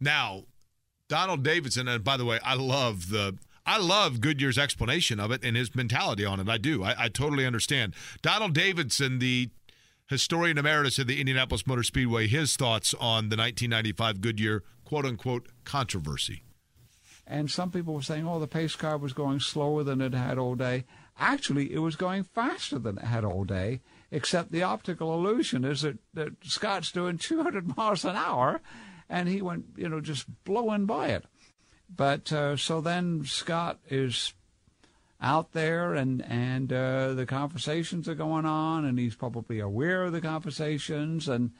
Now, 0.00 0.42
Donald 1.06 1.44
Davidson, 1.44 1.86
and 1.86 2.02
by 2.02 2.16
the 2.16 2.24
way, 2.24 2.40
I 2.42 2.54
love 2.54 3.08
the 3.10 3.38
I 3.64 3.78
love 3.78 4.20
Goodyear's 4.20 4.58
explanation 4.58 5.20
of 5.20 5.30
it 5.30 5.44
and 5.44 5.56
his 5.56 5.74
mentality 5.74 6.24
on 6.24 6.40
it. 6.40 6.48
I 6.48 6.58
do. 6.58 6.82
I, 6.82 7.04
I 7.04 7.08
totally 7.08 7.46
understand. 7.46 7.94
Donald 8.20 8.54
Davidson, 8.54 9.18
the 9.18 9.50
historian 10.06 10.58
emeritus 10.58 10.98
of 10.98 11.06
the 11.06 11.20
Indianapolis 11.20 11.66
Motor 11.66 11.82
Speedway, 11.82 12.26
his 12.26 12.56
thoughts 12.56 12.94
on 12.94 13.28
the 13.28 13.36
1995 13.36 14.20
Goodyear 14.20 14.64
quote 14.84 15.06
unquote 15.06 15.48
controversy. 15.64 16.42
And 17.26 17.50
some 17.50 17.70
people 17.70 17.94
were 17.94 18.02
saying, 18.02 18.26
oh, 18.26 18.40
the 18.40 18.48
pace 18.48 18.74
car 18.74 18.98
was 18.98 19.12
going 19.12 19.40
slower 19.40 19.84
than 19.84 20.00
it 20.00 20.12
had 20.12 20.38
all 20.38 20.54
day. 20.54 20.84
Actually, 21.18 21.72
it 21.72 21.78
was 21.78 21.94
going 21.94 22.24
faster 22.24 22.78
than 22.78 22.98
it 22.98 23.04
had 23.04 23.24
all 23.24 23.44
day, 23.44 23.80
except 24.10 24.50
the 24.50 24.62
optical 24.62 25.14
illusion 25.14 25.64
is 25.64 25.82
that, 25.82 25.98
that 26.14 26.32
Scott's 26.42 26.90
doing 26.90 27.18
200 27.18 27.76
miles 27.76 28.04
an 28.04 28.16
hour, 28.16 28.60
and 29.08 29.28
he 29.28 29.40
went, 29.40 29.66
you 29.76 29.88
know, 29.88 30.00
just 30.00 30.26
blowing 30.44 30.84
by 30.84 31.08
it. 31.08 31.24
But 31.94 32.32
uh, 32.32 32.56
so 32.56 32.80
then 32.80 33.24
Scott 33.24 33.78
is 33.88 34.32
out 35.20 35.52
there, 35.52 35.94
and 35.94 36.24
and 36.24 36.72
uh, 36.72 37.14
the 37.14 37.26
conversations 37.26 38.08
are 38.08 38.14
going 38.14 38.46
on, 38.46 38.84
and 38.84 38.98
he's 38.98 39.14
probably 39.14 39.60
aware 39.60 40.04
of 40.04 40.12
the 40.12 40.20
conversations, 40.20 41.28
and 41.28 41.52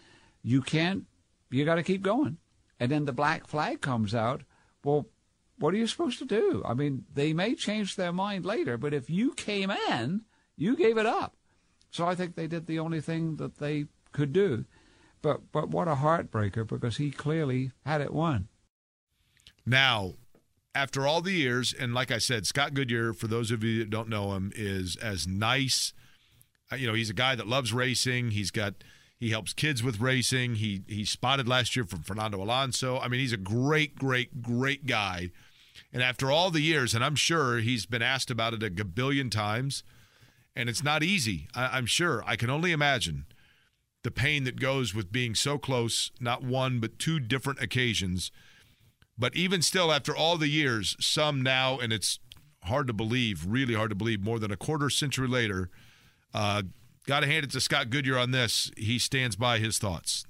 you 0.42 0.62
can't, 0.62 1.04
you 1.50 1.64
got 1.64 1.76
to 1.76 1.82
keep 1.82 2.02
going. 2.02 2.38
And 2.80 2.90
then 2.90 3.04
the 3.04 3.12
black 3.12 3.46
flag 3.46 3.80
comes 3.80 4.14
out. 4.14 4.42
Well, 4.82 5.06
what 5.58 5.74
are 5.74 5.76
you 5.76 5.86
supposed 5.86 6.18
to 6.18 6.24
do? 6.24 6.62
I 6.66 6.74
mean, 6.74 7.04
they 7.14 7.32
may 7.32 7.54
change 7.54 7.94
their 7.94 8.12
mind 8.12 8.44
later, 8.44 8.76
but 8.76 8.94
if 8.94 9.08
you 9.08 9.32
came 9.34 9.70
in, 9.70 10.22
you 10.56 10.76
gave 10.76 10.98
it 10.98 11.06
up. 11.06 11.36
So 11.90 12.06
I 12.06 12.14
think 12.14 12.34
they 12.34 12.48
did 12.48 12.66
the 12.66 12.80
only 12.80 13.00
thing 13.00 13.36
that 13.36 13.58
they 13.58 13.86
could 14.12 14.32
do. 14.32 14.64
But 15.20 15.52
but 15.52 15.68
what 15.68 15.86
a 15.86 15.94
heartbreaker 15.94 16.66
because 16.66 16.96
he 16.96 17.10
clearly 17.10 17.70
had 17.86 18.00
it 18.00 18.12
won. 18.12 18.48
Now, 19.64 20.14
after 20.74 21.06
all 21.06 21.20
the 21.20 21.32
years, 21.32 21.74
and 21.78 21.94
like 21.94 22.10
I 22.10 22.18
said, 22.18 22.46
Scott 22.46 22.74
Goodyear, 22.74 23.12
for 23.12 23.26
those 23.26 23.50
of 23.50 23.62
you 23.62 23.78
that 23.80 23.90
don't 23.90 24.08
know 24.08 24.32
him, 24.32 24.52
is 24.54 24.96
as 24.96 25.26
nice. 25.26 25.92
uh, 26.72 26.76
You 26.76 26.86
know, 26.86 26.94
he's 26.94 27.10
a 27.10 27.14
guy 27.14 27.34
that 27.34 27.46
loves 27.46 27.72
racing. 27.72 28.30
He's 28.30 28.50
got 28.50 28.74
he 29.18 29.30
helps 29.30 29.52
kids 29.52 29.82
with 29.82 30.00
racing. 30.00 30.56
He 30.56 30.82
he 30.88 31.04
spotted 31.04 31.46
last 31.46 31.76
year 31.76 31.84
from 31.84 32.02
Fernando 32.02 32.42
Alonso. 32.42 32.98
I 32.98 33.08
mean, 33.08 33.20
he's 33.20 33.32
a 33.32 33.36
great, 33.36 33.96
great, 33.96 34.42
great 34.42 34.86
guy. 34.86 35.30
And 35.92 36.02
after 36.02 36.30
all 36.30 36.50
the 36.50 36.62
years, 36.62 36.94
and 36.94 37.04
I'm 37.04 37.16
sure 37.16 37.58
he's 37.58 37.86
been 37.86 38.02
asked 38.02 38.30
about 38.30 38.54
it 38.54 38.62
a 38.62 38.70
gabillion 38.70 39.30
times, 39.30 39.84
and 40.56 40.68
it's 40.68 40.82
not 40.82 41.02
easy. 41.02 41.48
I, 41.54 41.76
I'm 41.76 41.86
sure. 41.86 42.22
I 42.26 42.36
can 42.36 42.50
only 42.50 42.72
imagine 42.72 43.26
the 44.02 44.10
pain 44.10 44.44
that 44.44 44.58
goes 44.58 44.94
with 44.94 45.12
being 45.12 45.34
so 45.34 45.58
close, 45.58 46.10
not 46.18 46.42
one 46.42 46.80
but 46.80 46.98
two 46.98 47.20
different 47.20 47.60
occasions. 47.60 48.32
But 49.22 49.36
even 49.36 49.62
still, 49.62 49.92
after 49.92 50.16
all 50.16 50.36
the 50.36 50.48
years, 50.48 50.96
some 50.98 51.42
now, 51.42 51.78
and 51.78 51.92
it's 51.92 52.18
hard 52.64 52.88
to 52.88 52.92
believe, 52.92 53.46
really 53.46 53.72
hard 53.72 53.90
to 53.90 53.94
believe, 53.94 54.20
more 54.20 54.40
than 54.40 54.50
a 54.50 54.56
quarter 54.56 54.90
century 54.90 55.28
later, 55.28 55.70
uh, 56.34 56.62
got 57.06 57.20
to 57.20 57.28
hand 57.28 57.44
it 57.44 57.52
to 57.52 57.60
Scott 57.60 57.88
Goodyear 57.88 58.18
on 58.18 58.32
this. 58.32 58.72
He 58.76 58.98
stands 58.98 59.36
by 59.36 59.58
his 59.60 59.78
thoughts. 59.78 60.26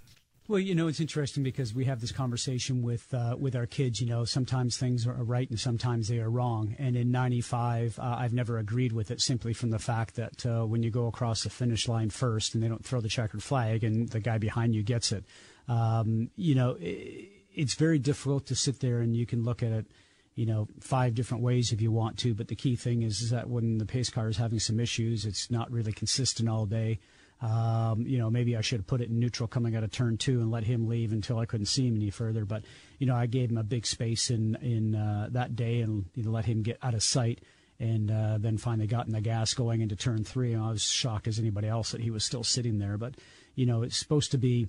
Well, 0.47 0.59
you 0.59 0.75
know, 0.75 0.89
it's 0.89 1.01
interesting 1.01 1.43
because 1.43 1.75
we 1.75 1.87
have 1.87 2.03
this 2.03 2.13
conversation 2.13 2.83
with 2.83 3.15
uh, 3.15 3.35
with 3.41 3.57
our 3.57 3.65
kids. 3.65 3.99
You 3.99 4.09
know, 4.09 4.27
sometimes 4.27 4.77
things 4.77 5.07
are 5.07 5.15
right 5.15 5.49
and 5.49 5.59
sometimes 5.59 6.09
they 6.09 6.19
are 6.19 6.29
wrong. 6.29 6.77
And 6.79 6.95
in 6.95 7.11
'95, 7.11 7.99
uh, 7.99 8.03
I've 8.03 8.35
never 8.35 8.59
agreed 8.59 8.93
with 8.93 9.11
it 9.11 9.23
simply 9.23 9.55
from 9.55 9.71
the 9.71 9.79
fact 9.79 10.17
that 10.17 10.45
uh, 10.45 10.67
when 10.67 10.83
you 10.83 10.91
go 10.91 11.07
across 11.07 11.45
the 11.45 11.51
finish 11.51 11.89
line 11.89 12.11
first 12.11 12.53
and 12.53 12.63
they 12.63 12.69
don't 12.69 12.85
throw 12.85 13.01
the 13.01 13.09
checkered 13.09 13.43
flag 13.43 13.85
and 13.85 14.11
the 14.11 14.21
guy 14.21 14.37
behind 14.37 14.75
you 14.75 14.83
gets 14.83 15.13
it, 15.13 15.25
um, 15.67 16.29
you 16.37 16.55
know, 16.55 16.77
it, 16.79 17.42
it's 17.55 17.75
very 17.75 17.99
difficult 17.99 18.47
to 18.47 18.55
sit 18.55 18.81
there 18.81 19.01
and 19.01 19.17
you 19.17 19.27
can 19.27 19.45
look 19.45 19.63
at 19.63 19.73
it. 19.73 19.87
You 20.35 20.47
know, 20.47 20.69
five 20.81 21.15
different 21.15 21.43
ways 21.43 21.73
if 21.73 21.83
you 21.83 21.93
want 21.93 22.19
to, 22.21 22.35
but 22.35 22.49
the 22.49 22.55
key 22.55 22.75
thing 22.75 23.03
is, 23.03 23.21
is 23.21 23.31
that 23.31 23.51
when 23.51 23.77
the 23.77 23.85
pace 23.85 24.09
car 24.09 24.29
is 24.29 24.39
having 24.39 24.59
some 24.59 24.81
issues, 24.81 25.27
it's 25.27 25.51
not 25.51 25.71
really 25.71 25.93
consistent 25.93 26.49
all 26.49 26.65
day. 26.65 27.01
Um, 27.43 28.07
you 28.07 28.19
know, 28.19 28.31
maybe 28.31 28.57
I 28.57 28.61
should 28.61 28.79
have 28.79 28.87
put 28.87 29.01
it 29.01 29.11
in 29.11 29.19
neutral 29.19 29.49
coming 29.49 29.75
out 29.75 29.83
of 29.83 29.91
turn 29.91 30.17
two 30.17 30.41
and 30.41 30.51
let 30.51 30.63
him 30.63 30.87
leave 30.87 31.13
until 31.13 31.39
I 31.39 31.45
couldn't 31.45 31.67
see 31.67 31.89
him 31.89 31.97
any 31.97 32.09
further. 32.09 32.45
But 32.45 32.63
you 32.99 33.07
know, 33.07 33.17
I 33.17 33.27
gave 33.27 33.51
him 33.51 33.59
a 33.59 33.65
big 33.65 33.85
space 33.85 34.31
in 34.31 34.57
in 34.63 34.95
uh, 34.95 35.29
that 35.33 35.57
day 35.57 35.81
and 35.81 36.07
you 36.15 36.23
know, 36.23 36.31
let 36.31 36.45
him 36.45 36.63
get 36.63 36.79
out 36.83 36.95
of 36.95 37.03
sight. 37.03 37.41
And 37.81 38.13
uh, 38.13 38.39
then 38.39 38.59
finally 38.59 38.87
got 38.87 39.07
in 39.07 39.13
the 39.13 39.21
gas 39.21 39.55
going 39.55 39.81
into 39.81 39.97
turn 39.97 40.23
three. 40.23 40.53
And 40.53 40.63
I 40.63 40.71
was 40.71 40.85
shocked 40.85 41.27
as 41.27 41.41
anybody 41.41 41.67
else 41.67 41.91
that 41.91 42.01
he 42.01 42.13
was 42.13 42.23
still 42.23 42.45
sitting 42.45 42.79
there. 42.79 42.97
But 42.97 43.17
you 43.57 43.67
know, 43.67 43.83
it's 43.83 43.99
supposed 43.99 44.31
to 44.31 44.39
be 44.39 44.69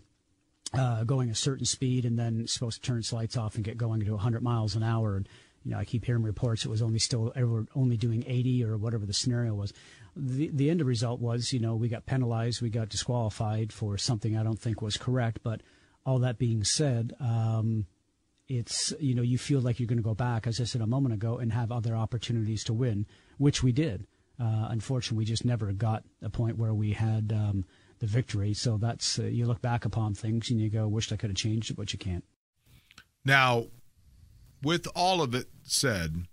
uh, 0.73 1.03
going 1.03 1.29
a 1.29 1.35
certain 1.35 1.65
speed 1.65 2.05
and 2.05 2.17
then 2.17 2.47
supposed 2.47 2.81
to 2.81 2.87
turn 2.87 2.97
its 2.99 3.13
lights 3.13 3.37
off 3.37 3.55
and 3.55 3.63
get 3.63 3.77
going 3.77 3.99
to 4.01 4.11
100 4.11 4.41
miles 4.41 4.75
an 4.75 4.83
hour. 4.83 5.15
And 5.15 5.27
you 5.63 5.71
know, 5.71 5.77
I 5.77 5.85
keep 5.85 6.05
hearing 6.05 6.23
reports 6.23 6.65
it 6.65 6.69
was 6.69 6.81
only 6.81 6.99
still 6.99 7.33
only 7.75 7.97
doing 7.97 8.23
80 8.27 8.65
or 8.65 8.77
whatever 8.77 9.05
the 9.05 9.13
scenario 9.13 9.53
was. 9.53 9.73
The 10.15 10.49
the 10.53 10.69
end 10.69 10.81
result 10.83 11.19
was, 11.19 11.53
you 11.53 11.59
know, 11.59 11.75
we 11.75 11.87
got 11.87 12.05
penalized, 12.05 12.61
we 12.61 12.69
got 12.69 12.89
disqualified 12.89 13.71
for 13.71 13.97
something 13.97 14.37
I 14.37 14.43
don't 14.43 14.59
think 14.59 14.81
was 14.81 14.97
correct. 14.97 15.39
But 15.43 15.61
all 16.05 16.19
that 16.19 16.37
being 16.37 16.63
said, 16.63 17.13
um, 17.19 17.85
it's 18.47 18.93
you 18.99 19.15
know 19.15 19.21
you 19.21 19.37
feel 19.37 19.61
like 19.61 19.79
you're 19.79 19.87
going 19.87 19.97
to 19.97 20.03
go 20.03 20.13
back, 20.13 20.47
as 20.47 20.59
I 20.59 20.65
said 20.65 20.81
a 20.81 20.87
moment 20.87 21.13
ago, 21.13 21.37
and 21.37 21.53
have 21.53 21.71
other 21.71 21.95
opportunities 21.95 22.63
to 22.65 22.73
win, 22.73 23.05
which 23.37 23.63
we 23.63 23.71
did. 23.71 24.05
Uh, 24.39 24.67
unfortunately, 24.69 25.19
we 25.19 25.25
just 25.25 25.45
never 25.45 25.71
got 25.71 26.03
a 26.21 26.29
point 26.29 26.57
where 26.57 26.73
we 26.73 26.93
had 26.93 27.31
um, 27.31 27.65
the 28.03 28.09
victory. 28.09 28.53
So 28.53 28.75
that's 28.75 29.17
uh, 29.17 29.23
you 29.23 29.45
look 29.45 29.61
back 29.61 29.85
upon 29.85 30.13
things 30.13 30.49
and 30.51 30.59
you 30.59 30.69
go, 30.69 30.89
"Wished 30.89 31.13
I 31.13 31.15
could 31.15 31.29
have 31.29 31.37
changed 31.37 31.71
it," 31.71 31.77
but 31.77 31.93
you 31.93 31.99
can't. 31.99 32.25
Now, 33.23 33.67
with 34.61 34.89
all 34.93 35.21
of 35.21 35.33
it 35.33 35.47
said, 35.63 36.25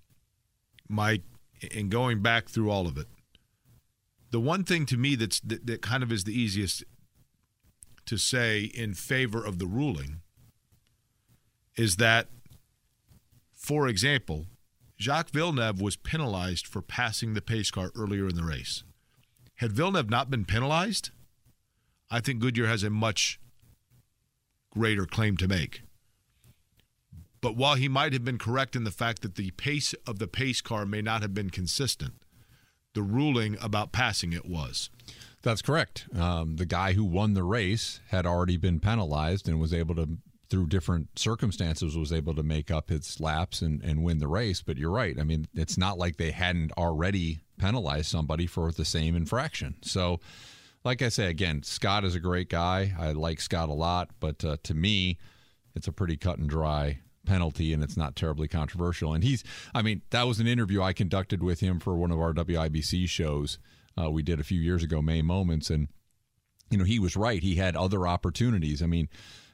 Mike, 0.88 1.22
and 1.72 1.88
going 1.88 2.22
back 2.22 2.48
through 2.48 2.70
all 2.70 2.88
of 2.88 2.98
it, 2.98 3.06
The 4.30 4.40
one 4.40 4.64
thing 4.64 4.86
to 4.86 4.96
me 4.96 5.16
that's 5.16 5.40
that, 5.40 5.66
that 5.66 5.82
kind 5.82 6.02
of 6.02 6.12
is 6.12 6.24
the 6.24 6.38
easiest 6.38 6.84
to 8.06 8.16
say 8.16 8.62
in 8.62 8.94
favor 8.94 9.44
of 9.44 9.58
the 9.58 9.66
ruling 9.66 10.20
is 11.76 11.96
that, 11.96 12.28
for 13.52 13.88
example, 13.88 14.46
Jacques 15.00 15.30
Villeneuve 15.30 15.80
was 15.80 15.96
penalized 15.96 16.66
for 16.66 16.82
passing 16.82 17.34
the 17.34 17.42
pace 17.42 17.70
car 17.70 17.90
earlier 17.96 18.28
in 18.28 18.36
the 18.36 18.44
race. 18.44 18.84
Had 19.56 19.72
Villeneuve 19.72 20.10
not 20.10 20.30
been 20.30 20.44
penalized, 20.44 21.10
I 22.10 22.20
think 22.20 22.40
Goodyear 22.40 22.66
has 22.66 22.82
a 22.82 22.90
much 22.90 23.38
greater 24.70 25.06
claim 25.06 25.36
to 25.38 25.48
make. 25.48 25.82
But 27.40 27.56
while 27.56 27.74
he 27.74 27.88
might 27.88 28.12
have 28.12 28.24
been 28.24 28.38
correct 28.38 28.76
in 28.76 28.84
the 28.84 28.90
fact 28.90 29.22
that 29.22 29.36
the 29.36 29.50
pace 29.52 29.94
of 30.06 30.18
the 30.18 30.26
pace 30.26 30.60
car 30.60 30.84
may 30.84 31.00
not 31.00 31.22
have 31.22 31.32
been 31.32 31.50
consistent, 31.50 32.14
the 32.94 33.02
ruling 33.02 33.56
about 33.60 33.92
passing 33.92 34.32
it 34.32 34.46
was. 34.46 34.90
That's 35.42 35.62
correct. 35.62 36.06
Um, 36.14 36.56
the 36.56 36.66
guy 36.66 36.92
who 36.92 37.04
won 37.04 37.34
the 37.34 37.44
race 37.44 38.00
had 38.08 38.26
already 38.26 38.56
been 38.56 38.78
penalized 38.78 39.48
and 39.48 39.58
was 39.58 39.72
able 39.72 39.94
to, 39.94 40.18
through 40.50 40.66
different 40.66 41.18
circumstances, 41.18 41.96
was 41.96 42.12
able 42.12 42.34
to 42.34 42.42
make 42.42 42.70
up 42.70 42.90
his 42.90 43.20
laps 43.20 43.62
and, 43.62 43.82
and 43.82 44.02
win 44.02 44.18
the 44.18 44.28
race. 44.28 44.60
But 44.60 44.76
you're 44.76 44.90
right. 44.90 45.18
I 45.18 45.22
mean, 45.22 45.48
it's 45.54 45.78
not 45.78 45.96
like 45.96 46.16
they 46.16 46.32
hadn't 46.32 46.72
already 46.72 47.40
penalized 47.58 48.08
somebody 48.10 48.46
for 48.46 48.70
the 48.70 48.84
same 48.84 49.16
infraction. 49.16 49.76
So, 49.82 50.20
like 50.84 51.02
I 51.02 51.08
say, 51.08 51.26
again, 51.26 51.62
Scott 51.62 52.04
is 52.04 52.14
a 52.14 52.20
great 52.20 52.48
guy. 52.48 52.94
I 52.98 53.12
like 53.12 53.40
Scott 53.40 53.68
a 53.68 53.74
lot. 53.74 54.10
But 54.18 54.44
uh, 54.44 54.56
to 54.62 54.74
me, 54.74 55.18
it's 55.74 55.88
a 55.88 55.92
pretty 55.92 56.16
cut 56.16 56.38
and 56.38 56.48
dry 56.48 57.00
penalty 57.26 57.72
and 57.72 57.82
it's 57.82 57.96
not 57.96 58.16
terribly 58.16 58.48
controversial. 58.48 59.12
And 59.12 59.22
he's, 59.22 59.44
I 59.74 59.82
mean, 59.82 60.02
that 60.10 60.26
was 60.26 60.40
an 60.40 60.46
interview 60.46 60.82
I 60.82 60.92
conducted 60.92 61.42
with 61.42 61.60
him 61.60 61.78
for 61.80 61.94
one 61.96 62.10
of 62.10 62.18
our 62.18 62.32
WIBC 62.32 63.08
shows 63.08 63.58
uh, 64.00 64.10
we 64.10 64.22
did 64.22 64.40
a 64.40 64.44
few 64.44 64.60
years 64.60 64.82
ago, 64.82 65.02
May 65.02 65.20
Moments. 65.20 65.68
And, 65.68 65.88
you 66.70 66.78
know, 66.78 66.84
he 66.84 66.98
was 66.98 67.16
right. 67.16 67.42
He 67.42 67.56
had 67.56 67.76
other 67.76 68.06
opportunities. 68.06 68.82
I 68.82 68.86
mean, 68.86 69.08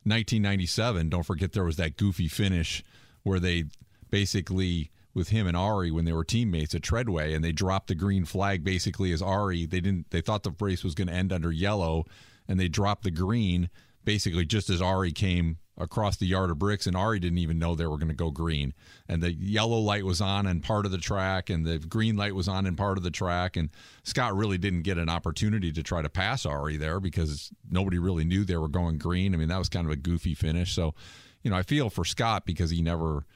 1997, 0.05 1.09
don't 1.09 1.25
forget 1.25 1.53
there 1.53 1.65
was 1.65 1.77
that 1.77 1.97
goofy 1.97 2.29
finish 2.29 2.85
where 3.25 3.41
they 3.41 3.65
basically 4.11 4.91
with 5.17 5.31
him 5.31 5.47
and 5.47 5.57
Arie 5.57 5.91
when 5.91 6.05
they 6.05 6.13
were 6.13 6.25
teammates 6.25 6.75
at 6.75 6.83
Treadway 6.83 7.35
and 7.35 7.43
they 7.43 7.53
dropped 7.53 7.89
the 7.89 7.95
green 7.95 8.25
flag 8.25 8.63
basically 8.63 9.13
as 9.13 9.23
Arie 9.23 9.67
they 9.67 9.81
didn't 9.81 10.11
they 10.11 10.21
thought 10.21 10.45
the 10.45 10.55
race 10.61 10.85
was 10.85 10.95
going 10.95 11.09
to 11.09 11.15
end 11.15 11.33
under 11.33 11.51
yellow 11.51 12.05
and 12.47 12.61
they 12.61 12.69
dropped 12.69 13.03
the 13.03 13.11
green 13.11 13.69
basically 14.05 14.47
just 14.47 14.71
as 14.71 14.81
Arie 14.81 15.13
came 15.13 15.59
across 15.79 16.17
the 16.17 16.27
yard 16.27 16.51
of 16.51 16.59
bricks, 16.59 16.87
and 16.87 16.97
Arie 16.97 17.21
didn't 17.21 17.39
even 17.39 17.59
know 17.59 17.75
they 17.75 17.87
were 17.87 17.99
going 17.99 18.09
to 18.09 18.15
go 18.15 18.31
green. 18.31 18.73
And 19.09 19.23
the 19.23 19.33
yellow 19.33 19.79
light 19.79 20.05
was 20.05 20.21
on 20.21 20.47
in 20.47 20.61
part 20.61 20.87
of 20.87 20.93
the 20.93 20.99
track, 20.99 21.51
and 21.51 21.67
the 21.67 21.79
green 21.79 22.17
light 22.17 22.35
was 22.35 22.49
on 22.49 22.67
in 22.67 22.77
part 22.77 22.97
of 22.97 23.05
the 23.05 23.11
track. 23.11 23.57
And 23.57 23.69
Scott 24.03 24.35
really 24.35 24.59
didn't 24.59 24.83
get 24.83 24.99
an 24.99 25.09
opportunity 25.09 25.73
to 25.73 25.83
try 25.83 26.03
to 26.03 26.09
pass 26.09 26.47
Arie 26.47 26.79
there 26.79 27.01
because 27.01 27.51
nobody 27.71 27.99
really 27.99 28.25
knew 28.25 28.45
they 28.45 28.57
were 28.57 28.69
going 28.69 28.99
green. 28.99 29.35
I 29.35 29.37
mean, 29.37 29.49
that 29.49 29.59
was 29.59 29.69
kind 29.69 29.87
of 29.87 29.93
a 29.93 29.97
goofy 29.97 30.35
finish. 30.35 30.73
So, 30.73 30.95
you 31.43 31.51
know, 31.51 31.57
I 31.57 31.63
feel 31.63 31.91
for 31.91 32.05
Scott 32.05 32.47
because 32.47 32.71
he 32.71 32.81
never, 32.81 33.27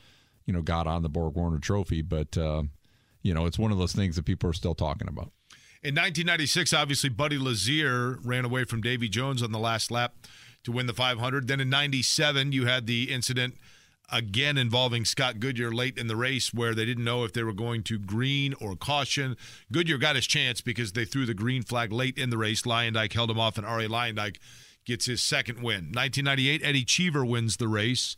you 0.46 0.52
know, 0.52 0.62
got 0.62 0.86
on 0.86 1.02
the 1.02 1.08
Borg 1.08 1.34
Warner 1.34 1.58
Trophy, 1.58 2.02
but 2.02 2.36
uh, 2.36 2.64
you 3.22 3.34
know, 3.34 3.46
it's 3.46 3.58
one 3.58 3.72
of 3.72 3.78
those 3.78 3.92
things 3.92 4.16
that 4.16 4.24
people 4.24 4.48
are 4.50 4.54
still 4.54 4.74
talking 4.74 5.08
about. 5.08 5.32
In 5.82 5.94
1996, 5.94 6.74
obviously, 6.74 7.08
Buddy 7.08 7.38
Lazier 7.38 8.18
ran 8.22 8.44
away 8.44 8.64
from 8.64 8.82
Davy 8.82 9.08
Jones 9.08 9.42
on 9.42 9.50
the 9.50 9.58
last 9.58 9.90
lap 9.90 10.14
to 10.64 10.72
win 10.72 10.86
the 10.86 10.92
500. 10.92 11.48
Then 11.48 11.60
in 11.60 11.70
97, 11.70 12.52
you 12.52 12.66
had 12.66 12.86
the 12.86 13.10
incident 13.10 13.54
again 14.12 14.58
involving 14.58 15.04
Scott 15.04 15.40
Goodyear 15.40 15.70
late 15.70 15.96
in 15.96 16.06
the 16.06 16.16
race 16.16 16.52
where 16.52 16.74
they 16.74 16.84
didn't 16.84 17.04
know 17.04 17.24
if 17.24 17.32
they 17.32 17.42
were 17.42 17.52
going 17.52 17.82
to 17.84 17.98
green 17.98 18.54
or 18.60 18.76
caution. 18.76 19.36
Goodyear 19.72 19.98
got 19.98 20.16
his 20.16 20.26
chance 20.26 20.60
because 20.60 20.92
they 20.92 21.04
threw 21.04 21.26
the 21.26 21.34
green 21.34 21.62
flag 21.62 21.92
late 21.92 22.18
in 22.18 22.30
the 22.30 22.38
race. 22.38 22.62
Luyendyk 22.62 23.12
held 23.12 23.30
him 23.30 23.40
off, 23.40 23.56
and 23.56 23.66
Arie 23.66 23.88
Luyendyk 23.88 24.36
gets 24.84 25.06
his 25.06 25.22
second 25.22 25.62
win. 25.62 25.92
1998, 25.92 26.62
Eddie 26.64 26.84
Cheever 26.84 27.24
wins 27.24 27.56
the 27.56 27.68
race. 27.68 28.16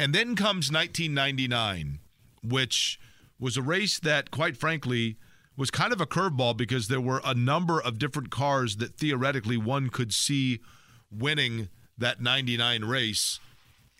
And 0.00 0.14
then 0.14 0.34
comes 0.34 0.72
1999, 0.72 1.98
which 2.42 2.98
was 3.38 3.56
a 3.56 3.62
race 3.62 3.98
that, 4.00 4.30
quite 4.30 4.56
frankly, 4.56 5.16
was 5.56 5.70
kind 5.70 5.92
of 5.92 6.00
a 6.00 6.06
curveball 6.06 6.56
because 6.56 6.88
there 6.88 7.00
were 7.00 7.20
a 7.24 7.34
number 7.34 7.80
of 7.80 7.98
different 7.98 8.30
cars 8.30 8.76
that 8.76 8.96
theoretically 8.96 9.56
one 9.56 9.90
could 9.90 10.12
see– 10.12 10.60
winning 11.10 11.68
that 11.98 12.20
99 12.20 12.84
race. 12.84 13.40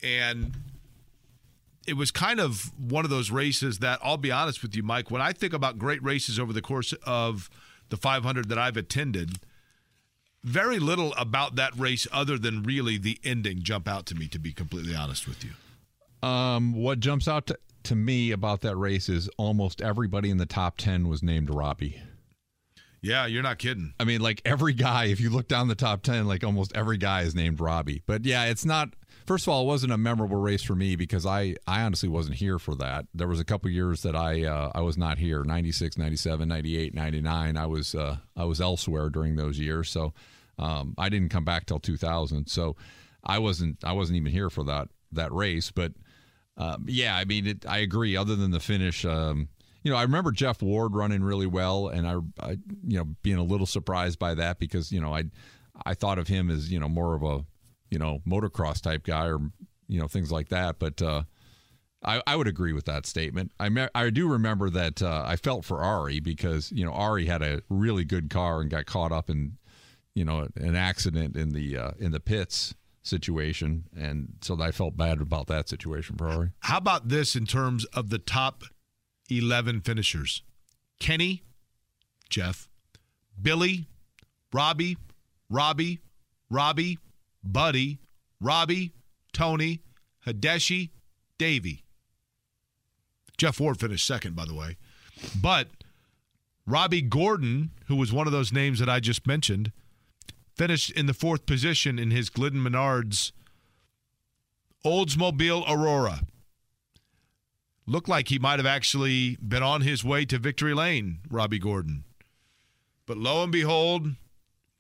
And 0.03 0.53
it 1.87 1.95
was 1.95 2.11
kind 2.11 2.41
of 2.41 2.71
one 2.79 3.05
of 3.05 3.11
those 3.11 3.31
races 3.31 3.79
that 3.81 3.99
I'll 4.03 4.17
be 4.17 4.31
honest 4.31 4.63
with 4.63 4.75
you, 4.75 4.83
Mike, 4.83 5.11
when 5.11 5.21
I 5.21 5.33
think 5.33 5.53
about 5.53 5.79
great 5.79 6.03
races 6.03 6.39
over 6.39 6.53
the 6.53 6.63
course 6.63 6.95
of 7.05 7.51
the 7.89 7.97
500 7.97 8.49
that 8.49 8.59
I've 8.59 8.77
attended, 8.77 9.39
very 10.43 10.79
little 10.79 11.13
about 11.15 11.57
that 11.57 11.77
race 11.77 12.07
other 12.13 12.39
than 12.39 12.63
really 12.63 12.97
the 12.97 13.19
ending 13.25 13.63
jump 13.63 13.89
out 13.89 14.07
to 14.07 14.15
me, 14.15 14.27
to 14.29 14.39
be 14.39 14.53
completely 14.53 14.95
honest 14.95 15.29
with 15.29 15.45
you. 15.45 15.51
Um, 16.23 16.75
what 16.75 17.01
jumps 17.01 17.29
out 17.29 17.47
to, 17.47 17.59
to 17.85 17.95
me 17.95 18.31
about 18.31 18.61
that 18.63 18.77
race 18.77 19.09
is 19.09 19.29
almost 19.37 19.81
everybody 19.81 20.31
in 20.31 20.37
the 20.37 20.47
top 20.47 20.77
10 20.77 21.09
was 21.09 21.23
named 21.23 21.51
Robbie. 21.51 22.01
Yeah, 23.03 23.27
you're 23.27 23.43
not 23.43 23.59
kidding. 23.59 23.95
I 23.99 24.05
mean, 24.05 24.21
like 24.21 24.43
every 24.45 24.75
guy, 24.75 25.07
if 25.07 25.21
you 25.21 25.31
look 25.31 25.49
down 25.49 25.69
the 25.69 25.75
top 25.75 26.03
10, 26.03 26.27
like 26.27 26.45
almost 26.45 26.73
every 26.75 26.99
guy 26.99 27.23
is 27.23 27.35
named 27.35 27.61
Robbie. 27.61 28.03
But 28.05 28.27
yeah, 28.27 28.45
it's 28.45 28.67
not, 28.67 28.91
first 29.27 29.47
of 29.47 29.49
all, 29.49 29.63
it 29.63 29.67
wasn't 29.67 29.95
a 29.95 29.99
memorable 29.99 30.37
race 30.37 30.63
for 30.63 30.75
me 30.75 30.97
because 30.97 31.25
I, 31.25 31.57
I 31.67 31.81
honestly 31.81 32.11
wasn't 32.11 32.37
here 32.37 32.59
for 32.59 32.75
that. 32.75 33.07
There 33.15 33.29
was 33.29 33.41
a 33.41 33.45
couple 33.45 33.71
years 33.71 34.03
that 34.03 34.15
I, 34.15 34.45
uh, 34.45 34.73
I 34.75 34.83
was 34.83 34.99
not 34.99 35.17
here 35.17 35.45
96, 35.45 35.97
97, 35.97 36.47
98, 36.47 36.95
99. 36.95 37.57
I 37.57 37.67
was, 37.67 37.95
uh, 37.95 38.17
I 38.37 38.45
was 38.45 38.61
elsewhere 38.61 39.09
during 39.09 39.37
those 39.37 39.59
years. 39.59 39.89
So 39.89 40.13
um, 40.59 40.95
I 40.99 41.09
didn't 41.09 41.31
come 41.31 41.45
back 41.45 41.65
till 41.65 41.81
2000. 41.81 42.49
So 42.49 42.77
I 43.25 43.39
wasn't, 43.39 43.79
I 43.83 43.93
wasn't 43.93 44.19
even 44.19 44.33
here 44.33 44.51
for 44.51 44.65
that, 44.65 44.89
that 45.13 45.33
race. 45.33 45.71
But 45.71 45.93
um, 46.61 46.85
yeah, 46.87 47.17
I 47.17 47.25
mean, 47.25 47.47
it, 47.47 47.67
I 47.67 47.79
agree. 47.79 48.17
Other 48.17 48.37
than 48.37 48.51
the 48.51 48.61
finish, 48.61 49.07
um, 49.07 49.49
you 49.83 49.91
know, 49.91 49.97
I 49.97 50.03
remember 50.03 50.31
Jeff 50.31 50.61
Ward 50.61 50.95
running 50.95 51.25
really 51.25 51.47
well, 51.47 51.89
and 51.89 52.07
I, 52.07 52.17
I, 52.39 52.51
you 52.87 52.99
know, 52.99 53.05
being 53.23 53.39
a 53.39 53.43
little 53.43 53.67
surprised 53.67 54.19
by 54.19 54.35
that 54.35 54.59
because 54.59 54.93
you 54.93 55.01
know 55.01 55.15
I, 55.15 55.25
I 55.87 55.95
thought 55.95 56.19
of 56.19 56.29
him 56.29 56.51
as 56.51 56.71
you 56.71 56.79
know 56.79 56.89
more 56.89 57.15
of 57.15 57.23
a, 57.23 57.47
you 57.91 57.99
know, 57.99 58.21
motocross 58.29 58.83
type 58.83 59.05
guy 59.05 59.29
or 59.29 59.39
you 59.89 59.99
know 59.99 60.07
things 60.07 60.31
like 60.31 60.51
that. 60.51 60.79
But 60.79 61.01
uh, 61.01 61.23
I, 62.05 62.23
I 62.27 62.37
would 62.37 62.47
agree 62.47 62.75
with 62.75 62.85
that 62.85 63.07
statement. 63.07 63.53
I 63.59 63.71
me- 63.71 63.89
I 63.95 64.11
do 64.11 64.29
remember 64.29 64.69
that 64.69 65.01
uh, 65.01 65.25
I 65.27 65.37
felt 65.37 65.65
for 65.65 65.83
Arie 65.83 66.21
because 66.21 66.71
you 66.73 66.85
know 66.85 66.93
Arie 66.93 67.25
had 67.25 67.41
a 67.41 67.63
really 67.71 68.05
good 68.05 68.29
car 68.29 68.61
and 68.61 68.69
got 68.71 68.85
caught 68.85 69.13
up 69.13 69.31
in, 69.31 69.57
you 70.15 70.27
know, 70.27 70.47
an 70.57 70.77
accident 70.77 71.39
in 71.39 71.53
the 71.53 71.79
uh, 71.79 71.91
in 71.99 72.13
the 72.13 72.21
pits 72.21 72.75
situation, 73.03 73.85
and 73.97 74.35
so 74.41 74.61
I 74.61 74.71
felt 74.71 74.97
bad 74.97 75.21
about 75.21 75.47
that 75.47 75.69
situation 75.69 76.17
Arie. 76.21 76.51
How 76.61 76.79
about 76.79 77.09
this 77.09 77.35
in 77.35 77.47
terms 77.47 77.85
of 77.87 78.11
the 78.11 78.19
top 78.19 78.65
11 79.31 79.81
finishers 79.83 80.43
Kenny, 80.99 81.43
Jeff, 82.29 82.69
Billy, 83.41 83.87
Robbie, 84.53 84.97
Robbie, 85.49 86.01
Robbie, 86.51 86.99
Buddy, 87.43 87.99
Robbie, 88.41 88.93
Tony, 89.33 89.83
Hideshi, 90.27 90.91
Davy. 91.39 91.85
Jeff 93.39 93.59
Ward 93.59 93.81
finished 93.81 94.07
second, 94.07 94.37
by 94.37 94.45
the 94.45 94.55
way. 94.55 94.77
But 95.41 95.69
Robby 96.67 97.01
Gordon, 97.01 97.71
who 97.87 97.97
was 97.97 98.13
one 98.13 98.27
of 98.27 98.33
those 98.33 98.53
names 98.53 98.79
that 98.81 98.89
I 98.89 99.01
just 99.01 99.27
mentioned, 99.27 99.73
finished 100.61 100.91
in 100.91 101.07
the 101.07 101.15
fourth 101.15 101.47
position 101.47 101.99
in 101.99 102.11
his 102.11 102.29
Glidden 102.29 102.63
Menards 102.63 103.33
Oldsmobile 104.85 105.65
Aurora 105.67 106.21
looked 107.87 108.11
like 108.11 108.29
he 108.29 108.39
might 108.39 108.59
have 108.59 108.67
actually 108.67 109.37
been 109.37 109.63
on 109.63 109.81
his 109.81 110.05
way 110.05 110.27
to 110.27 110.39
victory 110.39 110.75
lane, 110.75 111.21
Robby 111.31 111.59
Gordon. 111.59 112.05
But 113.07 113.17
lo 113.17 113.43
and 113.43 113.51
behold, 113.51 114.09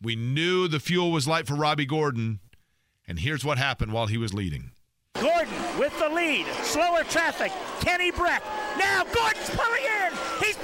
we 0.03 0.17
knew 0.17 0.69
the 0.69 0.81
fuel 0.81 1.11
was 1.13 1.27
light 1.27 1.47
for 1.47 1.55
Robby 1.55 1.87
Gordon, 1.87 2.41
and 3.09 3.19
here's 3.19 3.43
what 3.43 3.57
happened 3.57 3.95
while 3.95 4.07
he 4.07 4.19
was 4.19 4.35
leading. 4.35 4.73
Gordon 5.15 5.79
with 5.79 5.99
the 5.99 6.11
lead. 6.11 6.45
Slower 6.63 7.05
traffic. 7.05 7.53
Kenny 7.81 8.11
Brack. 8.11 8.43
Now 8.79 9.05
Gordon's 9.05 9.49
pulling 9.49 9.90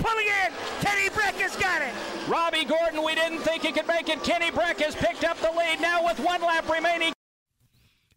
pulling 0.06 0.26
in. 0.26 0.52
Kenny 0.80 1.08
Brack 1.10 1.34
has 1.34 1.56
got 1.56 1.82
it. 1.82 1.92
Robby 2.28 2.64
Gordon, 2.64 3.02
we 3.04 3.14
didn't 3.14 3.40
think 3.40 3.62
he 3.62 3.72
could 3.72 3.86
make 3.86 4.08
it. 4.08 4.22
Kenny 4.22 4.50
Brack 4.50 4.78
has 4.80 4.94
picked 4.94 5.24
up 5.24 5.36
the 5.38 5.50
lead 5.50 5.80
now 5.80 6.04
with 6.04 6.18
one 6.20 6.40
lap 6.42 6.68
remaining. 6.68 7.12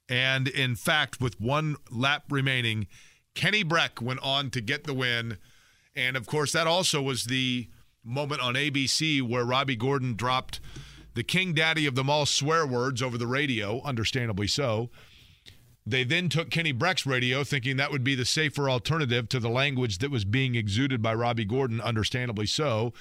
And 0.07 0.47
in 0.47 0.75
fact, 0.75 1.21
with 1.21 1.39
one 1.39 1.75
lap 1.91 2.23
remaining, 2.29 2.87
Kenny 3.35 3.63
Brack 3.63 4.01
went 4.01 4.19
on 4.21 4.49
to 4.51 4.61
get 4.61 4.85
the 4.85 4.93
win. 4.93 5.37
And 5.95 6.15
of 6.15 6.25
course, 6.25 6.51
that 6.53 6.67
also 6.67 7.01
was 7.01 7.25
the 7.25 7.67
moment 8.03 8.41
on 8.41 8.55
ABC 8.55 9.21
where 9.21 9.45
Robby 9.45 9.75
Gordon 9.75 10.15
dropped 10.15 10.59
the 11.13 11.23
king 11.23 11.53
daddy 11.53 11.85
of 11.85 11.95
them 11.95 12.09
all 12.09 12.25
swear 12.25 12.65
words 12.65 13.01
over 13.01 13.17
the 13.17 13.27
radio, 13.27 13.81
understandably 13.83 14.47
so. 14.47 14.89
They 15.85 16.03
then 16.03 16.29
took 16.29 16.49
Kenny 16.49 16.71
Brack's 16.71 17.05
radio, 17.05 17.43
thinking 17.43 17.77
that 17.77 17.91
would 17.91 18.03
be 18.03 18.15
the 18.15 18.25
safer 18.25 18.69
alternative 18.69 19.27
to 19.29 19.39
the 19.39 19.49
language 19.49 19.97
that 19.99 20.11
was 20.11 20.25
being 20.25 20.55
exuded 20.55 21.01
by 21.01 21.13
Robby 21.13 21.45
Gordon, 21.45 21.81
understandably 21.81 22.45
so. 22.45 22.93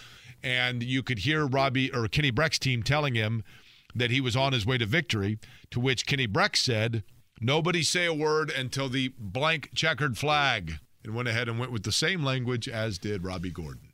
And 0.42 0.82
you 0.82 1.02
could 1.02 1.20
hear 1.20 1.46
Robbie 1.46 1.92
or 1.92 2.08
Kenny 2.08 2.30
Brack's 2.30 2.58
team 2.58 2.82
telling 2.82 3.14
him 3.14 3.44
that 3.94 4.10
he 4.10 4.20
was 4.20 4.36
on 4.36 4.52
his 4.52 4.64
way 4.64 4.78
to 4.78 4.86
victory, 4.86 5.38
to 5.70 5.80
which 5.80 6.06
Kenny 6.06 6.26
Brack 6.26 6.56
said, 6.56 7.02
Nobody 7.40 7.82
say 7.82 8.06
a 8.06 8.14
word 8.14 8.50
until 8.50 8.88
the 8.88 9.12
blank 9.18 9.70
checkered 9.74 10.16
flag, 10.16 10.74
and 11.04 11.14
went 11.14 11.28
ahead 11.28 11.48
and 11.48 11.58
went 11.58 11.72
with 11.72 11.82
the 11.82 11.92
same 11.92 12.24
language 12.24 12.68
as 12.68 12.98
did 12.98 13.24
Robby 13.24 13.50
Gordon. 13.50 13.87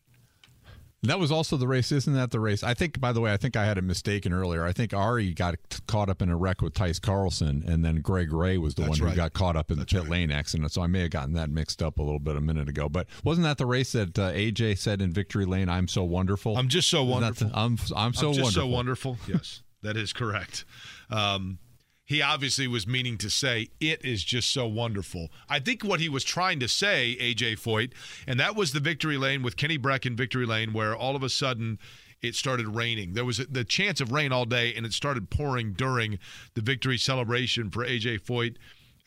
That 1.05 1.19
was 1.19 1.31
also 1.31 1.57
the 1.57 1.69
race, 1.69 1.93
isn't 1.93 2.13
that 2.15 2.31
the 2.31 2.41
race? 2.41 2.63
I 2.63 2.75
think, 2.75 3.01
by 3.01 3.13
the 3.13 3.21
way, 3.21 3.33
I 3.33 3.37
think 3.37 3.57
I 3.57 3.65
had 3.65 3.79
a 3.79 3.83
mistaken 3.83 4.33
earlier. 4.33 4.65
I 4.65 4.73
think 4.73 4.93
Arie 4.93 5.33
got 5.35 5.55
caught 5.87 6.09
up 6.09 6.23
in 6.23 6.29
a 6.31 6.37
wreck 6.37 6.63
with 6.63 6.75
Tyce 6.75 7.01
Carlson, 7.01 7.63
and 7.67 7.85
then 7.85 7.97
Greg 7.97 8.33
Ray 8.33 8.59
was 8.59 8.75
the 8.75 8.83
That's 8.83 8.99
one 9.01 9.09
right. 9.09 9.11
who 9.11 9.17
got 9.17 9.33
caught 9.35 9.55
up 9.57 9.71
in 9.71 9.79
That's 9.79 9.93
the 9.93 9.99
pit 10.01 10.05
right. 10.09 10.11
lane 10.13 10.31
accident. 10.31 10.73
So 10.73 10.83
I 10.83 10.87
may 10.87 11.03
have 11.03 11.11
gotten 11.11 11.35
that 11.35 11.51
mixed 11.51 11.83
up 11.83 11.99
a 11.99 12.03
little 12.03 12.19
bit 12.19 12.37
a 12.37 12.41
minute 12.41 12.69
ago. 12.69 12.89
But 12.89 13.07
wasn't 13.23 13.45
that 13.45 13.59
the 13.59 13.67
race 13.67 13.93
that 13.93 14.19
uh, 14.19 14.33
AJ 14.33 14.79
said 14.79 15.01
in 15.03 15.13
Victory 15.13 15.45
Lane, 15.45 15.69
"I'm 15.69 15.89
so 15.89 16.05
wonderful"? 16.05 16.57
I'm 16.57 16.69
just 16.69 16.89
so 16.89 17.05
wonderful. 17.05 17.49
the- 17.49 17.59
I'm 17.59 17.73
I'm 17.73 17.77
so 17.79 17.95
I'm 17.97 18.13
just 18.13 18.25
wonderful. 18.25 18.51
so 18.51 18.67
wonderful. 18.67 19.17
Yes, 19.29 19.63
that 19.83 19.97
is 19.97 20.13
correct. 20.13 20.65
Um, 21.11 21.59
he 22.05 22.21
obviously 22.21 22.69
was 22.69 22.87
meaning 22.87 23.17
to 23.19 23.31
say 23.31 23.69
it 23.81 24.05
is 24.05 24.23
just 24.23 24.51
so 24.51 24.67
wonderful. 24.67 25.29
I 25.49 25.59
think 25.59 25.83
what 25.83 26.01
he 26.01 26.09
was 26.09 26.23
trying 26.23 26.61
to 26.61 26.69
say, 26.69 27.17
AJ 27.21 27.59
Foyt, 27.59 27.93
and 28.27 28.39
that 28.39 28.55
was 28.55 28.73
the 28.73 28.81
victory 28.81 29.17
lane 29.17 29.43
with 29.43 29.57
Kenny 29.57 29.79
Brack 29.79 30.05
in 30.05 30.15
victory 30.15 30.47
lane, 30.47 30.73
where 30.73 30.95
all 30.95 31.17
of 31.17 31.23
a 31.23 31.31
sudden 31.31 31.79
it 32.21 32.35
started 32.35 32.69
raining. 32.69 33.15
There 33.15 33.25
was 33.25 33.39
the 33.39 33.65
chance 33.65 34.01
of 34.01 34.13
rain 34.13 34.33
all 34.33 34.45
day, 34.45 34.75
and 34.75 34.85
it 34.85 34.93
started 34.93 35.31
pouring 35.31 35.73
during 35.73 36.19
the 36.55 36.61
victory 36.61 36.99
celebration 36.99 37.71
for 37.71 37.87
AJ 37.87 38.21
Foyt 38.21 38.57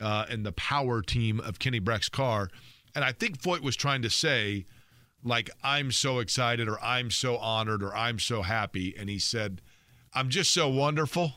uh, 0.00 0.26
and 0.28 0.44
the 0.44 0.52
power 0.52 1.00
team 1.02 1.40
of 1.40 1.58
Kenny 1.58 1.78
Brack's 1.78 2.08
car. 2.08 2.50
And 2.94 3.04
I 3.04 3.12
think 3.12 3.40
Foyt 3.40 3.60
was 3.60 3.76
trying 3.76 4.02
to 4.02 4.10
say, 4.10 4.66
like, 5.22 5.50
I'm 5.62 5.92
so 5.92 6.18
excited, 6.18 6.68
or 6.68 6.82
I'm 6.82 7.10
so 7.10 7.36
honored, 7.38 7.82
or 7.82 7.94
I'm 7.94 8.18
so 8.18 8.42
happy. 8.42 8.94
And 8.98 9.08
he 9.08 9.18
said, 9.18 9.60
I'm 10.14 10.30
just 10.30 10.52
so 10.52 10.68
wonderful. 10.68 11.34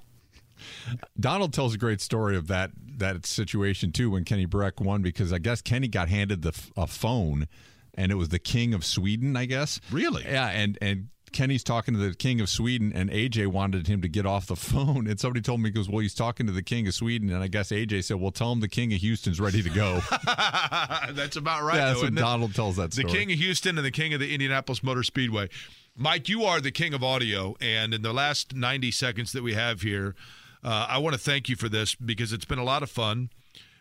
Donald 1.20 1.54
tells 1.54 1.74
a 1.74 1.78
great 1.78 2.02
story 2.02 2.36
of 2.36 2.48
that 2.48 2.72
that 2.98 3.26
situation 3.26 3.92
too 3.92 4.12
when 4.12 4.24
Kenny 4.24 4.46
Brack 4.46 4.80
won 4.80 5.02
because 5.02 5.34
I 5.34 5.40
guess 5.40 5.62
Kenny 5.62 5.88
got 5.88 6.10
handed 6.10 6.42
the 6.42 6.54
a 6.78 6.88
phone 6.88 7.48
and 7.96 8.12
it 8.12 8.16
was 8.16 8.30
the 8.30 8.40
king 8.40 8.74
of 8.74 8.86
Sweden 8.86 9.36
I 9.36 9.46
guess 9.46 9.80
really 9.92 10.24
yeah 10.24 10.48
and 10.50 10.78
and 10.82 11.08
Kenny's 11.32 11.64
talking 11.64 11.94
to 11.94 12.00
the 12.00 12.14
king 12.14 12.42
of 12.42 12.50
Sweden 12.50 12.92
and 12.94 13.10
AJ 13.10 13.48
wanted 13.48 13.88
him 13.88 14.02
to 14.02 14.10
get 14.10 14.26
off 14.26 14.48
the 14.48 14.56
phone 14.72 15.08
and 15.08 15.20
somebody 15.20 15.42
told 15.42 15.62
me 15.62 15.70
he 15.70 15.74
goes 15.74 15.90
well 15.90 16.00
he's 16.00 16.14
talking 16.14 16.46
to 16.46 16.52
the 16.52 16.62
king 16.62 16.88
of 16.88 16.94
Sweden 16.94 17.30
and 17.32 17.42
I 17.42 17.48
guess 17.48 17.72
AJ 17.72 18.04
said 18.04 18.20
well 18.20 18.32
tell 18.32 18.52
him 18.52 18.60
the 18.60 18.68
king 18.68 18.94
of 18.94 19.00
Houston's 19.00 19.40
ready 19.40 19.64
to 19.64 19.70
go 19.70 20.00
that's 20.26 21.38
about 21.38 21.64
right. 21.64 21.76
yeah 21.78 21.86
that's 21.86 22.00
though, 22.02 22.06
what 22.06 22.14
isn't 22.14 22.18
it? 22.18 22.22
Donald 22.22 22.54
tells 22.56 22.76
that 22.76 22.92
The 22.92 23.04
king 23.04 23.32
of 23.32 23.40
Houston 23.40 23.78
and 23.78 23.86
the 23.86 23.92
king 23.92 24.14
of 24.14 24.20
the 24.20 24.32
Indianapolis 24.34 24.84
Motor 24.84 25.04
Speedway. 25.04 25.50
Mike, 25.96 26.30
you 26.30 26.44
are 26.44 26.62
the 26.62 26.72
king 26.72 26.94
of 26.94 27.04
audio. 27.04 27.56
And 27.60 27.94
in 27.94 28.02
the 28.02 28.14
last 28.14 28.56
90 28.56 28.92
seconds 28.92 29.34
that 29.34 29.44
we 29.44 29.54
have 29.56 29.82
here, 29.82 30.16
uh, 30.64 30.88
I 30.90 30.98
want 31.00 31.14
to 31.14 31.20
thank 31.20 31.50
you 31.50 31.56
for 31.56 31.70
this 31.70 31.96
because 31.96 32.34
it's 32.34 32.46
been 32.46 32.60
a 32.60 32.64
lot 32.64 32.84
of 32.84 32.92
fun. 32.92 33.30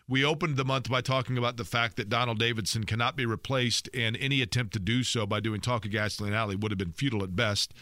We 0.07 0.25
opened 0.25 0.57
the 0.57 0.65
month 0.65 0.89
by 0.89 1.01
talking 1.01 1.37
about 1.37 1.57
the 1.57 1.63
fact 1.63 1.95
that 1.95 2.09
Donald 2.09 2.39
Davidson 2.39 2.85
cannot 2.85 3.15
be 3.15 3.25
replaced, 3.25 3.87
and 3.93 4.17
any 4.17 4.41
attempt 4.41 4.73
to 4.73 4.79
do 4.79 5.03
so 5.03 5.25
by 5.25 5.39
doing 5.39 5.61
Talk 5.61 5.85
of 5.85 5.91
Gasoline 5.91 6.33
Alley 6.33 6.55
would 6.55 6.71
have 6.71 6.77
been 6.77 6.91
futile 6.91 7.23
at 7.23 7.35
best. 7.35 7.73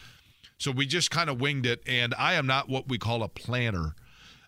So 0.58 0.70
we 0.70 0.86
just 0.86 1.10
kind 1.10 1.30
of 1.30 1.40
winged 1.40 1.66
it, 1.66 1.82
and 1.86 2.14
I 2.16 2.34
am 2.34 2.46
not 2.46 2.68
what 2.68 2.88
we 2.88 2.98
call 2.98 3.22
a 3.22 3.28
planner. 3.28 3.94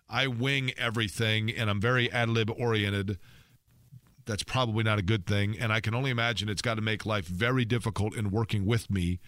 I 0.07 0.27
wing 0.27 0.71
everything, 0.77 1.49
and 1.49 1.69
I'm 1.69 1.81
very 1.81 2.11
ad 2.11 2.29
lib 2.29 2.51
oriented. 2.51 3.17
That's 4.25 4.43
probably 4.43 4.83
not 4.83 4.99
a 4.99 5.03
good 5.03 5.25
thing, 5.25 5.57
and 5.59 5.73
I 5.73 5.81
can 5.81 5.95
only 5.95 6.11
imagine 6.11 6.47
it's 6.47 6.61
got 6.61 6.75
to 6.75 6.81
make 6.81 7.05
life 7.05 7.25
very 7.25 7.65
difficult 7.65 8.15
in 8.15 8.29
working 8.29 8.65
with 8.65 8.89
me. 8.89 9.19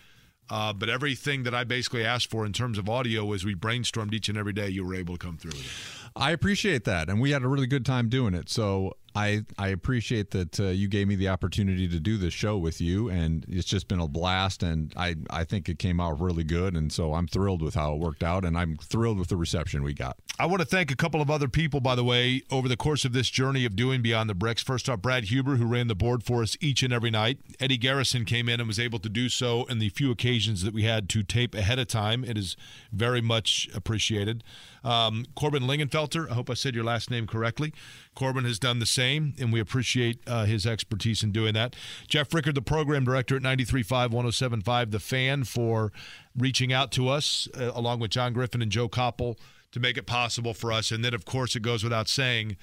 Uh, 0.49 0.73
but 0.73 0.89
everything 0.89 1.43
that 1.43 1.55
I 1.55 1.63
basically 1.63 2.05
asked 2.05 2.29
for 2.29 2.45
in 2.45 2.53
terms 2.53 2.77
of 2.77 2.87
audio 2.87 3.33
as 3.33 3.43
we 3.43 3.55
brainstormed 3.55 4.13
each 4.13 4.29
and 4.29 4.37
every 4.37 4.53
day, 4.53 4.69
you 4.69 4.85
were 4.85 4.95
able 4.95 5.17
to 5.17 5.25
come 5.25 5.37
through 5.37 5.51
with 5.51 5.65
it. 5.65 6.04
I 6.15 6.31
appreciate 6.31 6.85
that, 6.85 7.09
and 7.09 7.19
we 7.19 7.31
had 7.31 7.43
a 7.43 7.47
really 7.47 7.67
good 7.67 7.85
time 7.85 8.07
doing 8.07 8.33
it. 8.33 8.49
So 8.49 8.95
I 9.15 9.43
I 9.57 9.69
appreciate 9.69 10.31
that 10.31 10.59
uh, 10.59 10.65
you 10.65 10.87
gave 10.87 11.07
me 11.07 11.15
the 11.15 11.29
opportunity 11.29 11.87
to 11.87 11.99
do 11.99 12.17
this 12.17 12.33
show 12.33 12.57
with 12.57 12.79
you, 12.79 13.09
and 13.09 13.45
it's 13.49 13.67
just 13.67 13.87
been 13.87 13.99
a 13.99 14.07
blast. 14.07 14.63
And 14.63 14.93
I 14.95 15.15
I 15.29 15.43
think 15.43 15.69
it 15.69 15.79
came 15.79 15.99
out 15.99 16.19
really 16.21 16.43
good, 16.43 16.75
and 16.75 16.91
so 16.91 17.13
I'm 17.13 17.27
thrilled 17.27 17.61
with 17.61 17.75
how 17.75 17.93
it 17.93 17.99
worked 17.99 18.23
out, 18.23 18.45
and 18.45 18.57
I'm 18.57 18.77
thrilled 18.77 19.17
with 19.17 19.29
the 19.29 19.37
reception 19.37 19.83
we 19.83 19.93
got. 19.93 20.17
I 20.37 20.45
want 20.45 20.61
to 20.61 20.65
thank 20.65 20.91
a 20.91 20.97
couple 20.97 21.21
of 21.21 21.31
other 21.31 21.47
people, 21.47 21.79
by 21.79 21.95
the 21.95 22.03
way, 22.03 22.43
over 22.51 22.67
the 22.67 22.75
course 22.75 23.05
of 23.05 23.13
this 23.13 23.29
journey 23.29 23.63
of 23.65 23.75
doing 23.75 24.01
Beyond 24.01 24.29
the 24.29 24.35
Bricks. 24.35 24.61
First 24.61 24.89
off, 24.89 25.01
Brad 25.01 25.25
Huber, 25.25 25.55
who 25.55 25.65
ran 25.65 25.87
the 25.87 25.95
board 25.95 26.23
for 26.23 26.41
us 26.41 26.57
each 26.59 26.83
and 26.83 26.91
every 26.91 27.11
night. 27.11 27.39
Eddie 27.59 27.77
Garrison 27.77 28.25
came 28.25 28.49
in 28.49 28.59
and 28.59 28.67
was 28.67 28.79
able 28.79 28.99
to 28.99 29.09
do 29.09 29.29
so 29.29 29.63
in 29.65 29.79
the 29.79 29.89
few 29.89 30.11
occasions 30.11 30.63
that 30.63 30.73
we 30.73 30.83
had 30.83 31.07
to 31.09 31.23
tape 31.23 31.55
ahead 31.55 31.79
of 31.79 31.87
time. 31.87 32.25
It 32.25 32.37
is 32.37 32.57
very 32.91 33.21
much 33.21 33.69
appreciated. 33.73 34.43
Um, 34.85 35.25
Corbin 35.35 35.63
Lingenfelter, 35.63 36.29
I 36.29 36.35
hope 36.35 36.49
I 36.49 36.53
said 36.53 36.75
your 36.75 36.83
last 36.83 37.09
name 37.09 37.25
correctly. 37.25 37.73
Corbin 38.13 38.45
has 38.45 38.59
done 38.59 38.77
the 38.77 38.85
same, 38.85 39.33
and 39.39 39.51
we 39.51 39.59
appreciate 39.59 40.19
uh, 40.27 40.45
his 40.45 40.67
expertise 40.67 41.23
in 41.23 41.31
doing 41.31 41.55
that. 41.55 41.75
Jeff 42.07 42.31
Rickard, 42.33 42.53
the 42.53 42.61
program 42.61 43.03
director 43.03 43.35
at 43.35 43.41
93.5, 43.41 44.11
107.5, 44.11 44.91
The 44.91 44.99
Fan, 44.99 45.43
for 45.43 45.91
reaching 46.37 46.71
out 46.71 46.91
to 46.93 47.09
us, 47.09 47.47
uh, 47.59 47.71
along 47.73 47.99
with 47.99 48.11
John 48.11 48.31
Griffin 48.31 48.61
and 48.61 48.71
Joe 48.71 48.87
Koppel, 48.87 49.37
to 49.71 49.79
make 49.79 49.97
it 49.97 50.05
possible 50.05 50.53
for 50.53 50.71
us. 50.71 50.91
And 50.91 51.03
then, 51.03 51.15
of 51.15 51.25
course, 51.25 51.55
it 51.55 51.61
goes 51.61 51.83
without 51.83 52.07
saying, 52.07 52.55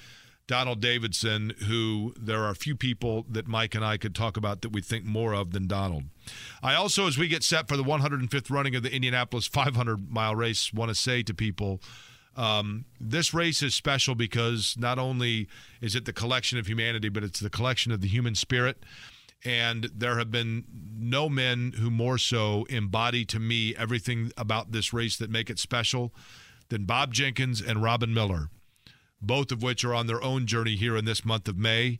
Donald 0.46 0.80
Davidson, 0.80 1.54
who 1.66 2.14
there 2.18 2.44
are 2.44 2.54
few 2.54 2.76
people 2.76 3.24
that 3.28 3.46
Mike 3.46 3.74
and 3.74 3.84
I 3.84 3.96
could 3.96 4.14
talk 4.14 4.36
about 4.36 4.62
that 4.62 4.70
we 4.70 4.80
think 4.80 5.04
more 5.04 5.34
of 5.34 5.52
than 5.52 5.66
Donald. 5.66 6.04
I 6.62 6.74
also, 6.74 7.06
as 7.06 7.16
we 7.16 7.28
get 7.28 7.42
set 7.42 7.68
for 7.68 7.76
the 7.76 7.84
105th 7.84 8.50
running 8.50 8.74
of 8.74 8.82
the 8.82 8.92
Indianapolis 8.92 9.46
500 9.46 10.10
mile 10.10 10.34
race, 10.34 10.72
want 10.72 10.88
to 10.88 10.94
say 10.94 11.22
to 11.22 11.32
people, 11.32 11.80
um, 12.36 12.86
this 13.00 13.34
race 13.34 13.62
is 13.62 13.74
special 13.74 14.14
because 14.14 14.74
not 14.78 14.98
only 14.98 15.48
is 15.80 15.94
it 15.94 16.04
the 16.04 16.12
collection 16.12 16.58
of 16.58 16.66
humanity, 16.66 17.08
but 17.08 17.24
it's 17.24 17.40
the 17.40 17.50
collection 17.50 17.92
of 17.92 18.00
the 18.00 18.08
human 18.08 18.34
spirit. 18.34 18.84
And 19.44 19.90
there 19.94 20.18
have 20.18 20.30
been 20.30 20.64
no 20.96 21.28
men 21.28 21.72
who 21.78 21.90
more 21.90 22.16
so 22.16 22.64
embody 22.70 23.24
to 23.26 23.40
me 23.40 23.74
everything 23.76 24.30
about 24.36 24.72
this 24.72 24.92
race 24.92 25.16
that 25.16 25.30
make 25.30 25.50
it 25.50 25.58
special 25.58 26.14
than 26.68 26.84
Bob 26.84 27.12
Jenkins 27.12 27.60
and 27.60 27.82
Robin 27.82 28.14
Miller, 28.14 28.48
both 29.20 29.50
of 29.50 29.62
which 29.62 29.84
are 29.84 29.94
on 29.94 30.06
their 30.06 30.22
own 30.22 30.46
journey 30.46 30.76
here 30.76 30.96
in 30.96 31.04
this 31.04 31.24
month 31.24 31.48
of 31.48 31.58
May. 31.58 31.98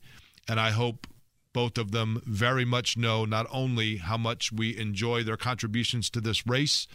And 0.49 0.61
I 0.61 0.71
hope 0.71 1.07
both 1.53 1.77
of 1.77 1.91
them 1.91 2.23
very 2.25 2.65
much 2.65 2.97
know 2.97 3.25
not 3.25 3.47
only 3.51 3.97
how 3.99 4.17
much 4.17 4.53
we 4.53 4.79
enjoy 4.79 5.23
their 5.23 5.37
contributions 5.37 6.09
to 6.11 6.21
this 6.21 6.47
race, 6.47 6.87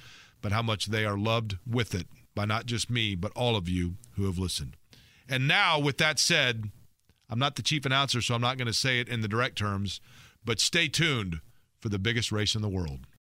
but 0.42 0.52
how 0.52 0.62
much 0.62 0.88
they 0.88 1.06
are 1.06 1.18
loved 1.18 1.58
with 1.68 1.94
it 1.94 2.08
by 2.38 2.46
not 2.46 2.68
just 2.68 2.90
me, 2.90 3.16
but 3.16 3.32
all 3.36 3.56
of 3.56 3.68
you 3.68 3.96
who 4.16 4.26
have 4.28 4.38
listened. 4.38 4.78
And 5.28 5.48
now, 5.48 5.80
with 5.80 5.98
that 5.98 6.20
said, 6.20 6.70
I'm 7.30 7.40
not 7.40 7.56
the 7.56 7.64
chief 7.64 7.84
announcer, 7.84 8.22
so 8.22 8.36
I'm 8.36 8.42
not 8.42 8.58
going 8.58 8.68
to 8.68 8.74
say 8.74 9.00
it 9.00 9.10
in 9.10 9.22
the 9.22 9.28
direct 9.28 9.58
terms, 9.58 10.00
but 10.46 10.60
stay 10.60 10.88
tuned 10.88 11.42
for 11.82 11.90
the 11.90 11.98
biggest 11.98 12.32
race 12.32 12.54
in 12.54 12.62
the 12.62 12.70
world. 12.70 13.08